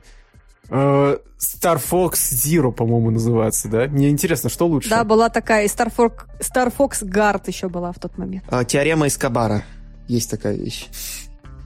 Star 0.70 1.82
Fox 1.82 2.14
Zero, 2.14 2.72
по-моему, 2.72 3.12
называется, 3.12 3.68
да? 3.68 3.88
Мне 3.88 4.10
интересно, 4.10 4.50
что 4.50 4.68
лучше? 4.68 4.90
Да, 4.90 5.04
была 5.04 5.30
такая, 5.30 5.66
и 5.66 5.68
Star 5.68 5.92
Fox, 5.96 6.26
Star 6.40 6.74
Fox 6.76 7.04
Guard 7.04 7.44
еще 7.48 7.70
была 7.70 7.92
в 7.92 8.00
тот 8.00 8.18
момент. 8.18 8.44
А, 8.50 8.64
теорема 8.64 9.08
Эскобара. 9.08 9.64
Есть 10.08 10.32
такая 10.32 10.56
вещь. 10.56 10.88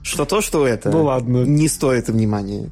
Что 0.02 0.24
то, 0.24 0.40
что 0.40 0.66
это. 0.66 0.90
Ну 0.90 1.04
ладно. 1.04 1.44
Не 1.44 1.68
стоит 1.68 2.08
внимания. 2.08 2.70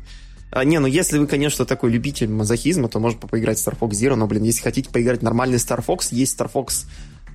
А, 0.51 0.64
не, 0.64 0.79
ну 0.79 0.87
если 0.87 1.18
вы, 1.18 1.26
конечно, 1.26 1.64
такой 1.64 1.91
любитель 1.91 2.29
мазохизма, 2.29 2.89
то 2.89 3.01
можно 3.01 3.20
поиграть 3.20 3.59
в 3.59 3.66
Star 3.66 3.79
Fox 3.79 3.91
Zero, 3.91 4.14
но, 4.14 4.26
блин, 4.26 4.45
если 4.45 4.62
хотите 4.62 4.91
поиграть 4.91 5.22
нормальный 5.22 5.59
Star 5.59 5.85
Fox, 5.85 6.09
есть 6.11 6.39
Star 6.39 6.51
Fox 6.53 6.87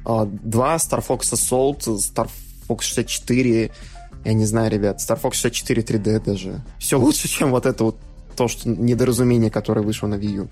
2, 0.04 0.76
Star 0.78 1.06
Fox 1.08 1.20
Assault, 1.32 1.80
Star 1.98 2.28
Fox 2.68 2.82
64, 2.82 3.72
я 4.26 4.34
не 4.34 4.46
знаю, 4.46 4.72
ребят, 4.72 5.00
Star 5.00 5.22
Fox 5.22 5.34
64 5.34 5.84
3D 5.84 6.26
даже. 6.26 6.62
Все 6.80 6.98
лучше, 6.98 7.28
чем 7.28 7.52
вот 7.52 7.66
это 7.66 7.84
вот 7.84 7.98
то, 8.34 8.48
что 8.48 8.70
недоразумение, 8.70 9.50
которое 9.50 9.82
вышло 9.82 10.08
на 10.08 10.16
Wii 10.16 10.32
U. 10.36 10.48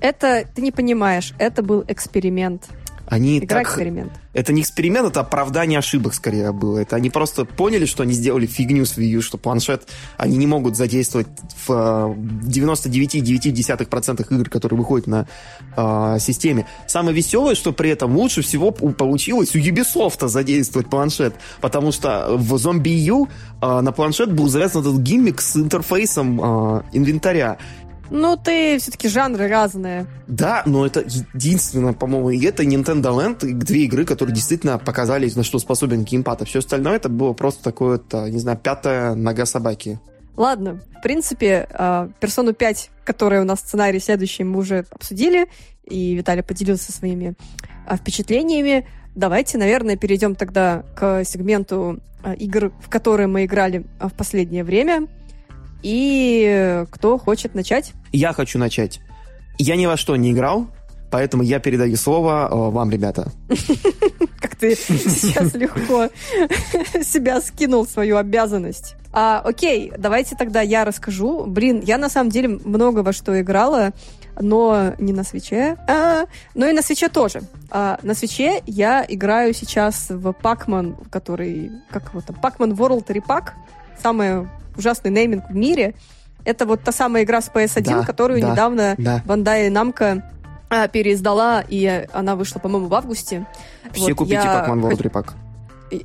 Это 0.00 0.46
ты 0.54 0.62
не 0.62 0.72
понимаешь, 0.72 1.34
это 1.38 1.62
был 1.62 1.84
эксперимент. 1.88 2.68
Они 3.10 3.38
Игра 3.38 3.58
так... 3.58 3.66
эксперимент. 3.66 4.12
Это 4.32 4.52
не 4.52 4.62
эксперимент, 4.62 5.08
это 5.08 5.18
оправдание 5.20 5.80
ошибок 5.80 6.14
скорее 6.14 6.52
было. 6.52 6.78
Это 6.78 6.94
они 6.94 7.10
просто 7.10 7.44
поняли, 7.44 7.84
что 7.84 8.04
они 8.04 8.12
сделали 8.12 8.46
фигню 8.46 8.86
с 8.86 8.96
Wii 8.96 9.06
U, 9.06 9.22
что 9.22 9.36
планшет 9.36 9.88
они 10.16 10.36
не 10.36 10.46
могут 10.46 10.76
задействовать 10.76 11.26
в 11.66 11.70
99,9% 11.70 14.26
игр, 14.30 14.48
которые 14.48 14.78
выходят 14.78 15.08
на 15.08 15.26
э, 15.76 16.18
системе. 16.20 16.66
Самое 16.86 17.16
веселое, 17.16 17.56
что 17.56 17.72
при 17.72 17.90
этом 17.90 18.16
лучше 18.16 18.42
всего 18.42 18.70
получилось 18.70 19.56
у 19.56 19.58
Ubisoft 19.58 20.28
задействовать 20.28 20.88
планшет, 20.88 21.34
потому 21.60 21.90
что 21.90 22.36
в 22.36 22.54
Zombie 22.54 22.90
U 22.90 23.26
э, 23.60 23.80
на 23.80 23.90
планшет 23.90 24.32
был 24.32 24.46
завязан 24.46 24.82
этот 24.82 24.98
гиммик 24.98 25.40
с 25.40 25.56
интерфейсом 25.56 26.40
э, 26.40 26.82
инвентаря. 26.92 27.58
Ну, 28.10 28.36
ты 28.36 28.78
все-таки 28.78 29.08
жанры 29.08 29.46
разные. 29.48 30.06
Да, 30.26 30.62
но 30.66 30.84
это 30.84 31.00
единственное, 31.00 31.92
по-моему, 31.92 32.30
и 32.30 32.44
это 32.44 32.64
Nintendo 32.64 33.12
Land, 33.14 33.46
и 33.46 33.52
две 33.52 33.84
игры, 33.84 34.04
которые 34.04 34.34
действительно 34.34 34.78
показали, 34.78 35.30
на 35.34 35.44
что 35.44 35.58
способен 35.60 36.02
геймпад. 36.04 36.42
А 36.42 36.44
все 36.44 36.58
остальное 36.58 36.96
это 36.96 37.08
было 37.08 37.32
просто 37.32 37.62
такое, 37.62 37.98
-то, 37.98 38.28
не 38.28 38.40
знаю, 38.40 38.58
пятая 38.58 39.14
нога 39.14 39.46
собаки. 39.46 40.00
Ладно, 40.36 40.80
в 40.98 41.02
принципе, 41.02 41.68
э, 41.70 42.08
персону 42.18 42.52
5, 42.52 42.90
которая 43.04 43.42
у 43.42 43.44
нас 43.44 43.60
в 43.60 43.66
сценарии 43.66 43.98
следующий, 43.98 44.42
мы 44.44 44.58
уже 44.58 44.86
обсудили, 44.90 45.46
и 45.84 46.14
Виталий 46.14 46.42
поделился 46.42 46.92
своими 46.92 47.34
э, 47.86 47.96
впечатлениями. 47.96 48.86
Давайте, 49.14 49.58
наверное, 49.58 49.96
перейдем 49.96 50.34
тогда 50.34 50.84
к 50.96 51.24
сегменту 51.24 52.00
игр, 52.38 52.72
в 52.80 52.88
которые 52.88 53.26
мы 53.26 53.44
играли 53.44 53.86
в 53.98 54.10
последнее 54.10 54.62
время. 54.62 55.08
И 55.82 56.84
кто 56.90 57.18
хочет 57.18 57.54
начать? 57.54 57.92
Я 58.12 58.32
хочу 58.32 58.58
начать. 58.58 59.00
Я 59.58 59.76
ни 59.76 59.86
во 59.86 59.96
что 59.96 60.16
не 60.16 60.32
играл, 60.32 60.68
поэтому 61.10 61.42
я 61.42 61.58
передаю 61.58 61.96
слово 61.96 62.48
э, 62.50 62.54
вам, 62.54 62.90
ребята. 62.90 63.30
Как 64.40 64.56
ты 64.56 64.74
сейчас 64.74 65.54
легко 65.54 66.08
себя 67.02 67.40
скинул 67.40 67.86
свою 67.86 68.16
обязанность. 68.16 68.96
А, 69.12 69.42
окей, 69.44 69.92
давайте 69.98 70.36
тогда 70.36 70.60
я 70.60 70.84
расскажу. 70.84 71.44
Блин, 71.46 71.82
я 71.84 71.98
на 71.98 72.08
самом 72.08 72.30
деле 72.30 72.48
много 72.48 73.00
во 73.00 73.12
что 73.12 73.40
играла, 73.40 73.92
но 74.40 74.94
не 74.98 75.12
на 75.12 75.24
свече, 75.24 75.76
а, 75.88 76.26
но 76.54 76.66
и 76.66 76.72
на 76.72 76.82
свече 76.82 77.08
тоже. 77.08 77.42
А, 77.70 77.98
на 78.02 78.14
свече 78.14 78.62
я 78.66 79.04
играю 79.06 79.52
сейчас 79.52 80.06
в 80.10 80.28
Pac-Man, 80.28 81.08
который, 81.10 81.72
как 81.90 82.10
его 82.10 82.20
там, 82.20 82.36
Pac-Man 82.40 82.76
World 82.76 83.06
Repack, 83.06 83.50
самый 84.00 84.48
ужасный 84.76 85.10
нейминг 85.10 85.44
в 85.50 85.54
мире. 85.54 85.94
Это 86.44 86.64
вот 86.66 86.82
та 86.82 86.92
самая 86.92 87.24
игра 87.24 87.40
с 87.40 87.50
PS1, 87.50 87.82
Да, 87.82 88.02
которую 88.04 88.40
да, 88.40 88.50
недавно 88.52 88.94
да. 88.98 89.22
Bandai 89.26 89.68
Namco 89.70 90.22
а, 90.70 90.88
переиздала, 90.88 91.62
и 91.68 92.06
она 92.12 92.36
вышла, 92.36 92.58
по-моему, 92.60 92.86
в 92.86 92.94
августе. 92.94 93.46
Все 93.92 94.08
Вот, 94.08 94.14
купите 94.14 94.36
я 94.36 94.64
Pac-Man 94.66 94.80
World 94.80 95.02
Repack. 95.02 95.30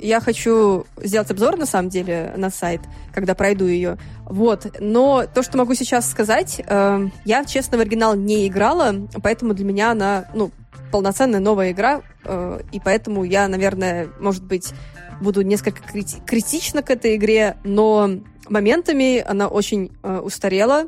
я 0.01 0.19
хочу 0.19 0.85
сделать 0.97 1.29
обзор, 1.31 1.55
на 1.57 1.65
самом 1.65 1.89
деле, 1.89 2.33
на 2.35 2.49
сайт, 2.49 2.81
когда 3.13 3.35
пройду 3.35 3.65
ее. 3.65 3.97
Вот. 4.25 4.75
Но 4.79 5.25
то, 5.31 5.41
что 5.43 5.57
могу 5.57 5.73
сейчас 5.75 6.09
сказать, 6.09 6.61
э, 6.65 7.07
я, 7.25 7.45
честно, 7.45 7.77
в 7.77 7.81
оригинал 7.81 8.15
не 8.15 8.47
играла, 8.47 8.93
поэтому 9.21 9.53
для 9.53 9.65
меня 9.65 9.91
она, 9.91 10.25
ну, 10.33 10.51
полноценная 10.91 11.39
новая 11.39 11.71
игра, 11.71 12.01
э, 12.23 12.61
и 12.71 12.79
поэтому 12.79 13.23
я, 13.23 13.47
наверное, 13.47 14.07
может 14.19 14.43
быть, 14.43 14.73
буду 15.21 15.43
несколько 15.43 15.81
крити- 15.83 16.21
критична 16.25 16.81
к 16.81 16.89
этой 16.89 17.15
игре, 17.15 17.57
но 17.63 18.09
моментами 18.49 19.19
она 19.19 19.47
очень 19.47 19.91
э, 20.03 20.19
устарела. 20.19 20.87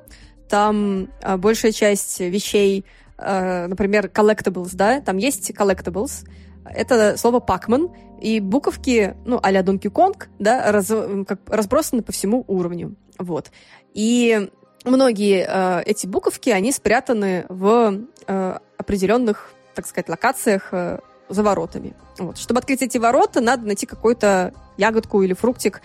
Там 0.49 1.10
э, 1.22 1.38
большая 1.38 1.72
часть 1.72 2.20
вещей, 2.20 2.86
э, 3.18 3.68
например, 3.68 4.08
collectibles, 4.08 4.72
да, 4.74 5.01
там 5.01 5.18
есть 5.18 5.51
collectibles, 5.51 6.26
это 6.66 7.18
слово 7.18 7.39
Пакман, 7.39 7.89
и 8.22 8.39
буковки, 8.39 9.16
ну, 9.26 9.39
а-ля 9.41 9.62
Donkey 9.62 9.91
Kong, 9.91 10.26
да, 10.39 10.72
раз- 10.72 11.26
как 11.28 11.39
разбросаны 11.47 12.01
по 12.01 12.12
всему 12.12 12.43
уровню. 12.47 12.95
Вот. 13.20 13.51
И 13.93 14.49
многие 14.86 15.45
э, 15.47 15.84
эти 15.86 16.08
буковки, 16.08 16.49
они 16.49 16.72
спрятаны 16.72 17.45
в 17.49 17.99
э, 18.28 18.58
определенных, 18.78 19.51
так 19.76 19.86
сказать, 19.86 20.10
локациях 20.10 20.70
э, 20.72 20.99
за 21.30 21.43
воротами. 21.43 21.93
Вот. 22.18 22.38
Чтобы 22.38 22.60
открыть 22.60 22.82
эти 22.82 22.97
ворота, 22.97 23.41
надо 23.41 23.66
найти 23.66 23.86
какую-то 23.86 24.53
ягодку 24.78 25.22
или 25.22 25.34
фруктик. 25.34 25.82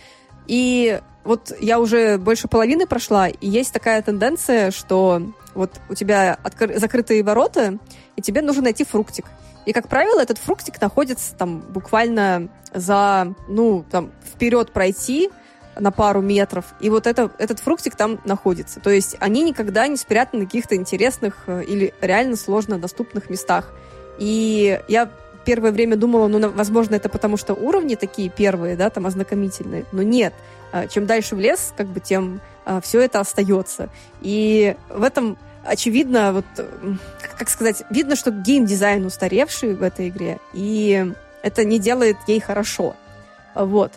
И 0.46 1.00
вот 1.24 1.52
я 1.60 1.78
уже 1.80 2.18
больше 2.18 2.48
половины 2.48 2.86
прошла, 2.86 3.28
и 3.28 3.48
есть 3.48 3.72
такая 3.72 4.02
тенденция, 4.02 4.70
что 4.70 5.22
вот 5.54 5.80
у 5.88 5.94
тебя 5.94 6.38
откры- 6.42 6.78
закрытые 6.78 7.22
ворота, 7.22 7.78
и 8.16 8.22
тебе 8.22 8.42
нужно 8.42 8.62
найти 8.62 8.84
фруктик. 8.84 9.26
И, 9.66 9.72
как 9.72 9.88
правило, 9.88 10.20
этот 10.20 10.38
фруктик 10.38 10.80
находится 10.80 11.34
там 11.36 11.60
буквально 11.60 12.48
за, 12.74 13.34
ну, 13.48 13.84
там, 13.90 14.10
вперед 14.24 14.72
пройти 14.72 15.30
на 15.78 15.90
пару 15.90 16.20
метров, 16.20 16.66
и 16.80 16.90
вот 16.90 17.06
это, 17.06 17.30
этот 17.38 17.60
фруктик 17.60 17.96
там 17.96 18.20
находится. 18.24 18.80
То 18.80 18.90
есть 18.90 19.16
они 19.20 19.42
никогда 19.42 19.86
не 19.86 19.96
спрятаны 19.96 20.42
в 20.42 20.46
каких-то 20.46 20.76
интересных 20.76 21.44
э, 21.46 21.62
или 21.64 21.94
реально 22.00 22.36
сложно 22.36 22.78
доступных 22.78 23.30
местах. 23.30 23.72
И 24.18 24.80
я 24.88 25.08
первое 25.44 25.72
время 25.72 25.96
думала, 25.96 26.28
ну, 26.28 26.38
на- 26.38 26.50
возможно, 26.50 26.94
это 26.96 27.08
потому, 27.08 27.36
что 27.36 27.54
уровни 27.54 27.94
такие 27.94 28.28
первые, 28.28 28.76
да, 28.76 28.90
там, 28.90 29.06
ознакомительные. 29.06 29.84
Но 29.92 30.02
нет. 30.02 30.34
А, 30.72 30.86
Чем 30.86 31.06
дальше 31.06 31.36
в 31.36 31.40
лес, 31.40 31.72
как 31.76 31.86
бы, 31.86 32.00
тем 32.00 32.40
все 32.82 33.00
это 33.00 33.20
остается. 33.20 33.88
И 34.20 34.76
в 34.88 35.02
этом 35.02 35.36
очевидно, 35.64 36.32
вот, 36.32 36.44
как- 37.38 37.48
сказать, 37.48 37.82
видно, 37.90 38.16
что 38.16 38.30
геймдизайн 38.30 39.04
устаревший 39.04 39.74
в 39.74 39.82
этой 39.82 40.08
игре, 40.08 40.38
и 40.52 41.12
это 41.42 41.64
не 41.64 41.78
делает 41.78 42.16
ей 42.26 42.40
хорошо. 42.40 42.94
Вот. 43.54 43.92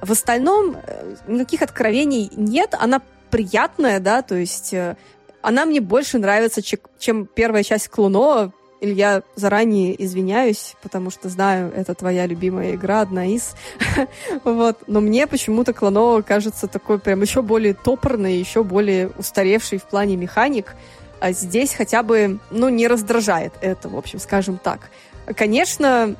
В 0.00 0.12
остальном 0.12 0.76
э, 0.82 1.14
никаких 1.26 1.62
откровений 1.62 2.30
нет, 2.36 2.74
она 2.78 3.02
приятная, 3.30 4.00
да, 4.00 4.22
то 4.22 4.34
есть 4.34 4.72
э, 4.72 4.96
она 5.42 5.64
мне 5.66 5.80
больше 5.80 6.18
нравится, 6.18 6.62
че- 6.62 6.78
чем 6.98 7.26
первая 7.26 7.62
часть 7.62 7.88
Клуно. 7.88 8.52
Илья, 8.80 9.22
заранее 9.36 10.02
извиняюсь, 10.02 10.74
потому 10.82 11.10
что 11.10 11.28
знаю, 11.28 11.72
это 11.74 11.94
твоя 11.94 12.26
любимая 12.26 12.74
игра, 12.74 13.02
одна 13.02 13.26
из. 13.26 13.54
вот. 14.44 14.78
Но 14.86 15.00
мне 15.00 15.26
почему-то 15.26 15.72
Клоно 15.72 16.22
кажется 16.22 16.66
такой 16.66 16.98
прям 16.98 17.20
еще 17.20 17.42
более 17.42 17.74
топорный, 17.74 18.38
еще 18.38 18.64
более 18.64 19.08
устаревший 19.18 19.78
в 19.78 19.84
плане 19.84 20.16
механик. 20.16 20.74
А 21.20 21.32
здесь 21.32 21.74
хотя 21.74 22.02
бы, 22.02 22.38
ну, 22.50 22.70
не 22.70 22.88
раздражает 22.88 23.52
это, 23.60 23.90
в 23.90 23.96
общем, 23.96 24.18
скажем 24.18 24.56
так. 24.56 24.90
Конечно, 25.36 26.16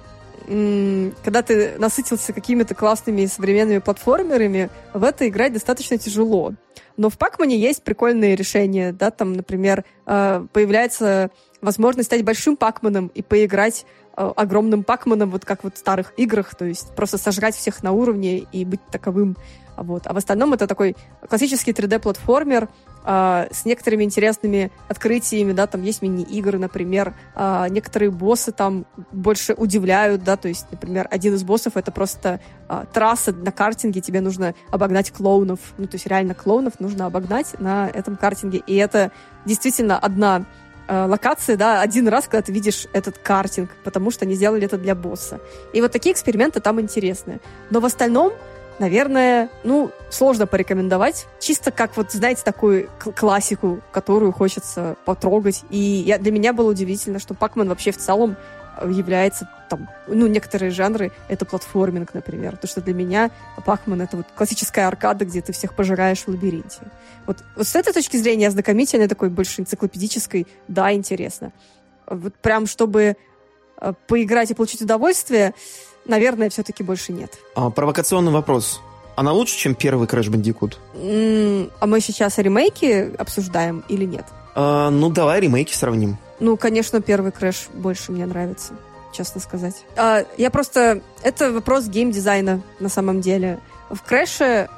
когда 0.47 1.43
ты 1.43 1.79
насытился 1.79 2.33
какими-то 2.33 2.75
классными 2.75 3.25
современными 3.27 3.79
платформерами, 3.79 4.69
в 4.93 5.05
это 5.05 5.29
играть 5.29 5.53
достаточно 5.53 5.97
тяжело. 5.97 6.55
Но 6.97 7.09
в 7.09 7.17
Пакмане 7.17 7.57
есть 7.57 7.83
прикольные 7.83 8.37
решения, 8.37 8.93
да, 8.93 9.11
там, 9.11 9.33
например, 9.33 9.85
э, 10.07 10.47
появляется 10.53 11.31
возможность 11.61 12.09
стать 12.09 12.25
большим 12.25 12.57
Пакманом 12.57 13.09
и 13.09 13.23
поиграть 13.23 13.87
э, 14.17 14.31
огромным 14.37 14.85
Пакманом, 14.85 15.31
вот 15.31 15.45
как 15.45 15.65
вот 15.65 15.77
в 15.77 15.79
старых 15.79 16.13
играх, 16.17 16.55
то 16.55 16.65
есть 16.65 16.95
просто 16.95 17.19
сожрать 17.19 17.55
всех 17.55 17.83
на 17.83 17.93
уровне 17.93 18.39
и 18.39 18.65
быть 18.65 18.81
таковым. 18.91 19.37
Вот. 19.77 20.07
А 20.07 20.13
в 20.13 20.17
остальном 20.17 20.53
это 20.53 20.67
такой 20.67 20.95
классический 21.27 21.73
3D-платформер 21.73 22.69
а, 23.03 23.49
с 23.51 23.65
некоторыми 23.65 24.05
интересными 24.05 24.71
открытиями, 24.89 25.53
да, 25.53 25.67
там 25.67 25.83
есть 25.83 26.03
мини-игры, 26.03 26.59
например, 26.59 27.15
а, 27.35 27.67
некоторые 27.69 28.11
боссы 28.11 28.53
там 28.53 28.85
больше 29.11 29.55
удивляют, 29.55 30.23
да, 30.23 30.37
то 30.37 30.49
есть, 30.49 30.67
например, 30.71 31.09
один 31.11 31.35
из 31.35 31.43
боссов 31.43 31.79
это 31.79 31.91
просто 31.93 32.41
а, 32.69 32.85
трасса 32.85 33.33
на 33.33 33.53
картинге, 33.53 34.03
тебе 34.03 34.21
нужно 34.21 34.55
обогнать 34.71 35.11
клоунов, 35.13 35.61
ну, 35.79 35.87
то 35.87 35.95
есть 35.95 36.07
реально 36.07 36.35
клоунов 36.35 36.79
нужно 36.79 37.07
обогнать 37.07 37.59
на 37.59 37.89
этом 37.89 38.17
картинге, 38.17 38.63
и 38.67 38.77
это 38.77 39.13
действительно 39.47 39.99
одна 39.99 40.45
э, 40.91 41.07
локации, 41.07 41.55
да, 41.55 41.81
один 41.81 42.09
раз, 42.09 42.25
когда 42.25 42.43
ты 42.43 42.53
видишь 42.53 42.87
этот 42.93 43.17
картинг, 43.19 43.71
потому 43.85 44.11
что 44.11 44.25
они 44.25 44.35
сделали 44.35 44.65
это 44.65 44.77
для 44.77 44.95
босса. 44.95 45.41
И 45.73 45.81
вот 45.81 45.93
такие 45.93 46.13
эксперименты 46.13 46.61
там 46.61 46.81
интересные. 46.81 47.41
Но 47.71 47.81
в 47.81 47.85
остальном, 47.85 48.33
наверное, 48.81 49.49
ну, 49.63 49.93
сложно 50.11 50.47
порекомендовать. 50.47 51.27
Чисто 51.39 51.71
как 51.71 51.97
вот, 51.97 52.11
знаете, 52.11 52.43
такую 52.45 52.91
классику, 53.17 53.81
которую 53.93 54.33
хочется 54.33 54.97
потрогать. 55.05 55.63
И 55.71 55.79
я, 55.79 56.19
для 56.19 56.33
меня 56.33 56.53
было 56.53 56.71
удивительно, 56.71 57.21
что 57.21 57.35
Пакман 57.35 57.69
вообще 57.69 57.93
в 57.93 57.99
целом 57.99 58.37
является 58.85 59.49
там, 59.71 59.89
ну, 60.09 60.27
некоторые 60.27 60.71
жанры, 60.71 61.13
это 61.29 61.45
платформинг, 61.47 62.13
например. 62.13 62.57
То, 62.57 62.67
что 62.67 62.81
для 62.83 62.93
меня 62.93 63.31
Пакман— 63.65 64.03
это 64.03 64.17
вот 64.19 64.27
классическая 64.37 64.87
аркада, 64.89 65.25
где 65.25 65.41
ты 65.41 65.53
всех 65.53 65.75
пожираешь 65.75 66.19
в 66.25 66.29
лабиринте. 66.29 66.81
Вот, 67.27 67.39
вот 67.57 67.67
с 67.67 67.77
этой 67.77 67.93
точки 67.95 68.17
зрения 68.17 68.49
ознакомительной, 68.49 69.07
такой 69.09 69.29
больше 69.31 69.63
энциклопедической, 69.63 70.47
да, 70.69 70.93
интересно. 70.93 71.53
Вот 72.07 72.35
прям, 72.35 72.67
чтобы 72.67 73.17
э, 73.81 73.93
поиграть 74.09 74.51
и 74.51 74.55
получить 74.55 74.83
удовольствие, 74.83 75.55
наверное, 76.05 76.51
все-таки 76.51 76.83
больше 76.83 77.13
нет. 77.13 77.39
А, 77.55 77.71
провокационный 77.71 78.33
вопрос. 78.33 78.81
Она 79.17 79.33
лучше, 79.33 79.57
чем 79.57 79.75
первый 79.75 80.09
Crash 80.09 80.31
Bandicoot? 80.31 80.77
М, 80.95 81.71
А 81.79 81.87
мы 81.87 82.01
сейчас 82.01 82.39
ремейки 82.39 83.15
обсуждаем 83.17 83.85
или 83.89 84.05
нет? 84.05 84.25
А, 84.55 84.91
ну, 84.91 85.11
давай 85.11 85.41
ремейки 85.41 85.75
сравним. 85.75 86.17
Ну, 86.41 86.57
конечно, 86.57 87.01
первый 87.03 87.31
Crash 87.33 87.69
больше 87.75 88.13
мне 88.13 88.25
нравится, 88.27 88.73
честно 89.13 89.41
сказать. 89.41 89.85
А, 89.97 90.25
я 90.37 90.51
просто... 90.51 91.03
Это 91.23 91.53
вопрос 91.53 91.87
геймдизайна 91.87 92.63
на 92.79 92.89
самом 92.89 93.21
деле. 93.21 93.59
В 93.91 94.03
Крэше 94.03 94.69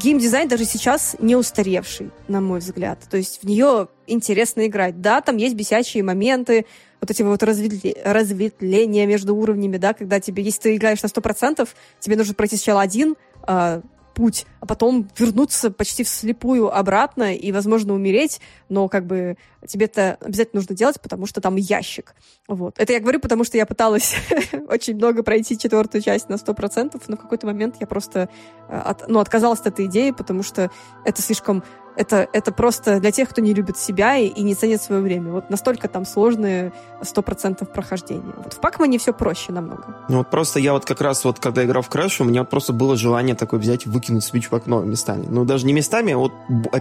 геймдизайн 0.00 0.48
даже 0.48 0.64
сейчас 0.64 1.16
не 1.18 1.36
устаревший, 1.36 2.10
на 2.28 2.40
мой 2.40 2.60
взгляд. 2.60 2.98
То 3.10 3.16
есть 3.16 3.42
в 3.42 3.46
нее 3.46 3.88
интересно 4.06 4.66
играть. 4.66 5.00
Да, 5.00 5.20
там 5.20 5.36
есть 5.36 5.54
бесячие 5.54 6.02
моменты, 6.02 6.66
вот 7.00 7.10
эти 7.10 7.22
вот 7.22 7.42
разветвле- 7.42 8.00
разветвления 8.04 9.06
между 9.06 9.34
уровнями, 9.34 9.76
да, 9.76 9.92
когда 9.92 10.20
тебе, 10.20 10.42
если 10.42 10.60
ты 10.60 10.76
играешь 10.76 11.02
на 11.02 11.08
100%, 11.08 11.68
тебе 11.98 12.16
нужно 12.16 12.34
пройти 12.34 12.56
сначала 12.56 12.80
один, 12.80 13.16
а, 13.42 13.82
путь, 14.12 14.46
а 14.60 14.66
потом 14.66 15.08
вернуться 15.18 15.70
почти 15.70 16.04
вслепую 16.04 16.74
обратно 16.76 17.34
и, 17.34 17.52
возможно, 17.52 17.94
умереть, 17.94 18.40
но 18.68 18.88
как 18.88 19.06
бы 19.06 19.36
тебе 19.66 19.86
это 19.86 20.18
обязательно 20.20 20.60
нужно 20.60 20.74
делать, 20.74 21.00
потому 21.00 21.26
что 21.26 21.40
там 21.40 21.56
ящик. 21.56 22.14
Вот. 22.48 22.78
Это 22.78 22.92
я 22.92 23.00
говорю, 23.00 23.20
потому 23.20 23.44
что 23.44 23.56
я 23.56 23.66
пыталась 23.66 24.14
очень 24.68 24.96
много 24.96 25.22
пройти 25.22 25.58
четвертую 25.58 26.02
часть 26.02 26.28
на 26.28 26.34
100%, 26.34 27.00
но 27.06 27.16
в 27.16 27.20
какой-то 27.20 27.46
момент 27.46 27.76
я 27.80 27.86
просто 27.86 28.28
э, 28.68 28.76
от, 28.76 29.08
ну, 29.08 29.20
отказалась 29.20 29.60
от 29.60 29.68
этой 29.68 29.86
идеи, 29.86 30.10
потому 30.10 30.42
что 30.42 30.70
это 31.04 31.22
слишком 31.22 31.62
это, 31.96 32.28
это 32.32 32.52
просто 32.52 33.00
для 33.00 33.10
тех, 33.10 33.28
кто 33.28 33.40
не 33.40 33.54
любит 33.54 33.76
себя 33.78 34.16
и, 34.16 34.26
и 34.26 34.42
не 34.42 34.54
ценит 34.54 34.82
свое 34.82 35.02
время. 35.02 35.32
Вот 35.32 35.50
настолько 35.50 35.88
там 35.88 36.04
сложные 36.04 36.72
100% 37.00 37.64
прохождения. 37.66 38.32
Вот 38.36 38.54
в 38.54 38.60
Пакмане 38.60 38.98
все 38.98 39.12
проще 39.12 39.52
намного. 39.52 39.96
Ну 40.08 40.18
вот 40.18 40.30
просто 40.30 40.58
я 40.58 40.72
вот 40.72 40.84
как 40.84 41.00
раз 41.00 41.24
вот, 41.24 41.38
когда 41.38 41.64
играл 41.64 41.82
в 41.82 41.90
Crash, 41.90 42.20
у 42.20 42.24
меня 42.24 42.44
просто 42.44 42.72
было 42.72 42.96
желание 42.96 43.34
такое 43.34 43.60
взять, 43.60 43.86
выкинуть 43.86 44.24
свич 44.24 44.50
в 44.50 44.54
окно 44.54 44.80
местами. 44.82 45.26
Ну 45.28 45.44
даже 45.44 45.66
не 45.66 45.72
местами, 45.72 46.12
а 46.12 46.18
вот 46.18 46.32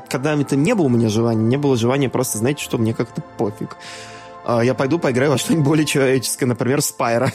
когда 0.10 0.36
это 0.36 0.56
не 0.56 0.76
было 0.76 0.86
у 0.86 0.90
меня 0.90 1.10
желания, 1.10 1.44
не 1.44 1.58
было 1.58 1.76
желания 1.76 2.10
просто, 2.10 2.38
знаете 2.38 2.64
что, 2.64 2.78
мне 2.78 2.94
как-то 2.94 3.22
пофиг. 3.38 3.78
А, 4.46 4.62
я 4.64 4.74
пойду 4.74 5.00
поиграю 5.00 5.32
во 5.32 5.38
что-нибудь 5.38 5.66
более 5.66 5.86
человеческое, 5.86 6.46
например, 6.46 6.82
Спайра. 6.82 7.32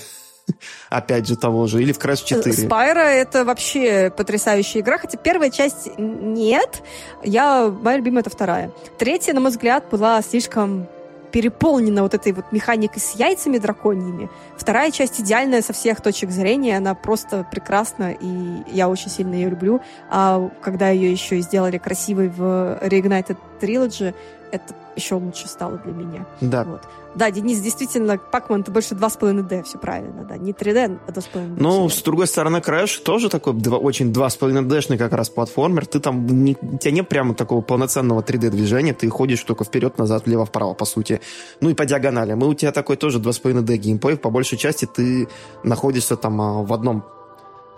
Опять 0.90 1.26
же 1.26 1.36
того 1.36 1.66
же. 1.66 1.82
Или 1.82 1.92
в 1.92 1.98
Crash 1.98 2.24
4. 2.24 2.52
Спайра— 2.52 2.98
это 3.00 3.44
вообще 3.44 4.12
потрясающая 4.16 4.80
игра, 4.80 4.98
хотя 4.98 5.18
первая 5.18 5.50
часть 5.50 5.90
нет. 5.98 6.82
Я, 7.22 7.68
моя 7.68 7.98
любимая— 7.98 8.20
это 8.22 8.30
вторая. 8.30 8.70
Третья, 8.98 9.32
на 9.32 9.40
мой 9.40 9.50
взгляд, 9.50 9.84
была 9.90 10.20
слишком 10.22 10.88
переполнена 11.32 12.02
вот 12.02 12.14
этой 12.14 12.32
вот 12.32 12.50
механикой 12.50 13.00
с 13.02 13.14
яйцами 13.14 13.58
драконьими. 13.58 14.30
Вторая 14.56 14.90
часть 14.90 15.20
идеальная 15.20 15.60
со 15.60 15.74
всех 15.74 16.00
точек 16.00 16.30
зрения, 16.30 16.78
она 16.78 16.94
просто 16.94 17.46
прекрасна, 17.50 18.12
и 18.12 18.62
я 18.72 18.88
очень 18.88 19.10
сильно 19.10 19.34
ее 19.34 19.50
люблю. 19.50 19.82
А 20.08 20.48
когда 20.62 20.88
ее 20.88 21.12
еще 21.12 21.38
и 21.38 21.42
сделали 21.42 21.76
красивой 21.76 22.28
в 22.28 22.78
Reignited 22.82 23.36
Trilogy, 23.60 24.14
это 24.52 24.74
еще 24.96 25.16
лучше 25.16 25.48
стало 25.48 25.78
для 25.78 25.92
меня. 25.92 26.26
Да. 26.40 26.64
Вот. 26.64 26.82
Да, 27.14 27.30
Денис, 27.30 27.60
действительно, 27.60 28.18
Pac-Man 28.18 28.60
это 28.60 28.70
больше 28.70 28.94
2,5D, 28.94 29.62
все 29.62 29.78
правильно, 29.78 30.24
да. 30.24 30.36
Не 30.36 30.52
3D, 30.52 30.98
а 31.06 31.10
2,5D. 31.10 31.56
Ну, 31.58 31.88
с 31.88 32.02
другой 32.02 32.26
стороны, 32.26 32.58
Crash 32.58 33.02
тоже 33.02 33.30
такой 33.30 33.54
2, 33.54 33.78
очень 33.78 34.12
2,5D-шный 34.12 34.98
как 34.98 35.12
раз 35.12 35.30
платформер. 35.30 35.86
Ты 35.86 36.00
там, 36.00 36.26
не, 36.26 36.56
у 36.60 36.76
тебя 36.76 36.90
нет 36.90 37.08
прямо 37.08 37.34
такого 37.34 37.62
полноценного 37.62 38.20
3D-движения, 38.20 38.92
ты 38.92 39.08
ходишь 39.08 39.42
только 39.44 39.64
вперед, 39.64 39.96
назад, 39.98 40.26
влево, 40.26 40.44
вправо, 40.44 40.74
по 40.74 40.84
сути. 40.84 41.20
Ну 41.60 41.70
и 41.70 41.74
по 41.74 41.86
диагонали. 41.86 42.34
Мы 42.34 42.48
у 42.48 42.54
тебя 42.54 42.72
такой 42.72 42.96
тоже 42.96 43.18
2,5D 43.18 43.76
геймплей. 43.76 44.16
По 44.18 44.30
большей 44.30 44.58
части 44.58 44.84
ты 44.84 45.28
находишься 45.62 46.16
там 46.16 46.40
а, 46.40 46.62
в 46.62 46.72
одном 46.72 47.04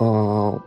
а, 0.00 0.58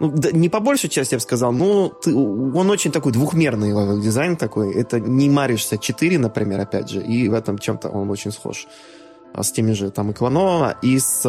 ну, 0.00 0.08
да, 0.08 0.30
не 0.32 0.48
по 0.48 0.60
большей 0.60 0.90
части, 0.90 1.14
я 1.14 1.18
бы 1.18 1.22
сказал, 1.22 1.52
но 1.52 1.88
ты, 1.88 2.14
он 2.14 2.70
очень 2.70 2.90
такой 2.90 3.12
двухмерный 3.12 3.68
level 3.68 4.00
design 4.00 4.36
такой. 4.36 4.74
Это 4.74 4.98
не 4.98 5.28
маришься 5.30 5.78
4, 5.78 6.18
например, 6.18 6.60
опять 6.60 6.88
же, 6.90 7.00
и 7.00 7.28
в 7.28 7.34
этом 7.34 7.58
чем-то 7.58 7.88
он 7.88 8.10
очень 8.10 8.32
схож 8.32 8.66
а, 9.32 9.42
с 9.42 9.52
теми 9.52 9.72
же 9.72 9.90
там 9.90 10.10
и 10.10 10.14
и 10.82 10.98
с 10.98 11.22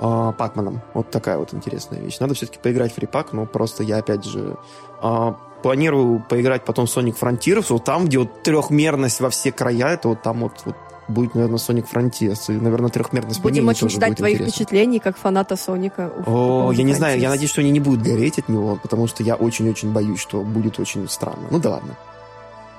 а, 0.00 0.32
Пакманом. 0.32 0.80
Вот 0.94 1.10
такая 1.10 1.36
вот 1.38 1.52
интересная 1.52 2.00
вещь. 2.00 2.18
Надо 2.20 2.34
все-таки 2.34 2.58
поиграть 2.58 2.92
в 2.92 2.94
фрипак, 2.96 3.32
но 3.32 3.46
просто 3.46 3.82
я, 3.82 3.98
опять 3.98 4.24
же, 4.24 4.56
а, 5.02 5.36
планирую 5.62 6.24
поиграть 6.28 6.64
потом 6.64 6.86
Sonic 6.86 7.16
Frontiers, 7.18 7.66
вот 7.68 7.84
там, 7.84 8.06
где 8.06 8.18
вот 8.18 8.42
трехмерность 8.42 9.20
во 9.20 9.30
все 9.30 9.52
края, 9.52 9.94
это 9.94 10.08
вот 10.08 10.22
там 10.22 10.40
вот, 10.40 10.62
вот 10.64 10.76
будет, 11.08 11.34
наверное, 11.34 11.58
Sonic 11.58 11.86
Frontiers. 11.92 12.54
И, 12.54 12.60
наверное, 12.60 12.90
трехмерность 12.90 13.40
Будем 13.42 13.68
очень 13.68 13.88
ждать 13.88 14.16
твоих 14.16 14.36
интересно. 14.36 14.52
впечатлений, 14.54 14.98
как 14.98 15.16
фаната 15.16 15.56
Соника. 15.56 16.12
О, 16.26 16.72
я 16.72 16.82
не 16.82 16.92
Frontiers. 16.92 16.96
знаю, 16.96 17.20
я 17.20 17.30
надеюсь, 17.30 17.50
что 17.50 17.60
они 17.60 17.70
не 17.70 17.80
будут 17.80 18.02
гореть 18.02 18.38
от 18.38 18.48
него, 18.48 18.78
потому 18.82 19.06
что 19.06 19.22
я 19.22 19.34
очень-очень 19.36 19.92
боюсь, 19.92 20.20
что 20.20 20.42
будет 20.42 20.78
очень 20.78 21.08
странно. 21.08 21.48
Ну 21.50 21.58
да 21.58 21.70
ладно. 21.70 21.96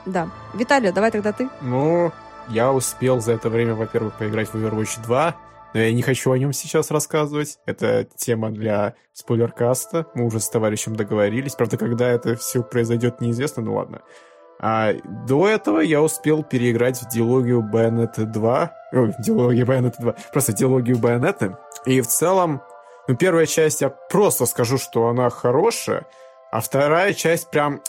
Да. 0.06 0.30
Виталий, 0.54 0.92
давай 0.92 1.12
тогда 1.12 1.32
ты. 1.32 1.50
Ну, 1.62 2.12
я 2.50 2.72
успел 2.72 3.22
за 3.22 3.34
это 3.34 3.50
время, 3.50 3.74
во-первых, 3.76 4.18
поиграть 4.18 4.50
в 4.50 4.56
Overwatch 4.56 5.04
2, 5.04 5.36
но 5.74 5.80
я 5.80 5.92
не 5.92 6.02
хочу 6.04 6.32
о 6.32 6.38
нем 6.38 6.54
сейчас 6.54 6.92
рассказывать. 6.92 7.58
Это 7.66 8.08
тема 8.16 8.50
для 8.52 8.94
спойлеркаста. 9.14 10.08
Мы 10.14 10.26
уже 10.26 10.40
с 10.40 10.48
товарищем 10.50 10.96
договорились. 10.96 11.56
Правда, 11.56 11.78
когда 11.78 12.08
это 12.08 12.36
все 12.36 12.62
произойдет, 12.64 13.20
неизвестно, 13.20 13.64
ну 13.64 13.76
ладно. 13.76 14.02
А 14.60 14.94
до 15.28 15.48
этого 15.48 15.80
я 15.80 16.02
успел 16.02 16.44
переиграть 16.44 17.02
в 17.02 17.10
диалогию 17.10 17.62
Bayonetta 17.62 18.24
2. 18.24 18.72
Ой, 18.94 19.14
диалогию 19.20 19.66
Bayonetta 19.66 20.00
2. 20.00 20.16
Просто 20.32 20.54
диалогию 20.54 20.98
Bayonetta. 20.98 21.56
И 21.86 22.02
в 22.02 22.08
целом, 22.08 22.62
ну, 23.08 23.16
первая 23.16 23.46
часть 23.46 23.82
я 23.82 23.90
просто 23.90 24.46
скажу, 24.46 24.78
что 24.78 25.08
она 25.08 25.30
хорошая, 25.30 26.06
а 26.52 26.62
вторая 26.62 27.14
часть 27.14 27.50
прям 27.50 27.82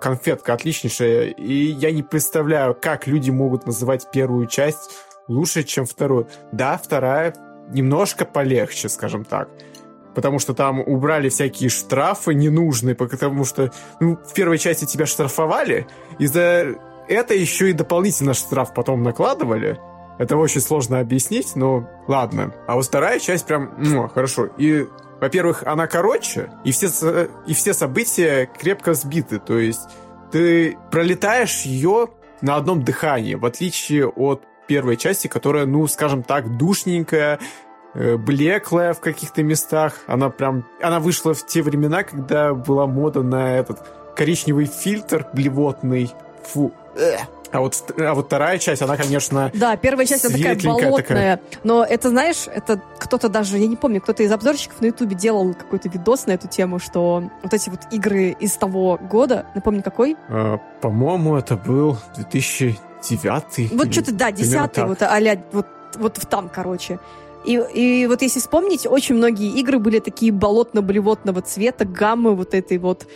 конфетка 0.00 0.54
отличнейшая. 0.54 1.28
И 1.28 1.52
я 1.52 1.92
не 1.92 2.02
представляю, 2.02 2.74
как 2.74 3.06
люди 3.06 3.30
могут 3.30 3.66
называть 3.66 4.10
первую 4.10 4.46
часть 4.46 4.90
лучше, 5.28 5.62
чем 5.62 5.86
вторую. 5.86 6.28
Да, 6.52 6.76
вторая 6.82 7.34
немножко 7.68 8.24
полегче, 8.24 8.88
скажем 8.88 9.24
так 9.24 9.48
потому 10.14 10.38
что 10.38 10.54
там 10.54 10.80
убрали 10.80 11.28
всякие 11.28 11.68
штрафы 11.68 12.34
ненужные, 12.34 12.94
потому 12.94 13.44
что 13.44 13.72
ну, 14.00 14.16
в 14.16 14.32
первой 14.34 14.58
части 14.58 14.84
тебя 14.84 15.06
штрафовали, 15.06 15.86
и 16.18 16.26
за 16.26 16.76
это 17.08 17.34
еще 17.34 17.70
и 17.70 17.72
дополнительно 17.72 18.34
штраф 18.34 18.72
потом 18.74 19.02
накладывали. 19.02 19.78
Это 20.18 20.36
очень 20.36 20.60
сложно 20.60 21.00
объяснить, 21.00 21.56
но 21.56 21.88
ладно. 22.06 22.54
А 22.66 22.76
вот 22.76 22.86
вторая 22.86 23.18
часть 23.18 23.46
прям, 23.46 23.74
ну, 23.78 24.08
хорошо. 24.08 24.46
И, 24.58 24.86
во-первых, 25.20 25.64
она 25.64 25.86
короче, 25.86 26.50
и 26.62 26.70
все, 26.70 26.88
и 27.46 27.54
все 27.54 27.74
события 27.74 28.48
крепко 28.58 28.94
сбиты. 28.94 29.40
То 29.40 29.58
есть 29.58 29.82
ты 30.30 30.78
пролетаешь 30.90 31.62
ее 31.62 32.08
на 32.40 32.56
одном 32.56 32.84
дыхании, 32.84 33.34
в 33.34 33.44
отличие 33.44 34.06
от 34.06 34.42
первой 34.66 34.96
части, 34.96 35.26
которая, 35.26 35.66
ну, 35.66 35.86
скажем 35.88 36.22
так, 36.22 36.56
душненькая, 36.56 37.38
блеклая 37.94 38.94
в 38.94 39.00
каких-то 39.00 39.42
местах. 39.42 40.00
Она 40.06 40.30
прям... 40.30 40.66
Она 40.82 41.00
вышла 41.00 41.34
в 41.34 41.46
те 41.46 41.62
времена, 41.62 42.02
когда 42.02 42.54
была 42.54 42.86
мода 42.86 43.22
на 43.22 43.56
этот 43.56 43.86
коричневый 44.16 44.66
фильтр 44.66 45.26
блевотный. 45.32 46.12
Фу. 46.44 46.72
А 47.54 47.60
вот, 47.60 47.94
а 47.96 48.14
вот 48.14 48.26
вторая 48.26 48.58
часть, 48.58 48.82
она, 48.82 48.96
конечно, 48.96 49.48
Да, 49.54 49.76
первая 49.76 50.06
часть, 50.06 50.24
она 50.24 50.36
такая 50.36 50.56
болотная. 50.60 50.96
Такая. 50.96 51.40
Но 51.62 51.84
это, 51.84 52.08
знаешь, 52.08 52.48
это 52.52 52.80
кто-то 52.98 53.28
даже, 53.28 53.58
я 53.58 53.68
не 53.68 53.76
помню, 53.76 54.00
кто-то 54.00 54.24
из 54.24 54.32
обзорщиков 54.32 54.80
на 54.80 54.86
Ютубе 54.86 55.14
делал 55.14 55.54
какой-то 55.54 55.88
видос 55.88 56.26
на 56.26 56.32
эту 56.32 56.48
тему, 56.48 56.80
что 56.80 57.30
вот 57.44 57.54
эти 57.54 57.70
вот 57.70 57.78
игры 57.92 58.30
из 58.40 58.56
того 58.56 58.98
года, 59.00 59.46
напомню, 59.54 59.84
какой? 59.84 60.16
А, 60.28 60.58
по-моему, 60.80 61.36
это 61.36 61.56
был 61.56 61.96
2009 62.16 63.72
Вот 63.72 63.92
что-то, 63.92 64.12
да, 64.12 64.32
10 64.32 64.78
вот, 64.78 65.02
а 65.02 65.20
вот, 65.52 65.66
вот 65.94 66.18
там, 66.28 66.50
короче. 66.52 66.98
И, 67.44 67.52
и 67.74 68.06
вот 68.06 68.22
если 68.22 68.40
вспомнить, 68.40 68.86
очень 68.86 69.14
многие 69.16 69.58
игры 69.60 69.78
были 69.78 69.98
такие 69.98 70.32
болотно-блевотного 70.32 71.42
цвета, 71.42 71.84
гаммы 71.84 72.34
вот 72.34 72.54
этой 72.54 72.78
вот 72.78 73.06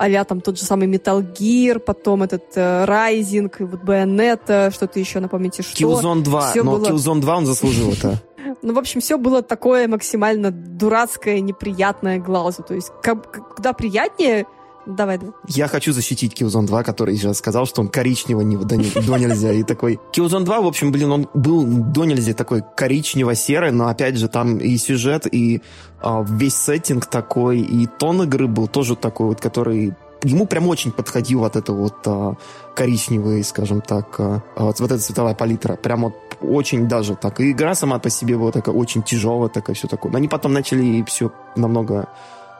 а 0.00 0.24
там 0.24 0.40
тот 0.40 0.56
же 0.56 0.64
самый 0.64 0.86
Metal 0.86 1.26
Gear, 1.34 1.80
потом 1.80 2.22
этот 2.22 2.44
э, 2.54 2.84
Rising, 2.84 3.50
вот 3.58 3.82
Bayonetta, 3.82 4.72
что-то 4.72 5.00
еще, 5.00 5.18
напомните, 5.18 5.64
что. 5.64 5.76
Killzone 5.76 6.22
2, 6.22 6.50
все 6.50 6.62
но 6.62 6.72
было... 6.72 6.86
Killzone 6.86 7.20
2 7.20 7.36
он 7.36 7.46
заслужил 7.46 7.92
это. 7.92 8.22
Ну, 8.62 8.72
в 8.72 8.78
общем, 8.78 9.00
все 9.00 9.18
было 9.18 9.42
такое 9.42 9.88
максимально 9.88 10.50
дурацкое, 10.50 11.40
неприятное 11.40 12.18
глазу. 12.18 12.62
То 12.62 12.74
есть, 12.74 12.90
когда 13.02 13.72
приятнее, 13.72 14.46
Давай, 14.88 15.18
давай. 15.18 15.34
Я 15.48 15.68
хочу 15.68 15.92
защитить 15.92 16.40
Killzone 16.40 16.66
2, 16.66 16.82
который 16.82 17.14
сейчас 17.14 17.38
сказал, 17.38 17.66
что 17.66 17.82
он 17.82 17.88
коричневый 17.88 18.46
не, 18.46 18.56
до, 18.56 18.64
до 18.64 18.76
нельзя. 19.18 19.52
И 19.52 19.62
такой... 19.62 20.00
Killzone 20.14 20.44
2, 20.44 20.60
в 20.62 20.66
общем, 20.66 20.92
блин, 20.92 21.12
он 21.12 21.28
был 21.34 21.66
до 21.66 22.06
нельзя 22.06 22.32
такой 22.32 22.62
коричнево-серый, 22.74 23.70
но 23.70 23.88
опять 23.88 24.16
же 24.16 24.28
там 24.28 24.56
и 24.56 24.78
сюжет, 24.78 25.26
и 25.30 25.60
а, 26.00 26.24
весь 26.26 26.54
сеттинг 26.54 27.04
такой, 27.04 27.60
и 27.60 27.86
тон 27.86 28.22
игры 28.22 28.46
был 28.48 28.66
тоже 28.66 28.96
такой 28.96 29.26
вот, 29.26 29.42
который 29.42 29.94
ему 30.22 30.46
прям 30.46 30.66
очень 30.68 30.90
подходил 30.90 31.40
вот 31.40 31.56
это 31.56 31.72
вот 31.74 31.96
а, 32.06 32.36
коричневый, 32.74 33.44
скажем 33.44 33.82
так, 33.82 34.18
а, 34.18 34.42
а 34.56 34.64
вот, 34.64 34.80
вот 34.80 34.90
эта 34.90 35.02
цветовая 35.02 35.34
палитра. 35.34 35.76
Прям 35.76 36.04
вот 36.04 36.14
очень 36.40 36.88
даже 36.88 37.14
так. 37.14 37.40
И 37.40 37.50
игра 37.50 37.74
сама 37.74 37.98
по 37.98 38.08
себе 38.08 38.38
была 38.38 38.52
такая 38.52 38.74
очень 38.74 39.02
тяжелая, 39.02 39.50
такая 39.50 39.76
все 39.76 39.86
такое. 39.86 40.12
Но 40.12 40.16
они 40.16 40.28
потом 40.28 40.54
начали 40.54 41.04
все 41.06 41.30
намного 41.56 42.08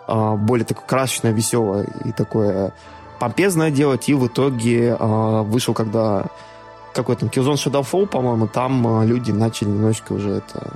более 0.09 0.65
такое 0.65 0.87
красочное, 0.87 1.33
веселое 1.33 1.87
и 2.05 2.13
такое 2.13 2.73
помпезное 3.19 3.71
делать. 3.71 4.09
И 4.09 4.15
в 4.15 4.27
итоге 4.27 4.97
а, 4.99 5.43
вышел, 5.43 5.75
когда 5.75 6.27
какой 6.95 7.17
там 7.17 7.29
Killzone 7.29 7.55
Shadowfall, 7.55 8.07
по-моему, 8.07 8.47
там 8.47 8.87
а, 8.87 9.05
люди 9.05 9.31
начали 9.31 9.69
немножечко 9.69 10.13
уже 10.13 10.31
это... 10.31 10.73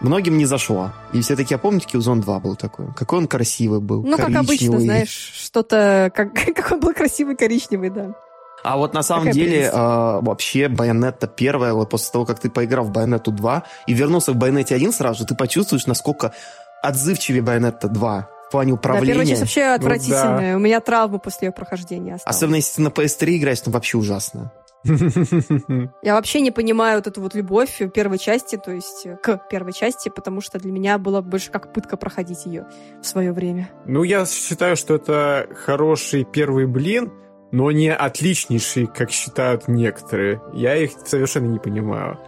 Многим 0.00 0.36
не 0.36 0.44
зашло. 0.44 0.90
И 1.12 1.20
все 1.22 1.34
таки 1.34 1.54
я 1.54 1.58
помните, 1.58 1.86
Killzone 1.90 2.20
2 2.20 2.40
был 2.40 2.56
такой. 2.56 2.86
Какой 2.94 3.20
он 3.20 3.26
красивый 3.26 3.80
был. 3.80 4.02
Ну, 4.02 4.16
как 4.18 4.34
обычно, 4.34 4.78
знаешь, 4.78 5.32
что-то... 5.34 6.12
Как, 6.14 6.32
как 6.54 6.72
он 6.72 6.80
был 6.80 6.92
красивый 6.92 7.36
коричневый, 7.36 7.90
да. 7.90 8.14
А 8.62 8.76
вот 8.76 8.94
на 8.94 9.02
самом 9.02 9.26
Какая 9.26 9.34
деле 9.34 9.62
э, 9.64 9.72
вообще 9.72 10.68
Байонетта 10.68 11.26
первая, 11.26 11.74
вот 11.74 11.90
после 11.90 12.12
того, 12.12 12.24
как 12.24 12.38
ты 12.38 12.48
поиграл 12.48 12.84
в 12.86 12.90
Байонетту 12.90 13.30
2 13.30 13.62
и 13.86 13.92
вернулся 13.92 14.32
в 14.32 14.36
Байонетте 14.36 14.74
1 14.74 14.92
сразу 14.92 15.20
же, 15.20 15.26
ты 15.26 15.34
почувствуешь, 15.34 15.86
насколько 15.86 16.32
отзывчивее 16.82 17.42
Байонетта 17.42 17.88
2 17.88 18.28
плане 18.54 18.72
Да, 18.72 18.74
управления. 18.78 19.06
первая 19.06 19.26
часть 19.26 19.40
вообще 19.40 19.66
Ну 19.66 19.74
отвратительная. 19.74 20.56
У 20.56 20.60
меня 20.60 20.80
травма 20.80 21.18
после 21.18 21.48
ее 21.48 21.52
прохождения 21.52 22.14
осталась. 22.14 22.36
Особенно 22.36 22.56
если 22.56 22.76
ты 22.76 22.82
на 22.82 22.88
PS3 22.88 23.36
играешь, 23.36 23.58
ну 23.66 23.72
вообще 23.72 23.98
ужасно. 23.98 24.52
Я 26.02 26.14
вообще 26.14 26.40
не 26.40 26.50
понимаю 26.50 26.98
вот 26.98 27.06
эту 27.06 27.20
вот 27.20 27.34
любовь 27.34 27.80
в 27.80 27.88
первой 27.88 28.18
части, 28.18 28.56
то 28.56 28.70
есть 28.70 29.06
э, 29.06 29.16
к 29.16 29.48
первой 29.48 29.72
части, 29.72 30.10
потому 30.10 30.42
что 30.42 30.58
для 30.58 30.70
меня 30.70 30.98
было 30.98 31.22
больше 31.22 31.50
как 31.50 31.72
пытка 31.72 31.96
проходить 31.96 32.44
ее 32.44 32.66
в 33.02 33.06
свое 33.06 33.32
время. 33.32 33.70
Ну, 33.86 34.02
я 34.02 34.26
считаю, 34.26 34.76
что 34.76 34.94
это 34.94 35.48
хороший 35.64 36.24
первый 36.24 36.66
блин, 36.66 37.12
но 37.50 37.70
не 37.70 37.92
отличнейший, 37.94 38.86
как 38.86 39.10
считают 39.10 39.68
некоторые. 39.68 40.42
Я 40.52 40.76
их 40.76 40.90
совершенно 41.06 41.46
не 41.46 41.58
понимаю. 41.58 42.18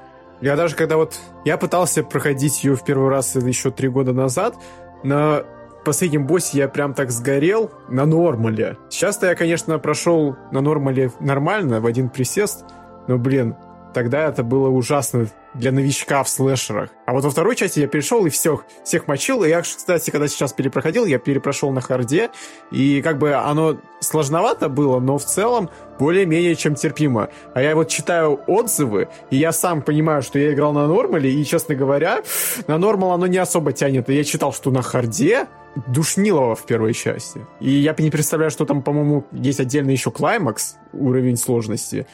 Я 0.40 0.56
даже 0.56 0.76
когда 0.76 0.96
вот... 0.96 1.18
Я 1.44 1.58
пытался 1.58 2.02
проходить 2.02 2.64
ее 2.64 2.74
в 2.74 2.84
первый 2.84 3.10
раз 3.10 3.34
еще 3.36 3.70
три 3.70 3.88
года 3.88 4.12
назад, 4.12 4.54
на 5.02 5.44
последнем 5.87 6.26
боссе 6.26 6.59
я 6.59 6.68
прям 6.68 6.95
так 6.95 7.12
сгорел 7.12 7.70
на 7.89 8.05
нормале. 8.05 8.76
Сейчас-то 8.91 9.28
я, 9.28 9.34
конечно, 9.37 9.78
прошел 9.78 10.37
на 10.51 10.61
нормале 10.61 11.12
нормально, 11.20 11.80
в 11.80 11.87
один 11.87 12.09
присест, 12.09 12.64
но, 13.07 13.18
блин, 13.18 13.55
тогда 13.95 14.28
это 14.28 14.43
было 14.43 14.68
ужасно 14.68 15.26
для 15.55 15.72
новичка 15.72 16.22
в 16.22 16.28
слэшерах. 16.28 16.91
А 17.07 17.12
вот 17.12 17.24
во 17.24 17.30
второй 17.30 17.57
части 17.57 17.80
я 17.80 17.87
перешел 17.87 18.26
и 18.26 18.30
всех, 18.30 18.64
всех 18.84 19.09
мочил. 19.09 19.43
И 19.45 19.49
я, 19.49 19.62
кстати, 19.62 20.11
когда 20.11 20.28
сейчас 20.28 20.53
перепроходил, 20.53 21.07
я 21.07 21.18
перепрошел 21.18 21.70
на 21.70 21.80
харде. 21.80 22.30
И 22.70 23.01
как 23.03 23.18
бы 23.18 23.34
оно 23.34 23.78
сложновато 24.01 24.68
было, 24.68 25.01
но 25.01 25.18
в 25.18 25.24
целом 25.24 25.70
более-менее 25.99 26.55
чем 26.57 26.74
терпимо. 26.74 27.30
А 27.55 27.62
я 27.62 27.74
вот 27.74 27.89
читаю 27.89 28.41
отзывы, 28.47 29.09
и 29.30 29.37
я 29.37 29.53
сам 29.53 29.82
понимаю, 29.82 30.22
что 30.22 30.39
я 30.39 30.53
играл 30.53 30.72
на 30.72 30.87
нормале, 30.87 31.32
и, 31.32 31.45
честно 31.45 31.74
говоря, 31.74 32.22
на 32.66 32.76
нормал 32.76 33.12
оно 33.12 33.26
не 33.26 33.39
особо 33.39 33.72
тянет. 33.72 34.11
И 34.11 34.14
я 34.14 34.24
читал, 34.24 34.53
что 34.53 34.70
на 34.70 34.82
харде 34.82 35.47
душнилово 35.87 36.55
в 36.55 36.64
первой 36.64 36.95
части. 36.95 37.47
И 37.61 37.70
я 37.70 37.95
не 37.99 38.11
представляю, 38.11 38.51
что 38.51 38.64
там, 38.64 38.82
по-моему, 38.82 39.26
есть 39.32 39.61
отдельно 39.61 39.91
еще 39.91 40.11
клаймакс, 40.11 40.76
уровень 40.93 41.37
сложности. 41.37 42.07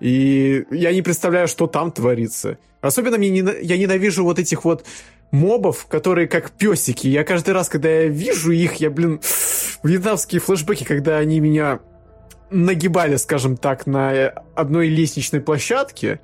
И 0.00 0.64
я 0.70 0.92
не 0.92 1.02
представляю, 1.02 1.46
что 1.46 1.66
там 1.66 1.92
творится. 1.92 2.58
Особенно 2.80 3.18
мне 3.18 3.28
не, 3.28 3.44
я 3.62 3.76
ненавижу 3.76 4.24
вот 4.24 4.38
этих 4.38 4.64
вот 4.64 4.84
мобов, 5.30 5.86
которые 5.86 6.26
как 6.26 6.50
песики. 6.50 7.06
Я 7.06 7.24
каждый 7.24 7.54
раз, 7.54 7.68
когда 7.68 7.88
я 7.88 8.06
вижу 8.08 8.50
их, 8.50 8.76
я, 8.76 8.90
блин, 8.90 9.20
вьетнамские 9.82 10.40
флешбеки, 10.40 10.84
когда 10.84 11.18
они 11.18 11.40
меня 11.40 11.80
нагибали, 12.50 13.16
скажем 13.16 13.56
так, 13.56 13.86
на 13.86 14.32
одной 14.54 14.88
лестничной 14.88 15.40
площадке. 15.40 16.20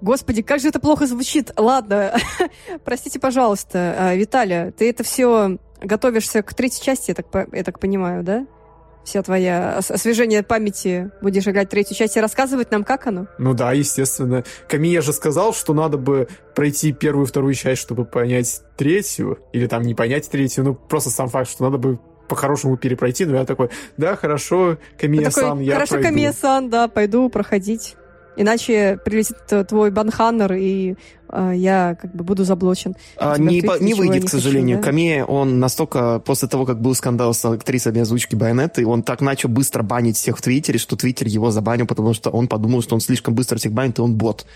Господи, 0.00 0.42
как 0.42 0.60
же 0.60 0.68
это 0.68 0.80
плохо 0.80 1.06
звучит. 1.06 1.52
Ладно, 1.56 2.14
простите, 2.84 3.18
пожалуйста. 3.18 3.94
А, 3.98 4.14
Виталия, 4.14 4.70
ты 4.72 4.90
это 4.90 5.02
все 5.02 5.58
готовишься 5.80 6.42
к 6.42 6.52
третьей 6.52 6.84
части, 6.84 7.10
я 7.10 7.14
так, 7.14 7.48
я 7.52 7.64
так 7.64 7.78
понимаю, 7.78 8.22
да? 8.22 8.46
Вся 9.04 9.22
твоя 9.22 9.76
освежение 9.76 10.42
памяти 10.42 11.10
будешь 11.20 11.46
играть 11.46 11.68
третью 11.68 11.96
часть 11.96 12.16
и 12.16 12.20
рассказывать 12.20 12.70
нам, 12.70 12.84
как 12.84 13.06
оно? 13.06 13.26
Ну 13.38 13.52
да, 13.52 13.72
естественно. 13.72 14.44
Камия 14.66 15.02
же 15.02 15.12
сказал, 15.12 15.52
что 15.52 15.74
надо 15.74 15.98
бы 15.98 16.28
пройти 16.54 16.92
первую 16.92 17.26
и 17.26 17.28
вторую 17.28 17.54
часть, 17.54 17.82
чтобы 17.82 18.06
понять 18.06 18.62
третью. 18.76 19.38
Или 19.52 19.66
там 19.66 19.82
не 19.82 19.94
понять 19.94 20.30
третью, 20.30 20.64
ну 20.64 20.74
просто 20.74 21.10
сам 21.10 21.28
факт, 21.28 21.50
что 21.50 21.64
надо 21.64 21.76
бы 21.76 21.98
по-хорошему 22.28 22.76
перепройти. 22.78 23.26
Но 23.26 23.36
я 23.36 23.44
такой, 23.44 23.68
да, 23.96 24.16
хорошо, 24.16 24.78
Камия-сан, 24.98 25.60
я 25.60 25.74
Хорошо. 25.74 26.00
Камия-сан, 26.00 26.70
да, 26.70 26.88
пойду 26.88 27.28
проходить. 27.28 27.96
Иначе 28.36 28.98
прилетит 29.04 29.36
твой 29.68 29.90
банханнер, 29.90 30.52
и 30.54 30.96
э, 31.28 31.52
я 31.54 31.96
как 32.00 32.14
бы 32.14 32.24
буду 32.24 32.44
заблочен. 32.44 32.96
А, 33.16 33.38
не, 33.38 33.62
по, 33.62 33.78
не 33.78 33.94
выйдет, 33.94 34.24
к 34.24 34.28
сожалению. 34.28 34.78
Хочу, 34.78 34.84
да? 34.84 34.90
Камея, 34.90 35.24
он 35.24 35.60
настолько, 35.60 36.18
после 36.18 36.48
того, 36.48 36.66
как 36.66 36.80
был 36.80 36.94
скандал 36.94 37.34
с 37.34 37.44
актрисой 37.44 37.92
озвучки 38.00 38.34
Байонеты, 38.34 38.86
он 38.86 39.02
так 39.02 39.20
начал 39.20 39.48
быстро 39.48 39.82
банить 39.82 40.16
всех 40.16 40.38
в 40.38 40.42
Твиттере, 40.42 40.78
что 40.78 40.96
Твиттер 40.96 41.28
его 41.28 41.50
забанил, 41.50 41.86
потому 41.86 42.14
что 42.14 42.30
он 42.30 42.48
подумал, 42.48 42.82
что 42.82 42.94
он 42.94 43.00
слишком 43.00 43.34
быстро 43.34 43.58
всех 43.58 43.72
банит, 43.72 43.98
и 43.98 44.02
он 44.02 44.14
бот. 44.14 44.46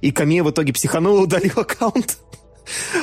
И 0.00 0.10
Камея 0.12 0.42
в 0.42 0.50
итоге 0.50 0.72
психанул 0.72 1.18
и 1.18 1.22
удалил 1.24 1.58
аккаунт. 1.58 2.18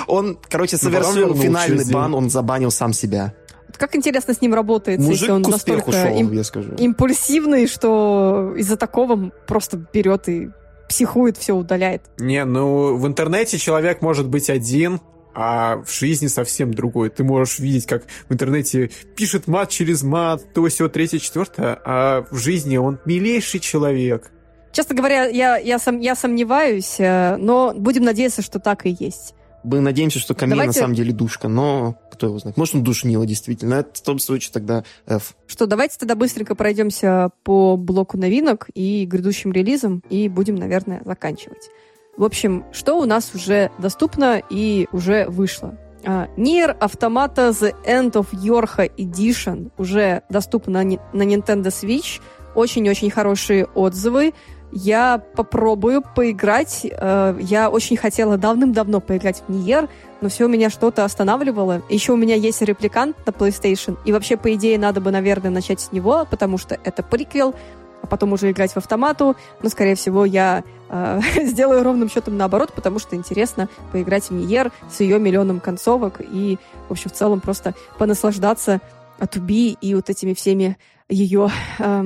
Он, 0.08 0.38
короче, 0.50 0.78
совершил 0.78 1.36
финальный 1.36 1.92
бан, 1.92 2.14
он 2.14 2.30
забанил 2.30 2.72
сам 2.72 2.94
себя. 2.94 3.34
Как 3.80 3.96
интересно 3.96 4.34
с 4.34 4.42
ним 4.42 4.54
работает, 4.54 5.00
Мужик 5.00 5.14
если 5.14 5.32
он 5.32 5.42
настолько 5.42 5.94
шел, 5.94 6.16
им, 6.16 6.34
я 6.34 6.44
скажу. 6.44 6.74
импульсивный, 6.78 7.66
что 7.66 8.54
из-за 8.58 8.76
такого 8.76 9.32
просто 9.48 9.84
берет 9.94 10.28
и 10.28 10.50
психует, 10.90 11.38
все 11.38 11.54
удаляет. 11.54 12.02
Не, 12.20 12.44
ну 12.44 12.98
в 12.98 13.08
интернете 13.08 13.58
человек 13.58 14.02
может 14.02 14.28
быть 14.28 14.50
один, 14.50 15.00
а 15.34 15.78
в 15.86 15.94
жизни 15.94 16.28
совсем 16.28 16.74
другой. 16.74 17.10
Ты 17.10 17.24
можешь 17.24 17.60
видеть, 17.60 17.86
как 17.86 18.04
в 18.28 18.34
интернете 18.34 18.92
пишет 19.16 19.48
мат 19.48 19.70
через 19.70 20.04
мат, 20.04 20.54
то 20.54 20.68
все, 20.68 20.90
третье, 20.90 21.20
четвертое, 21.20 21.80
а 21.86 22.26
в 22.32 22.38
жизни 22.38 22.76
он 22.76 23.00
милейший 23.06 23.62
человек. 23.62 24.32
Честно 24.74 24.94
говоря, 24.94 25.26
я, 25.26 25.58
я, 25.58 25.80
сом, 25.80 26.00
я 26.00 26.16
сомневаюсь, 26.16 26.98
но 27.00 27.74
будем 27.76 28.04
надеяться, 28.04 28.42
что 28.42 28.60
так 28.60 28.86
и 28.86 28.98
есть. 29.00 29.36
Мы 29.64 29.82
надеемся, 29.82 30.20
что 30.20 30.34
Камиль 30.34 30.56
давайте... 30.56 30.80
на 30.80 30.84
самом 30.84 30.96
деле 30.96 31.14
душка, 31.14 31.48
но 31.48 31.96
кто 32.12 32.28
его 32.28 32.40
знает. 32.40 32.58
Может, 32.58 32.76
он 32.76 32.84
душнила 32.84 33.26
действительно. 33.26 33.76
Это 33.76 33.92
в 33.94 34.02
том 34.02 34.20
случае 34.20 34.52
тогда 34.54 34.84
F. 35.06 35.36
Что, 35.48 35.66
давайте 35.66 35.98
тогда 35.98 36.16
быстренько 36.16 36.56
пройдемся 36.56 37.32
по 37.44 37.78
блоку 37.78 38.18
новинок 38.18 38.70
и 38.74 39.06
грядущим 39.06 39.52
релизам, 39.52 40.04
и 40.10 40.30
будем, 40.30 40.56
наверное, 40.56 41.02
заканчивать. 41.06 41.70
В 42.18 42.24
общем, 42.24 42.66
что 42.72 43.00
у 43.00 43.06
нас 43.06 43.32
уже 43.34 43.72
доступно 43.80 44.42
и 44.50 44.88
уже 44.92 45.26
вышло? 45.28 45.78
Nier 46.04 46.78
Automata 46.80 47.52
The 47.52 47.74
End 47.86 48.14
of 48.14 48.28
Yorha 48.32 48.90
Edition 48.96 49.72
уже 49.78 50.24
доступна 50.30 50.82
на 50.84 51.24
Nintendo 51.24 51.68
Switch. 51.68 52.22
Очень-очень 52.56 53.12
хорошие 53.12 53.66
отзывы 53.66 54.34
я 54.72 55.22
попробую 55.36 56.02
поиграть. 56.02 56.84
Я 56.84 57.70
очень 57.70 57.98
хотела 57.98 58.38
давным-давно 58.38 59.00
поиграть 59.00 59.44
в 59.48 59.52
Ниер, 59.52 59.90
но 60.22 60.30
все 60.30 60.46
у 60.46 60.48
меня 60.48 60.70
что-то 60.70 61.06
останавливало. 61.06 61.82
Еще 61.90 62.14
у 62.14 62.18
меня 62.18 62.36
есть 62.36 62.62
репликант 62.62 63.18
на 63.26 63.32
PlayStation, 63.32 63.98
и 64.06 64.12
вообще, 64.12 64.38
по 64.38 64.54
идее, 64.54 64.78
надо 64.78 65.02
бы, 65.02 65.12
наверное, 65.12 65.52
начать 65.52 65.82
с 65.82 65.92
него, 65.92 66.28
потому 66.30 66.58
что 66.58 66.78
это 66.84 67.04
приквел, 67.04 67.56
а 68.02 68.08
потом 68.08 68.34
уже 68.34 68.52
играть 68.52 68.72
в 68.72 68.78
автомату. 68.78 69.36
Но, 69.62 69.70
скорее 69.70 69.96
всего, 69.96 70.26
я 70.26 70.64
э, 70.90 71.22
сделаю 71.44 71.84
ровным 71.84 72.10
счетом 72.10 72.38
наоборот, 72.38 72.74
потому 72.74 73.00
что 73.00 73.16
интересно 73.16 73.70
поиграть 73.92 74.30
в 74.30 74.32
Ниер 74.32 74.72
с 74.92 75.00
ее 75.00 75.20
миллионом 75.20 75.60
концовок 75.60 76.22
и, 76.22 76.58
в 76.88 76.92
общем, 76.92 77.10
в 77.10 77.14
целом 77.14 77.40
просто 77.40 77.74
понаслаждаться 77.98 78.82
от 79.18 79.36
Уби 79.36 79.78
и 79.82 79.96
вот 79.96 80.10
этими 80.10 80.34
всеми 80.34 80.78
ее 81.10 81.50
э, 81.80 82.04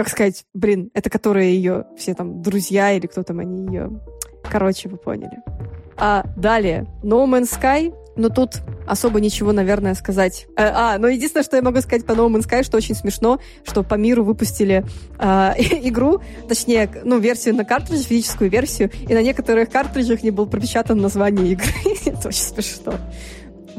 как 0.00 0.08
сказать, 0.08 0.46
блин, 0.54 0.90
это 0.94 1.10
которые 1.10 1.54
ее 1.54 1.84
все 1.94 2.14
там 2.14 2.40
друзья 2.40 2.92
или 2.92 3.06
кто 3.06 3.22
там 3.22 3.40
они 3.40 3.66
ее... 3.66 4.00
Короче, 4.50 4.88
вы 4.88 4.96
поняли. 4.96 5.42
А 5.98 6.24
далее, 6.38 6.86
No 7.02 7.26
Man's 7.26 7.50
Sky, 7.60 7.94
но 8.16 8.30
тут 8.30 8.62
особо 8.86 9.20
ничего, 9.20 9.52
наверное, 9.52 9.94
сказать. 9.94 10.46
А, 10.56 10.94
а, 10.94 10.98
но 10.98 11.06
единственное, 11.08 11.44
что 11.44 11.56
я 11.56 11.62
могу 11.62 11.82
сказать 11.82 12.06
по 12.06 12.12
No 12.12 12.30
Man's 12.30 12.48
Sky, 12.48 12.62
что 12.62 12.78
очень 12.78 12.94
смешно, 12.94 13.40
что 13.62 13.82
по 13.82 13.96
миру 13.96 14.24
выпустили 14.24 14.86
а, 15.18 15.54
игру, 15.58 16.22
точнее, 16.48 16.90
ну, 17.04 17.18
версию 17.18 17.56
на 17.56 17.66
картридже, 17.66 18.04
физическую 18.04 18.48
версию, 18.48 18.90
и 19.06 19.12
на 19.12 19.20
некоторых 19.22 19.68
картриджах 19.68 20.22
не 20.22 20.30
было 20.30 20.46
пропечатано 20.46 21.02
название 21.02 21.52
игры. 21.52 21.74
Это 22.06 22.28
очень 22.28 22.40
смешно. 22.40 22.94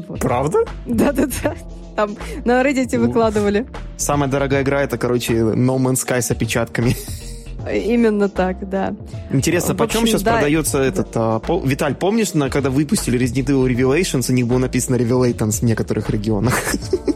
Вот. 0.06 0.20
Правда? 0.20 0.58
Да-да-да. 0.86 1.56
Там 1.96 2.16
на 2.44 2.62
Reddit 2.62 2.98
выкладывали. 2.98 3.66
Самая 3.96 4.28
дорогая 4.30 4.62
игра 4.62 4.82
это, 4.82 4.98
короче, 4.98 5.34
No 5.34 5.76
Man's 5.78 6.04
Sky 6.06 6.20
с 6.20 6.30
опечатками. 6.30 6.96
Именно 7.70 8.28
так, 8.28 8.68
да. 8.68 8.94
Интересно, 9.30 9.74
почем 9.74 10.06
сейчас 10.06 10.22
да, 10.22 10.32
продается 10.32 10.78
да. 10.78 10.84
этот... 10.84 11.08
А, 11.14 11.38
пол... 11.38 11.62
Виталь, 11.64 11.94
помнишь, 11.94 12.34
на, 12.34 12.50
когда 12.50 12.70
выпустили 12.70 13.20
Resident 13.20 13.46
Evil 13.46 13.68
Revelations, 13.68 14.30
у 14.30 14.32
них 14.32 14.46
было 14.46 14.58
написано 14.58 14.96
Revelatons 14.96 15.60
в 15.60 15.62
некоторых 15.62 16.10
регионах? 16.10 16.54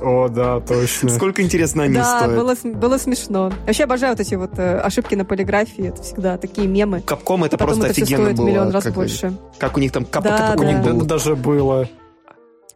О, 0.00 0.28
да, 0.28 0.60
точно. 0.60 1.08
Сколько, 1.08 1.42
интересно, 1.42 1.84
они 1.84 1.94
да, 1.94 2.18
стоят? 2.18 2.36
Было, 2.36 2.54
было 2.74 2.98
смешно. 2.98 3.52
Вообще 3.66 3.84
обожаю 3.84 4.12
вот 4.12 4.20
эти 4.20 4.34
вот 4.34 4.58
э, 4.58 4.78
ошибки 4.78 5.14
на 5.14 5.24
полиграфии, 5.24 5.88
это 5.88 6.02
всегда 6.02 6.38
такие 6.38 6.68
мемы. 6.68 7.00
Капком 7.00 7.44
это 7.44 7.56
Потом 7.56 7.80
просто 7.80 7.90
это 7.90 8.02
офигенно 8.02 8.32
было. 8.32 8.46
миллион 8.46 8.70
раз 8.70 8.84
как, 8.84 8.94
больше. 8.94 9.32
Как 9.58 9.76
у 9.76 9.80
них 9.80 9.90
там 9.90 10.04
кап 10.04 10.22
да, 10.22 10.38
кап 10.38 10.56
да. 10.58 10.62
У 10.62 10.66
них 10.66 10.82
да, 10.82 11.04
даже 11.06 11.34
было. 11.34 11.88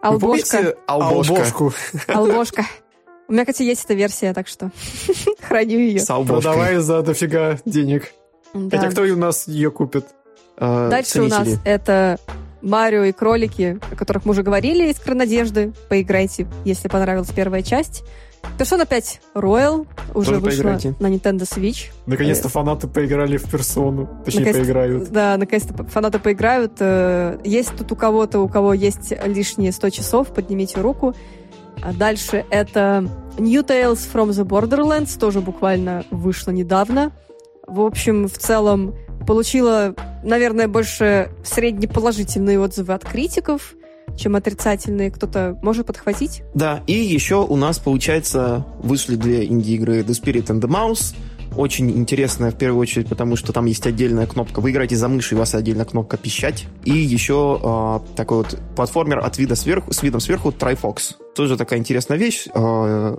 Албошка. 0.02 0.74
Албошку? 0.86 1.72
Албошка. 2.08 2.64
У 3.28 3.32
меня, 3.32 3.44
кстати, 3.44 3.62
есть 3.62 3.84
эта 3.84 3.94
версия, 3.94 4.32
так 4.32 4.48
что 4.48 4.70
храню 5.40 5.78
ее. 5.78 6.02
Продавай 6.04 6.76
за 6.78 7.02
дофига 7.02 7.58
денег. 7.64 8.12
Да. 8.52 8.78
Хотя 8.78 8.90
кто 8.90 9.02
у 9.02 9.16
нас 9.16 9.46
ее 9.46 9.70
купит? 9.70 10.06
А, 10.56 10.90
Дальше 10.90 11.12
ценители. 11.12 11.34
у 11.34 11.38
нас 11.38 11.48
это 11.64 12.18
Марио 12.60 13.04
и 13.04 13.12
кролики, 13.12 13.78
о 13.90 13.96
которых 13.96 14.24
мы 14.24 14.32
уже 14.32 14.42
говорили, 14.42 14.90
«Искра 14.90 15.14
надежды». 15.14 15.72
Поиграйте, 15.88 16.46
если 16.64 16.88
понравилась 16.88 17.30
первая 17.30 17.62
часть. 17.62 18.02
Персона 18.58 18.84
5 18.84 19.20
Royal 19.34 19.86
уже 20.14 20.32
Тоже 20.32 20.40
вышла 20.40 20.62
поиграйте. 20.62 20.94
на 21.00 21.06
Nintendo 21.06 21.40
Switch. 21.42 21.90
Наконец-то 22.06 22.48
фанаты 22.48 22.88
поиграли 22.88 23.38
в 23.38 23.50
персону. 23.50 24.08
Точнее, 24.24 24.40
наконец 24.40 24.66
поиграют. 24.66 25.10
Да, 25.10 25.36
наконец-то 25.38 25.84
фанаты 25.84 26.18
поиграют. 26.18 26.72
Есть 27.44 27.74
тут 27.76 27.92
у 27.92 27.96
кого-то, 27.96 28.40
у 28.40 28.48
кого 28.48 28.74
есть 28.74 29.12
лишние 29.24 29.72
100 29.72 29.90
часов, 29.90 30.28
поднимите 30.28 30.80
руку. 30.80 31.14
А 31.82 31.94
дальше 31.94 32.44
это 32.50 33.08
New 33.38 33.62
Tales 33.64 34.00
from 34.12 34.28
the 34.28 34.44
Borderlands, 34.44 35.18
тоже 35.18 35.40
буквально 35.40 36.04
вышло 36.10 36.50
недавно. 36.50 37.12
В 37.66 37.80
общем, 37.80 38.28
в 38.28 38.36
целом 38.36 38.94
получила, 39.26 39.94
наверное, 40.22 40.68
больше 40.68 41.30
среднеположительные 41.44 42.60
отзывы 42.60 42.92
от 42.92 43.04
критиков, 43.04 43.74
чем 44.20 44.36
отрицательные. 44.36 45.10
Кто-то 45.10 45.58
может 45.62 45.86
подхватить? 45.86 46.42
Да, 46.54 46.82
и 46.86 46.92
еще 46.92 47.44
у 47.44 47.56
нас, 47.56 47.78
получается, 47.78 48.66
вышли 48.82 49.16
две 49.16 49.46
инди-игры 49.46 50.00
The 50.00 50.10
Spirit 50.10 50.46
and 50.46 50.60
the 50.60 50.68
Mouse. 50.68 51.14
Очень 51.56 51.90
интересная, 51.90 52.52
в 52.52 52.56
первую 52.56 52.80
очередь, 52.80 53.08
потому 53.08 53.34
что 53.34 53.52
там 53.52 53.66
есть 53.66 53.84
отдельная 53.84 54.26
кнопка. 54.26 54.60
Вы 54.60 54.70
играете 54.70 54.94
за 54.94 55.08
мышь, 55.08 55.32
и 55.32 55.34
у 55.34 55.38
вас 55.38 55.52
отдельная 55.54 55.84
кнопка 55.84 56.16
«Пищать». 56.16 56.66
И 56.84 56.92
еще 56.92 57.60
э, 57.60 58.14
такой 58.14 58.38
вот 58.38 58.56
платформер 58.76 59.18
от 59.18 59.36
вида 59.36 59.56
сверху, 59.56 59.92
с 59.92 60.02
видом 60.02 60.20
сверху 60.20 60.50
Trifox. 60.50 61.16
Тоже 61.34 61.56
такая 61.56 61.80
интересная 61.80 62.18
вещь. 62.18 62.46
Э, 62.54 63.16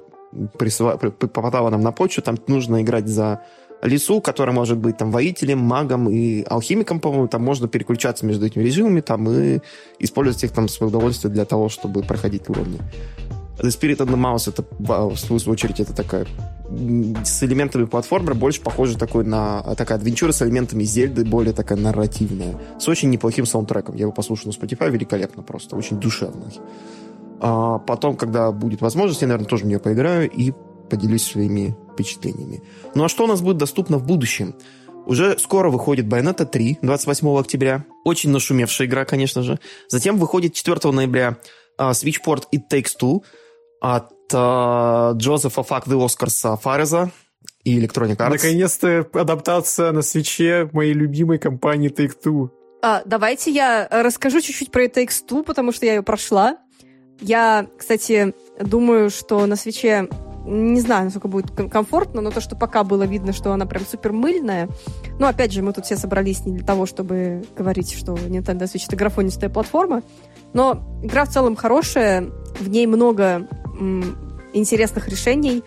присва... 0.57 0.95
попадала 0.97 1.69
нам 1.69 1.81
на 1.81 1.91
почту. 1.91 2.21
Там 2.21 2.37
нужно 2.47 2.81
играть 2.81 3.07
за 3.07 3.41
лесу, 3.81 4.21
который 4.21 4.53
может 4.53 4.77
быть 4.77 4.97
там 4.97 5.11
воителем, 5.11 5.59
магом 5.59 6.09
и 6.09 6.43
алхимиком, 6.43 6.99
по-моему, 6.99 7.27
там 7.27 7.43
можно 7.43 7.67
переключаться 7.67 8.25
между 8.25 8.45
этими 8.45 8.63
режимами 8.63 9.01
там 9.01 9.29
и 9.29 9.59
использовать 9.99 10.43
их 10.43 10.51
там 10.51 10.67
в 10.67 10.71
свое 10.71 10.89
удовольствие 10.89 11.33
для 11.33 11.45
того, 11.45 11.69
чтобы 11.69 12.03
проходить 12.03 12.49
уровни. 12.49 12.79
The 13.57 13.67
Spirit 13.67 13.97
of 13.97 14.07
the 14.07 14.15
Mouse, 14.15 14.49
это, 14.49 14.63
в 14.79 15.15
свою 15.17 15.51
очередь, 15.51 15.79
это 15.79 15.93
такая 15.93 16.25
с 17.23 17.43
элементами 17.43 17.85
платформера, 17.85 18.33
больше 18.33 18.61
похоже 18.61 18.97
такой 18.97 19.25
на 19.25 19.61
такая 19.75 19.97
адвенчура 19.97 20.31
с 20.31 20.41
элементами 20.41 20.83
Зельды, 20.83 21.25
более 21.25 21.53
такая 21.53 21.77
нарративная, 21.77 22.57
с 22.79 22.87
очень 22.87 23.09
неплохим 23.09 23.45
саундтреком. 23.45 23.95
Я 23.95 24.03
его 24.03 24.11
послушал 24.11 24.51
на 24.51 24.55
Spotify, 24.55 24.89
великолепно 24.89 25.43
просто, 25.43 25.75
очень 25.75 25.99
душевный. 25.99 26.59
А 27.39 27.77
потом, 27.79 28.15
когда 28.15 28.51
будет 28.51 28.81
возможность, 28.81 29.21
я, 29.21 29.27
наверное, 29.27 29.49
тоже 29.49 29.65
в 29.65 29.67
нее 29.67 29.79
поиграю 29.79 30.29
и 30.29 30.53
поделюсь 30.89 31.23
своими 31.23 31.75
впечатлениями. 31.93 32.63
Ну 32.95 33.03
а 33.03 33.09
что 33.09 33.23
у 33.25 33.27
нас 33.27 33.41
будет 33.41 33.57
доступно 33.57 33.97
в 33.97 34.05
будущем? 34.05 34.55
Уже 35.05 35.37
скоро 35.39 35.69
выходит 35.69 36.05
Bayonetta 36.05 36.45
3, 36.45 36.79
28 36.81 37.39
октября. 37.39 37.85
Очень 38.05 38.29
нашумевшая 38.29 38.87
игра, 38.87 39.05
конечно 39.05 39.41
же. 39.41 39.59
Затем 39.87 40.17
выходит 40.17 40.53
4 40.53 40.91
ноября 40.91 41.37
uh, 41.79 41.91
Switchport 41.91 42.43
It 42.53 42.61
Takes 42.71 42.91
Two 42.99 43.23
от 43.81 44.13
uh, 44.31 45.13
Джозефа 45.15 45.63
Фак 45.63 45.87
the 45.87 46.05
Oscars 46.05 46.57
Фареза 46.61 47.11
и 47.63 47.79
Electronic 47.79 48.17
Arts. 48.17 48.29
Наконец-то 48.29 49.07
адаптация 49.13 49.91
на 49.91 50.01
свече 50.01 50.69
моей 50.73 50.93
любимой 50.93 51.37
компании 51.37 51.91
Take-Two. 51.91 52.49
А, 52.81 53.03
давайте 53.05 53.51
я 53.51 53.87
расскажу 53.89 54.41
чуть-чуть 54.41 54.71
про 54.71 54.85
It 54.85 54.93
Takes 54.95 55.23
Two, 55.27 55.43
потому 55.43 55.71
что 55.71 55.85
я 55.85 55.95
ее 55.95 56.03
прошла. 56.03 56.57
Я, 57.19 57.67
кстати, 57.77 58.33
думаю, 58.59 59.11
что 59.11 59.45
на 59.45 59.55
свече 59.55 60.09
не 60.45 60.81
знаю, 60.81 61.05
насколько 61.05 61.27
будет 61.27 61.51
комфортно, 61.51 62.21
но 62.21 62.31
то, 62.31 62.41
что 62.41 62.55
пока 62.55 62.83
было 62.83 63.03
видно, 63.03 63.33
что 63.33 63.51
она 63.53 63.65
прям 63.65 63.85
супер 63.85 64.11
мыльная. 64.11 64.69
Но 65.19 65.27
опять 65.27 65.51
же, 65.51 65.61
мы 65.61 65.73
тут 65.73 65.85
все 65.85 65.95
собрались 65.95 66.45
не 66.45 66.53
для 66.53 66.65
того, 66.65 66.85
чтобы 66.85 67.43
говорить, 67.55 67.93
что 67.93 68.13
Nintendo 68.13 68.63
Switch 68.63 68.85
это 68.87 68.95
графонистая 68.95 69.49
платформа. 69.49 70.03
Но 70.53 70.83
игра 71.03 71.25
в 71.25 71.29
целом 71.29 71.55
хорошая, 71.55 72.29
в 72.59 72.69
ней 72.69 72.87
много 72.87 73.47
м, 73.79 74.17
интересных 74.53 75.07
решений. 75.07 75.63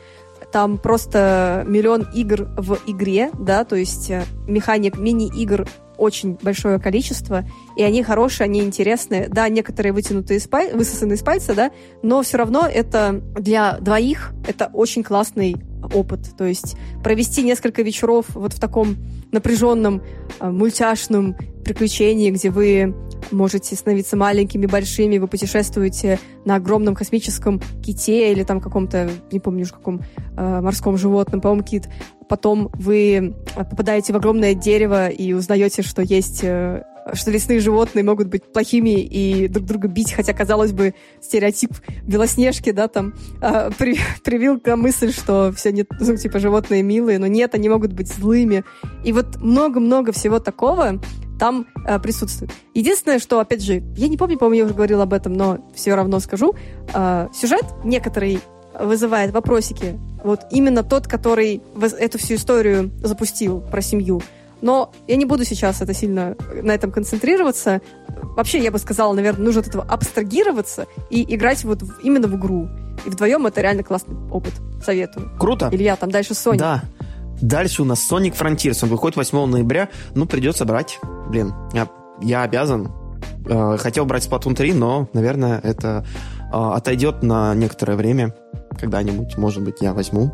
Там 0.52 0.78
просто 0.78 1.64
миллион 1.66 2.06
игр 2.14 2.48
в 2.56 2.78
игре, 2.86 3.30
да, 3.38 3.64
то 3.64 3.74
есть 3.74 4.10
э, 4.10 4.24
механик 4.46 4.98
мини-игр 4.98 5.66
очень 5.98 6.38
большое 6.42 6.78
количество, 6.78 7.44
и 7.76 7.82
они 7.82 8.02
хорошие, 8.02 8.46
они 8.46 8.60
интересные. 8.60 9.28
Да, 9.28 9.48
некоторые 9.48 9.92
вытянутые 9.92 10.38
из 10.38 10.46
паль... 10.46 10.72
высосаны 10.74 11.14
из 11.14 11.22
пальца, 11.22 11.54
да, 11.54 11.70
но 12.02 12.22
все 12.22 12.38
равно 12.38 12.66
это 12.66 13.22
для 13.38 13.78
двоих 13.80 14.32
это 14.46 14.70
очень 14.72 15.02
классный 15.02 15.56
опыт. 15.92 16.36
То 16.36 16.44
есть 16.44 16.76
провести 17.02 17.42
несколько 17.42 17.82
вечеров 17.82 18.26
вот 18.34 18.52
в 18.52 18.60
таком 18.60 18.96
напряженном, 19.32 20.02
э, 20.40 20.50
мультяшном 20.50 21.36
приключении, 21.64 22.30
где 22.30 22.50
вы 22.50 22.94
можете 23.30 23.74
становиться 23.74 24.16
маленькими, 24.16 24.66
большими, 24.66 25.18
вы 25.18 25.26
путешествуете 25.28 26.18
на 26.44 26.56
огромном 26.56 26.94
космическом 26.94 27.60
ките 27.82 28.32
или 28.32 28.44
там 28.44 28.60
каком-то, 28.60 29.10
не 29.32 29.40
помню 29.40 29.64
уж 29.64 29.72
каком 29.72 30.02
э, 30.36 30.60
морском 30.60 30.96
животном, 30.96 31.40
по-моему, 31.40 31.64
кит. 31.64 31.88
Потом 32.28 32.70
вы 32.74 33.34
попадаете 33.54 34.12
в 34.12 34.16
огромное 34.16 34.54
дерево 34.54 35.08
и 35.08 35.32
узнаете, 35.32 35.82
что 35.82 36.02
есть 36.02 36.40
э, 36.42 36.82
что 37.12 37.30
лесные 37.30 37.60
животные 37.60 38.02
могут 38.04 38.28
быть 38.28 38.50
плохими 38.52 39.00
и 39.00 39.48
друг 39.48 39.66
друга 39.66 39.88
бить, 39.88 40.12
хотя, 40.12 40.32
казалось 40.32 40.72
бы, 40.72 40.94
стереотип 41.20 41.70
Белоснежки, 42.02 42.72
да, 42.72 42.88
там, 42.88 43.14
э, 43.42 43.70
при, 43.76 43.98
привил 44.24 44.58
к 44.58 44.74
мысль, 44.76 45.12
что 45.12 45.52
все, 45.54 45.72
нет, 45.72 45.88
ну, 46.00 46.16
типа, 46.16 46.38
животные 46.38 46.82
милые, 46.82 47.18
но 47.18 47.26
нет, 47.26 47.54
они 47.54 47.68
могут 47.68 47.92
быть 47.92 48.08
злыми. 48.08 48.64
И 49.04 49.12
вот 49.12 49.36
много-много 49.36 50.12
всего 50.12 50.38
такого 50.38 51.00
там 51.38 51.66
э, 51.86 51.98
присутствует. 51.98 52.52
Единственное, 52.74 53.18
что, 53.18 53.40
опять 53.40 53.62
же, 53.62 53.82
я 53.96 54.08
не 54.08 54.16
помню, 54.16 54.38
по-моему, 54.38 54.60
я 54.60 54.64
уже 54.64 54.74
говорила 54.74 55.02
об 55.02 55.12
этом, 55.12 55.34
но 55.34 55.58
все 55.74 55.94
равно 55.94 56.20
скажу, 56.20 56.54
э, 56.94 57.28
сюжет 57.34 57.64
некоторый 57.84 58.40
вызывает 58.78 59.32
вопросики. 59.32 59.98
Вот 60.24 60.46
именно 60.50 60.82
тот, 60.82 61.06
который 61.06 61.62
эту 62.00 62.18
всю 62.18 62.34
историю 62.34 62.90
запустил 63.02 63.60
про 63.60 63.80
семью. 63.82 64.22
Но 64.62 64.90
я 65.06 65.16
не 65.16 65.26
буду 65.26 65.44
сейчас 65.44 65.82
это 65.82 65.92
сильно 65.92 66.34
на 66.62 66.72
этом 66.72 66.90
концентрироваться. 66.90 67.82
Вообще, 68.34 68.58
я 68.58 68.70
бы 68.70 68.78
сказала, 68.78 69.12
наверное, 69.12 69.44
нужно 69.44 69.60
от 69.60 69.68
этого 69.68 69.84
абстрагироваться 69.84 70.86
и 71.10 71.34
играть 71.34 71.62
вот 71.64 71.82
в, 71.82 72.00
именно 72.00 72.26
в 72.26 72.36
игру. 72.36 72.70
И 73.04 73.10
вдвоем 73.10 73.46
это 73.46 73.60
реально 73.60 73.82
классный 73.82 74.16
опыт. 74.30 74.54
Советую. 74.82 75.30
Круто. 75.38 75.68
Илья, 75.70 75.96
там 75.96 76.10
дальше 76.10 76.32
Sonic. 76.32 76.56
Да. 76.56 76.82
Дальше 77.42 77.82
у 77.82 77.84
нас 77.84 78.10
Sonic 78.10 78.34
Frontiers. 78.34 78.78
Он 78.82 78.88
выходит 78.88 79.16
8 79.16 79.44
ноября. 79.44 79.90
Ну, 80.14 80.24
придется 80.24 80.64
брать. 80.64 80.98
Блин, 81.28 81.52
я, 81.74 81.86
я 82.22 82.42
обязан. 82.42 82.90
Э, 83.46 83.76
хотел 83.76 84.06
брать 84.06 84.26
Splatoon 84.26 84.54
3, 84.54 84.72
но, 84.72 85.08
наверное, 85.12 85.60
это 85.62 86.06
э, 86.40 86.56
отойдет 86.56 87.22
на 87.22 87.54
некоторое 87.54 87.96
время. 87.96 88.34
Когда-нибудь, 88.78 89.36
может 89.36 89.62
быть, 89.62 89.76
я 89.80 89.94
возьму 89.94 90.32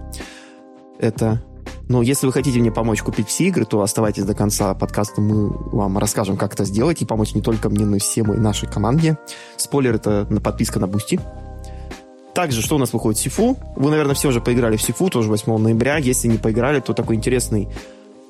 это 1.01 1.43
ну, 1.89 2.03
если 2.03 2.27
вы 2.27 2.33
хотите 2.33 2.61
мне 2.61 2.71
помочь 2.71 3.03
купить 3.03 3.27
все 3.27 3.49
игры, 3.49 3.65
то 3.65 3.83
оставайтесь 3.83 4.23
до 4.23 4.33
конца 4.33 4.75
подкаста, 4.75 5.21
мы 5.21 5.49
вам 5.73 5.99
расскажем, 5.99 6.37
как 6.37 6.55
это 6.55 6.65
сделать, 6.65 7.03
и 7.03 7.05
помочь 7.05 7.35
не 7.35 7.43
только 7.43 7.69
мне, 7.69 7.85
но 7.85 7.97
и 7.97 7.99
всем 7.99 8.33
и 8.33 8.37
нашей 8.37 8.69
команде. 8.69 9.19
Спойлер, 9.57 9.97
это 9.97 10.25
подписка 10.41 10.79
на 10.79 10.87
Boosty. 10.87 11.19
Также, 12.33 12.63
что 12.63 12.77
у 12.77 12.79
нас 12.79 12.93
выходит 12.93 13.19
Sifu? 13.19 13.57
Вы, 13.75 13.91
наверное, 13.91 14.15
все 14.15 14.29
уже 14.29 14.41
поиграли 14.41 14.77
в 14.77 14.83
Sifu, 14.83 15.11
тоже 15.11 15.29
8 15.29 15.59
ноября. 15.59 15.97
Если 15.97 16.29
не 16.29 16.39
поиграли, 16.39 16.79
то 16.79 16.93
такой 16.93 17.17
интересный, 17.17 17.69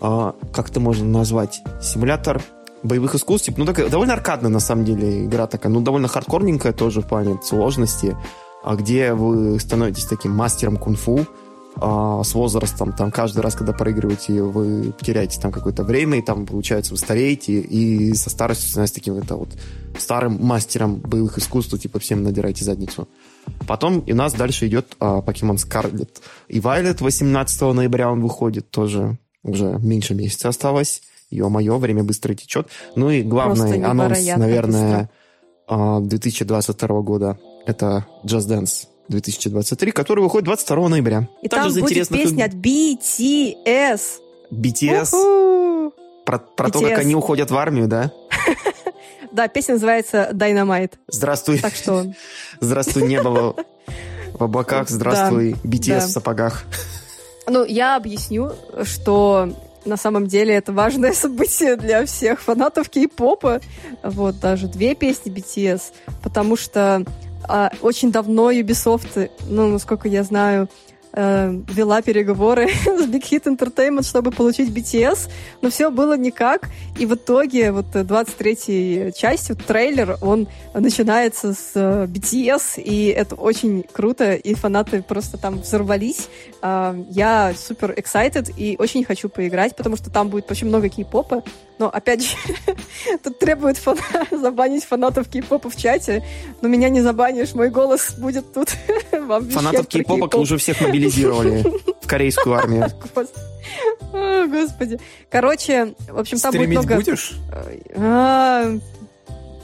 э, 0.00 0.32
как 0.54 0.70
это 0.70 0.80
можно 0.80 1.04
назвать, 1.04 1.61
симулятор 1.82 2.40
боевых 2.82 3.14
искусств. 3.14 3.50
Ну, 3.54 3.66
такая, 3.66 3.90
довольно 3.90 4.14
аркадная, 4.14 4.50
на 4.50 4.61
самом 4.61 4.86
деле, 4.86 5.26
игра 5.26 5.46
такая. 5.46 5.70
Ну, 5.70 5.82
довольно 5.82 6.08
хардкорненькая 6.08 6.72
тоже 6.72 7.02
в 7.02 7.06
плане 7.06 7.38
сложности, 7.42 8.16
где 8.64 9.14
вы 9.14 9.58
становитесь 9.61 10.04
таким 10.04 10.32
мастером 10.32 10.76
кунг-фу, 10.76 11.26
а, 11.76 12.22
с 12.24 12.34
возрастом, 12.34 12.92
там, 12.92 13.11
каждый 13.11 13.40
раз, 13.40 13.54
когда 13.54 13.72
проигрываете, 13.72 14.42
вы 14.42 14.92
теряете 15.00 15.40
там 15.40 15.52
какое-то 15.52 15.84
время, 15.84 16.18
и 16.18 16.22
там, 16.22 16.44
получается, 16.44 16.92
вы 16.92 16.98
стареете, 16.98 17.61
и 17.61 18.12
со 18.14 18.28
старостью 18.28 18.68
становитесь 18.68 18.94
таким, 18.94 19.14
это 19.14 19.36
вот, 19.36 19.48
старым 19.98 20.44
мастером 20.44 20.96
боевых 20.96 21.38
искусств, 21.38 21.78
типа, 21.78 21.98
всем 22.00 22.22
надираете 22.22 22.64
задницу. 22.64 23.08
Потом 23.66 24.04
у 24.06 24.14
нас 24.14 24.34
дальше 24.34 24.66
идет 24.66 24.96
а, 24.98 25.20
Pokemon 25.20 25.56
Scarlet 25.56 26.11
и 26.48 26.58
Violet, 26.58 27.02
18 27.02 27.61
ноября 27.72 28.11
он 28.11 28.20
выходит, 28.20 28.70
тоже 28.70 29.18
уже 29.42 29.78
меньше 29.80 30.14
месяца 30.14 30.48
осталось. 30.48 31.02
Ё-моё, 31.30 31.78
время 31.78 32.02
быстро 32.02 32.34
течет. 32.34 32.68
Ну 32.96 33.08
и 33.11 33.22
главный 33.22 33.82
анонс, 33.82 34.18
наверное, 34.36 35.11
быстро. 35.68 36.00
2022 36.00 37.00
года, 37.02 37.38
это 37.70 38.06
Just 38.24 38.48
Dance 38.48 38.86
2023, 39.08 39.92
который 39.92 40.20
выходит 40.20 40.44
22 40.44 40.88
ноября. 40.88 41.28
И 41.42 41.48
Также 41.48 41.74
там 41.74 41.82
будет 41.82 42.08
песня 42.08 42.44
от 42.44 42.52
BTS. 42.52 44.00
BTS? 44.52 45.92
Про, 46.24 46.38
про 46.38 46.68
BTS. 46.68 46.72
то, 46.72 46.80
как 46.80 46.98
они 46.98 47.14
уходят 47.14 47.50
в 47.50 47.56
армию, 47.56 47.88
да? 47.88 48.12
Да, 49.32 49.46
песня 49.46 49.74
называется 49.74 50.30
Dynamite. 50.32 50.94
Здравствуй. 51.06 51.60
Так 51.60 51.76
что... 51.76 52.12
Здравствуй, 52.60 53.06
небо 53.06 53.54
в 54.34 54.42
облаках. 54.42 54.88
Здравствуй, 54.88 55.52
BTS 55.62 56.06
в 56.06 56.10
сапогах. 56.10 56.64
Ну, 57.46 57.64
я 57.64 57.94
объясню, 57.94 58.50
что 58.82 59.54
на 59.84 59.96
самом 59.96 60.26
деле 60.26 60.54
это 60.54 60.72
важное 60.72 61.12
событие 61.14 61.76
для 61.76 62.04
всех 62.06 62.40
фанатов 62.40 62.88
кей-попа. 62.88 63.60
Вот, 64.02 64.40
даже 64.40 64.66
две 64.66 64.94
песни 64.94 65.32
BTS, 65.32 65.82
потому 66.22 66.56
что 66.56 67.04
а, 67.51 67.72
очень 67.82 68.12
давно 68.12 68.53
Ubisoft, 68.53 69.30
ну, 69.48 69.66
насколько 69.68 70.09
я 70.09 70.22
знаю, 70.22 70.68
э, 71.12 71.53
вела 71.68 72.01
переговоры 72.03 72.68
с 72.84 73.07
Big 73.09 73.22
Hit 73.22 73.44
Entertainment, 73.44 74.05
чтобы 74.05 74.30
получить 74.30 74.70
BTS, 74.70 75.28
но 75.61 75.70
все 75.70 75.90
было 75.90 76.16
никак. 76.16 76.68
И 76.98 77.07
в 77.07 77.14
итоге 77.14 77.72
вот 77.72 77.86
23-й 77.86 79.12
часть, 79.12 79.48
вот 79.48 79.64
трейлер, 79.64 80.16
он 80.20 80.46
начинается 80.74 81.55
с 81.55 81.72
э, 81.74 82.07
BTS, 82.07 82.80
и 82.80 83.07
это 83.09 83.34
очень 83.34 83.84
круто, 83.92 84.34
и 84.34 84.55
фанаты 84.55 85.03
просто 85.03 85.36
там 85.36 85.61
взорвались. 85.61 86.28
Э, 86.62 86.94
я 87.11 87.53
супер 87.57 87.92
excited 87.92 88.55
и 88.57 88.76
очень 88.78 89.05
хочу 89.05 89.28
поиграть, 89.28 89.74
потому 89.74 89.96
что 89.96 90.11
там 90.11 90.28
будет 90.28 90.51
очень 90.51 90.68
много 90.68 90.88
кей-попа, 90.88 91.42
но, 91.80 91.88
опять 91.88 92.22
же, 92.22 92.36
тут 93.24 93.38
требует 93.38 93.78
фан... 93.78 93.96
забанить 94.30 94.84
фанатов 94.84 95.28
кей-попа 95.28 95.70
в 95.70 95.76
чате, 95.76 96.22
но 96.60 96.68
меня 96.68 96.90
не 96.90 97.00
забанишь, 97.00 97.54
мой 97.54 97.70
голос 97.70 98.12
будет 98.18 98.52
тут 98.52 98.76
вам 99.12 99.48
Фанатов 99.48 99.86
кей-попа 99.88 100.36
уже 100.36 100.58
всех 100.58 100.78
мобилизировали 100.82 101.64
в 102.02 102.06
корейскую 102.06 102.54
армию. 102.54 102.86
Господи. 104.12 105.00
Короче, 105.30 105.94
в 106.08 106.18
общем, 106.18 106.38
там 106.38 106.52
будет 106.52 106.68
много... 106.68 106.96
будешь? 106.96 107.38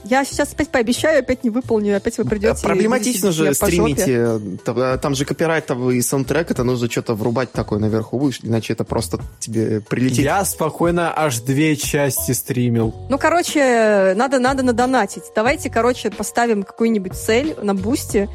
Я 0.09 0.25
сейчас 0.25 0.53
опять 0.53 0.69
пообещаю, 0.69 1.19
опять 1.19 1.43
не 1.43 1.49
выполню, 1.49 1.97
опять 1.97 2.17
вы 2.17 2.25
придете. 2.25 2.61
Проблематично 2.63 3.31
же 3.31 3.53
стримить. 3.53 4.03
Там 5.01 5.15
же 5.15 5.25
копирайтовый 5.25 6.01
саундтрек, 6.01 6.51
это 6.51 6.63
нужно 6.63 6.89
что-то 6.89 7.13
врубать 7.13 7.51
такое 7.51 7.79
наверху, 7.79 8.31
иначе 8.43 8.73
это 8.73 8.83
просто 8.83 9.19
тебе 9.39 9.81
прилетит. 9.81 10.19
Я 10.19 10.43
спокойно 10.45 11.13
аж 11.15 11.39
две 11.39 11.75
части 11.75 12.31
стримил. 12.31 12.95
Ну, 13.09 13.17
короче, 13.17 14.13
надо, 14.15 14.39
надо 14.39 14.63
надонатить. 14.63 15.23
Давайте, 15.35 15.69
короче, 15.69 16.09
поставим 16.09 16.63
какую-нибудь 16.63 17.13
цель 17.13 17.55
на 17.61 17.75
бусте, 17.75 18.29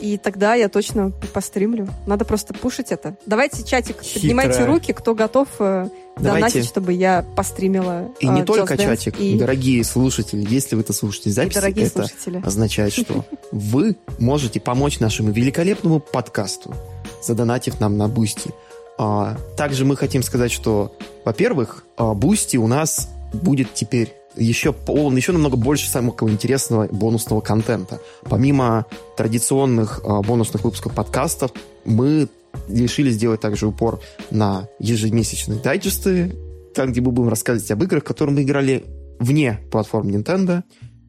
и 0.00 0.16
тогда 0.18 0.54
я 0.54 0.68
точно 0.68 1.10
постримлю. 1.32 1.88
Надо 2.06 2.24
просто 2.24 2.54
пушить 2.54 2.90
это. 2.90 3.16
Давайте, 3.26 3.64
чатик, 3.64 4.02
Хитрая. 4.02 4.22
поднимайте 4.22 4.64
руки, 4.64 4.92
кто 4.92 5.14
готов 5.14 5.48
э, 5.58 5.88
донатить, 6.18 6.66
чтобы 6.66 6.92
я 6.92 7.24
постримила 7.36 8.10
И 8.20 8.26
не 8.26 8.42
э, 8.42 8.44
только 8.44 8.76
чатик, 8.76 9.18
и... 9.18 9.38
дорогие 9.38 9.82
слушатели, 9.84 10.46
если 10.48 10.74
вы 10.76 10.82
это 10.82 10.92
слушаете 10.92 11.30
запись, 11.30 11.56
это 11.56 11.88
слушатели. 11.88 12.42
означает, 12.44 12.92
что 12.92 13.24
вы 13.52 13.96
можете 14.18 14.60
помочь 14.60 15.00
нашему 15.00 15.30
великолепному 15.30 16.00
подкасту, 16.00 16.74
задонатив 17.22 17.80
нам 17.80 17.96
на 17.96 18.08
Boosty. 18.08 18.50
А, 18.98 19.36
также 19.56 19.84
мы 19.84 19.96
хотим 19.96 20.22
сказать, 20.22 20.52
что, 20.52 20.96
во-первых, 21.24 21.84
Boosty 21.96 22.56
у 22.56 22.66
нас 22.66 23.08
будет 23.32 23.72
теперь 23.74 24.14
еще, 24.36 24.74
он 24.86 25.16
еще 25.16 25.32
намного 25.32 25.56
больше 25.56 25.88
самого 25.88 26.30
интересного 26.30 26.88
бонусного 26.88 27.40
контента. 27.40 28.00
Помимо 28.24 28.86
традиционных 29.16 30.00
э, 30.04 30.20
бонусных 30.22 30.64
выпусков 30.64 30.94
подкастов, 30.94 31.52
мы 31.84 32.28
решили 32.68 33.10
сделать 33.10 33.40
также 33.40 33.66
упор 33.66 34.00
на 34.30 34.68
ежемесячные 34.78 35.60
дайджесты, 35.60 36.34
там, 36.74 36.90
где 36.90 37.00
мы 37.00 37.12
будем 37.12 37.28
рассказывать 37.28 37.70
об 37.70 37.82
играх, 37.82 38.04
которые 38.04 38.34
мы 38.34 38.42
играли 38.42 38.84
вне 39.18 39.60
платформ 39.70 40.08
Nintendo, 40.08 40.62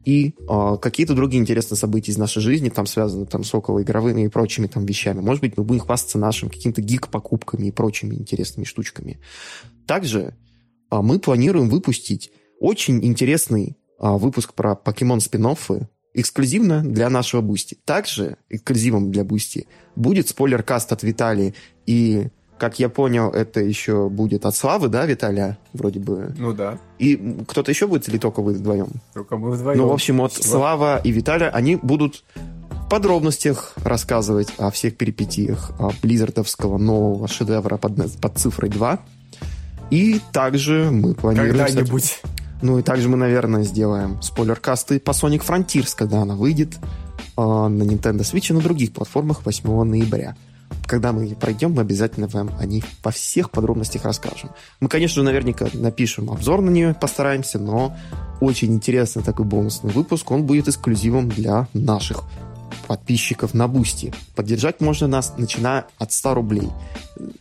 и 0.04 0.34
э, 0.38 0.76
какие-то 0.80 1.14
другие 1.14 1.40
интересные 1.40 1.78
события 1.78 2.12
из 2.12 2.18
нашей 2.18 2.42
жизни, 2.42 2.68
там 2.68 2.86
связаны 2.86 3.24
там, 3.26 3.42
с 3.42 3.54
околоигровыми 3.54 4.22
и 4.22 4.28
прочими 4.28 4.66
там 4.66 4.84
вещами. 4.84 5.20
Может 5.20 5.40
быть, 5.40 5.56
мы 5.56 5.64
будем 5.64 5.80
хвастаться 5.80 6.18
нашим 6.18 6.50
какими-то 6.50 6.82
гик-покупками 6.82 7.68
и 7.68 7.70
прочими 7.70 8.14
интересными 8.14 8.64
штучками. 8.64 9.18
Также 9.86 10.34
э, 10.90 11.00
мы 11.00 11.18
планируем 11.18 11.70
выпустить 11.70 12.32
очень 12.60 13.04
интересный 13.04 13.76
а, 13.98 14.18
выпуск 14.18 14.54
про 14.54 14.74
покемон 14.74 15.20
спин 15.20 15.46
эксклюзивно 16.14 16.82
для 16.82 17.10
нашего 17.10 17.40
Boosty. 17.40 17.76
Также 17.84 18.36
эксклюзивом 18.48 19.10
для 19.10 19.24
Boosty 19.24 19.66
будет 19.96 20.28
спойлер-каст 20.28 20.92
от 20.92 21.02
Виталия. 21.02 21.54
И, 21.86 22.28
как 22.56 22.78
я 22.78 22.88
понял, 22.88 23.30
это 23.30 23.60
еще 23.60 24.08
будет 24.08 24.46
от 24.46 24.54
Славы, 24.54 24.88
да, 24.88 25.04
Виталия? 25.06 25.58
Вроде 25.72 25.98
бы. 25.98 26.32
Ну 26.38 26.52
да. 26.52 26.78
И 26.98 27.16
кто-то 27.48 27.70
еще 27.70 27.88
будет 27.88 28.08
или 28.08 28.18
только 28.18 28.40
вы 28.40 28.54
вдвоем? 28.54 28.88
Только 29.12 29.36
мы 29.36 29.50
вдвоем. 29.50 29.78
Ну, 29.78 29.88
в 29.88 29.92
общем, 29.92 30.18
вот 30.18 30.32
Слава, 30.32 30.48
Слава 30.48 31.00
и 31.02 31.10
Виталия, 31.10 31.48
они 31.48 31.76
будут 31.76 32.24
в 32.70 32.88
подробностях 32.88 33.74
рассказывать 33.82 34.48
о 34.58 34.70
всех 34.70 34.96
перипетиях 34.96 35.72
Близзардовского 36.00 36.78
нового 36.78 37.26
шедевра 37.26 37.76
под, 37.76 38.20
под 38.20 38.38
цифрой 38.38 38.70
2. 38.70 39.00
И 39.90 40.20
также 40.32 40.90
мы 40.90 41.14
планируем... 41.14 41.56
Когда-нибудь. 41.56 42.20
Ну 42.64 42.78
и 42.78 42.82
также 42.82 43.10
мы, 43.10 43.18
наверное, 43.18 43.62
сделаем 43.62 44.22
спойлер-касты 44.22 44.98
по 44.98 45.10
Sonic 45.10 45.46
Frontiers, 45.46 45.92
когда 45.94 46.22
она 46.22 46.34
выйдет 46.34 46.78
э, 47.36 47.42
на 47.42 47.82
Nintendo 47.82 48.20
Switch 48.20 48.50
и 48.50 48.52
на 48.54 48.62
других 48.62 48.94
платформах 48.94 49.44
8 49.44 49.82
ноября. 49.82 50.34
Когда 50.86 51.12
мы 51.12 51.26
пройдем, 51.34 51.72
мы 51.72 51.82
обязательно 51.82 52.26
вам 52.26 52.50
о 52.58 52.64
них 52.64 52.84
во 53.02 53.10
всех 53.10 53.50
подробностях 53.50 54.06
расскажем. 54.06 54.48
Мы, 54.80 54.88
конечно 54.88 55.16
же, 55.16 55.24
наверняка 55.24 55.66
напишем 55.74 56.30
обзор 56.30 56.62
на 56.62 56.70
нее, 56.70 56.96
постараемся, 56.98 57.58
но 57.58 57.94
очень 58.40 58.72
интересный 58.72 59.22
такой 59.22 59.44
бонусный 59.44 59.92
выпуск. 59.92 60.30
Он 60.30 60.44
будет 60.44 60.66
эксклюзивом 60.66 61.28
для 61.28 61.68
наших 61.74 62.24
подписчиков 62.86 63.54
на 63.54 63.68
Boosty. 63.68 64.12
Поддержать 64.34 64.80
можно 64.80 65.06
нас, 65.06 65.34
начиная 65.36 65.86
от 65.98 66.12
100 66.12 66.34
рублей. 66.34 66.70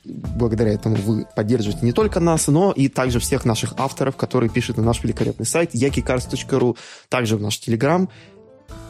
Благодаря 0.04 0.74
этому 0.74 0.96
вы 0.96 1.26
поддерживаете 1.36 1.86
не 1.86 1.92
только 1.92 2.20
нас, 2.20 2.48
но 2.48 2.72
и 2.72 2.88
также 2.88 3.20
всех 3.20 3.46
наших 3.46 3.74
авторов, 3.78 4.16
которые 4.16 4.50
пишут 4.50 4.78
на 4.78 4.84
наш 4.84 5.04
великолепный 5.04 5.46
сайт 5.46 5.74
yakicars.ru, 5.74 6.78
также 7.10 7.38
в 7.38 7.42
наш 7.42 7.60
телеграм 7.60 8.10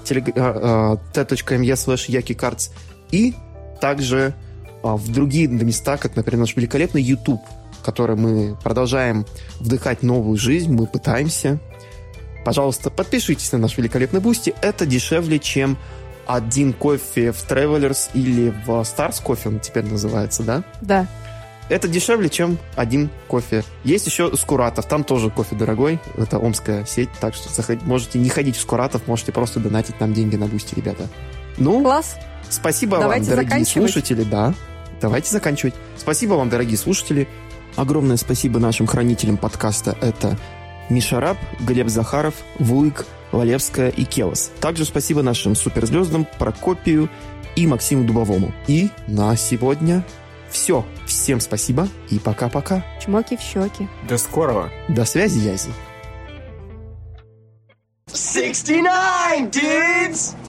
t.me 0.05 1.73
slash 1.73 2.09
yakicards 2.09 2.71
и 3.11 3.33
также 3.79 4.33
а, 4.83 4.97
в 4.97 5.11
другие 5.11 5.47
места, 5.47 5.97
как, 5.97 6.15
например, 6.15 6.41
наш 6.41 6.55
великолепный 6.55 7.01
YouTube, 7.01 7.41
который 7.83 8.15
мы 8.15 8.57
продолжаем 8.63 9.25
вдыхать 9.59 10.03
новую 10.03 10.37
жизнь, 10.37 10.71
мы 10.73 10.87
пытаемся. 10.87 11.59
Пожалуйста, 12.45 12.89
подпишитесь 12.89 13.51
на 13.53 13.57
наш 13.57 13.77
великолепный 13.77 14.19
Boosty. 14.19 14.53
Это 14.61 14.85
дешевле, 14.85 15.39
чем 15.39 15.77
один 16.25 16.73
кофе 16.73 17.31
в 17.31 17.45
Travelers 17.49 18.09
или 18.13 18.53
в 18.65 18.69
Stars 18.81 19.21
Coffee 19.21 19.49
он 19.49 19.59
теперь 19.59 19.85
называется, 19.85 20.43
да? 20.43 20.63
Да. 20.81 21.07
Это 21.69 21.87
дешевле, 21.87 22.29
чем 22.29 22.57
один 22.75 23.09
кофе. 23.27 23.63
Есть 23.83 24.05
еще 24.05 24.35
Скуратов, 24.35 24.85
там 24.85 25.03
тоже 25.03 25.29
кофе 25.29 25.55
дорогой. 25.55 25.99
Это 26.17 26.37
омская 26.37 26.85
сеть, 26.85 27.09
так 27.19 27.33
что 27.33 27.49
можете 27.83 28.19
не 28.19 28.29
ходить 28.29 28.57
в 28.57 28.61
Скуратов, 28.61 29.07
можете 29.07 29.31
просто 29.31 29.59
донатить 29.59 29.99
нам 29.99 30.13
деньги 30.13 30.35
на 30.35 30.47
Boosty, 30.47 30.75
ребята. 30.75 31.07
Ну, 31.57 31.81
Класс. 31.81 32.17
Спасибо 32.49 32.99
Давайте 32.99 33.31
вам, 33.31 33.45
дорогие 33.45 33.65
слушатели. 33.65 34.23
Да, 34.23 34.53
давайте 35.01 35.31
заканчивать. 35.31 35.73
Спасибо 35.97 36.33
вам, 36.33 36.49
дорогие 36.49 36.77
слушатели. 36.77 37.27
Огромное 37.75 38.17
спасибо 38.17 38.59
нашим 38.59 38.85
хранителям 38.85 39.37
подкаста. 39.37 39.97
Это 40.01 40.37
Миша 40.89 41.19
Раб, 41.19 41.37
Глеб 41.61 41.87
Захаров, 41.87 42.35
Вуик, 42.59 43.05
Валевская 43.33 43.89
и 43.89 44.05
Келос. 44.05 44.51
Также 44.61 44.85
спасибо 44.85 45.21
нашим 45.21 45.55
суперзвездам 45.55 46.25
Прокопию 46.39 47.09
и 47.55 47.67
Максиму 47.67 48.05
Дубовому. 48.05 48.53
И 48.67 48.89
на 49.07 49.35
сегодня 49.35 50.05
все. 50.49 50.85
Всем 51.05 51.39
спасибо 51.39 51.87
и 52.09 52.19
пока-пока. 52.19 52.85
Чмоки 53.03 53.35
в 53.35 53.41
щеки. 53.41 53.87
До 54.07 54.17
скорого. 54.17 54.71
До 54.87 55.03
связи, 55.03 55.39
Язи. 55.39 55.71
69, 58.13 59.49
dudes! 59.51 60.35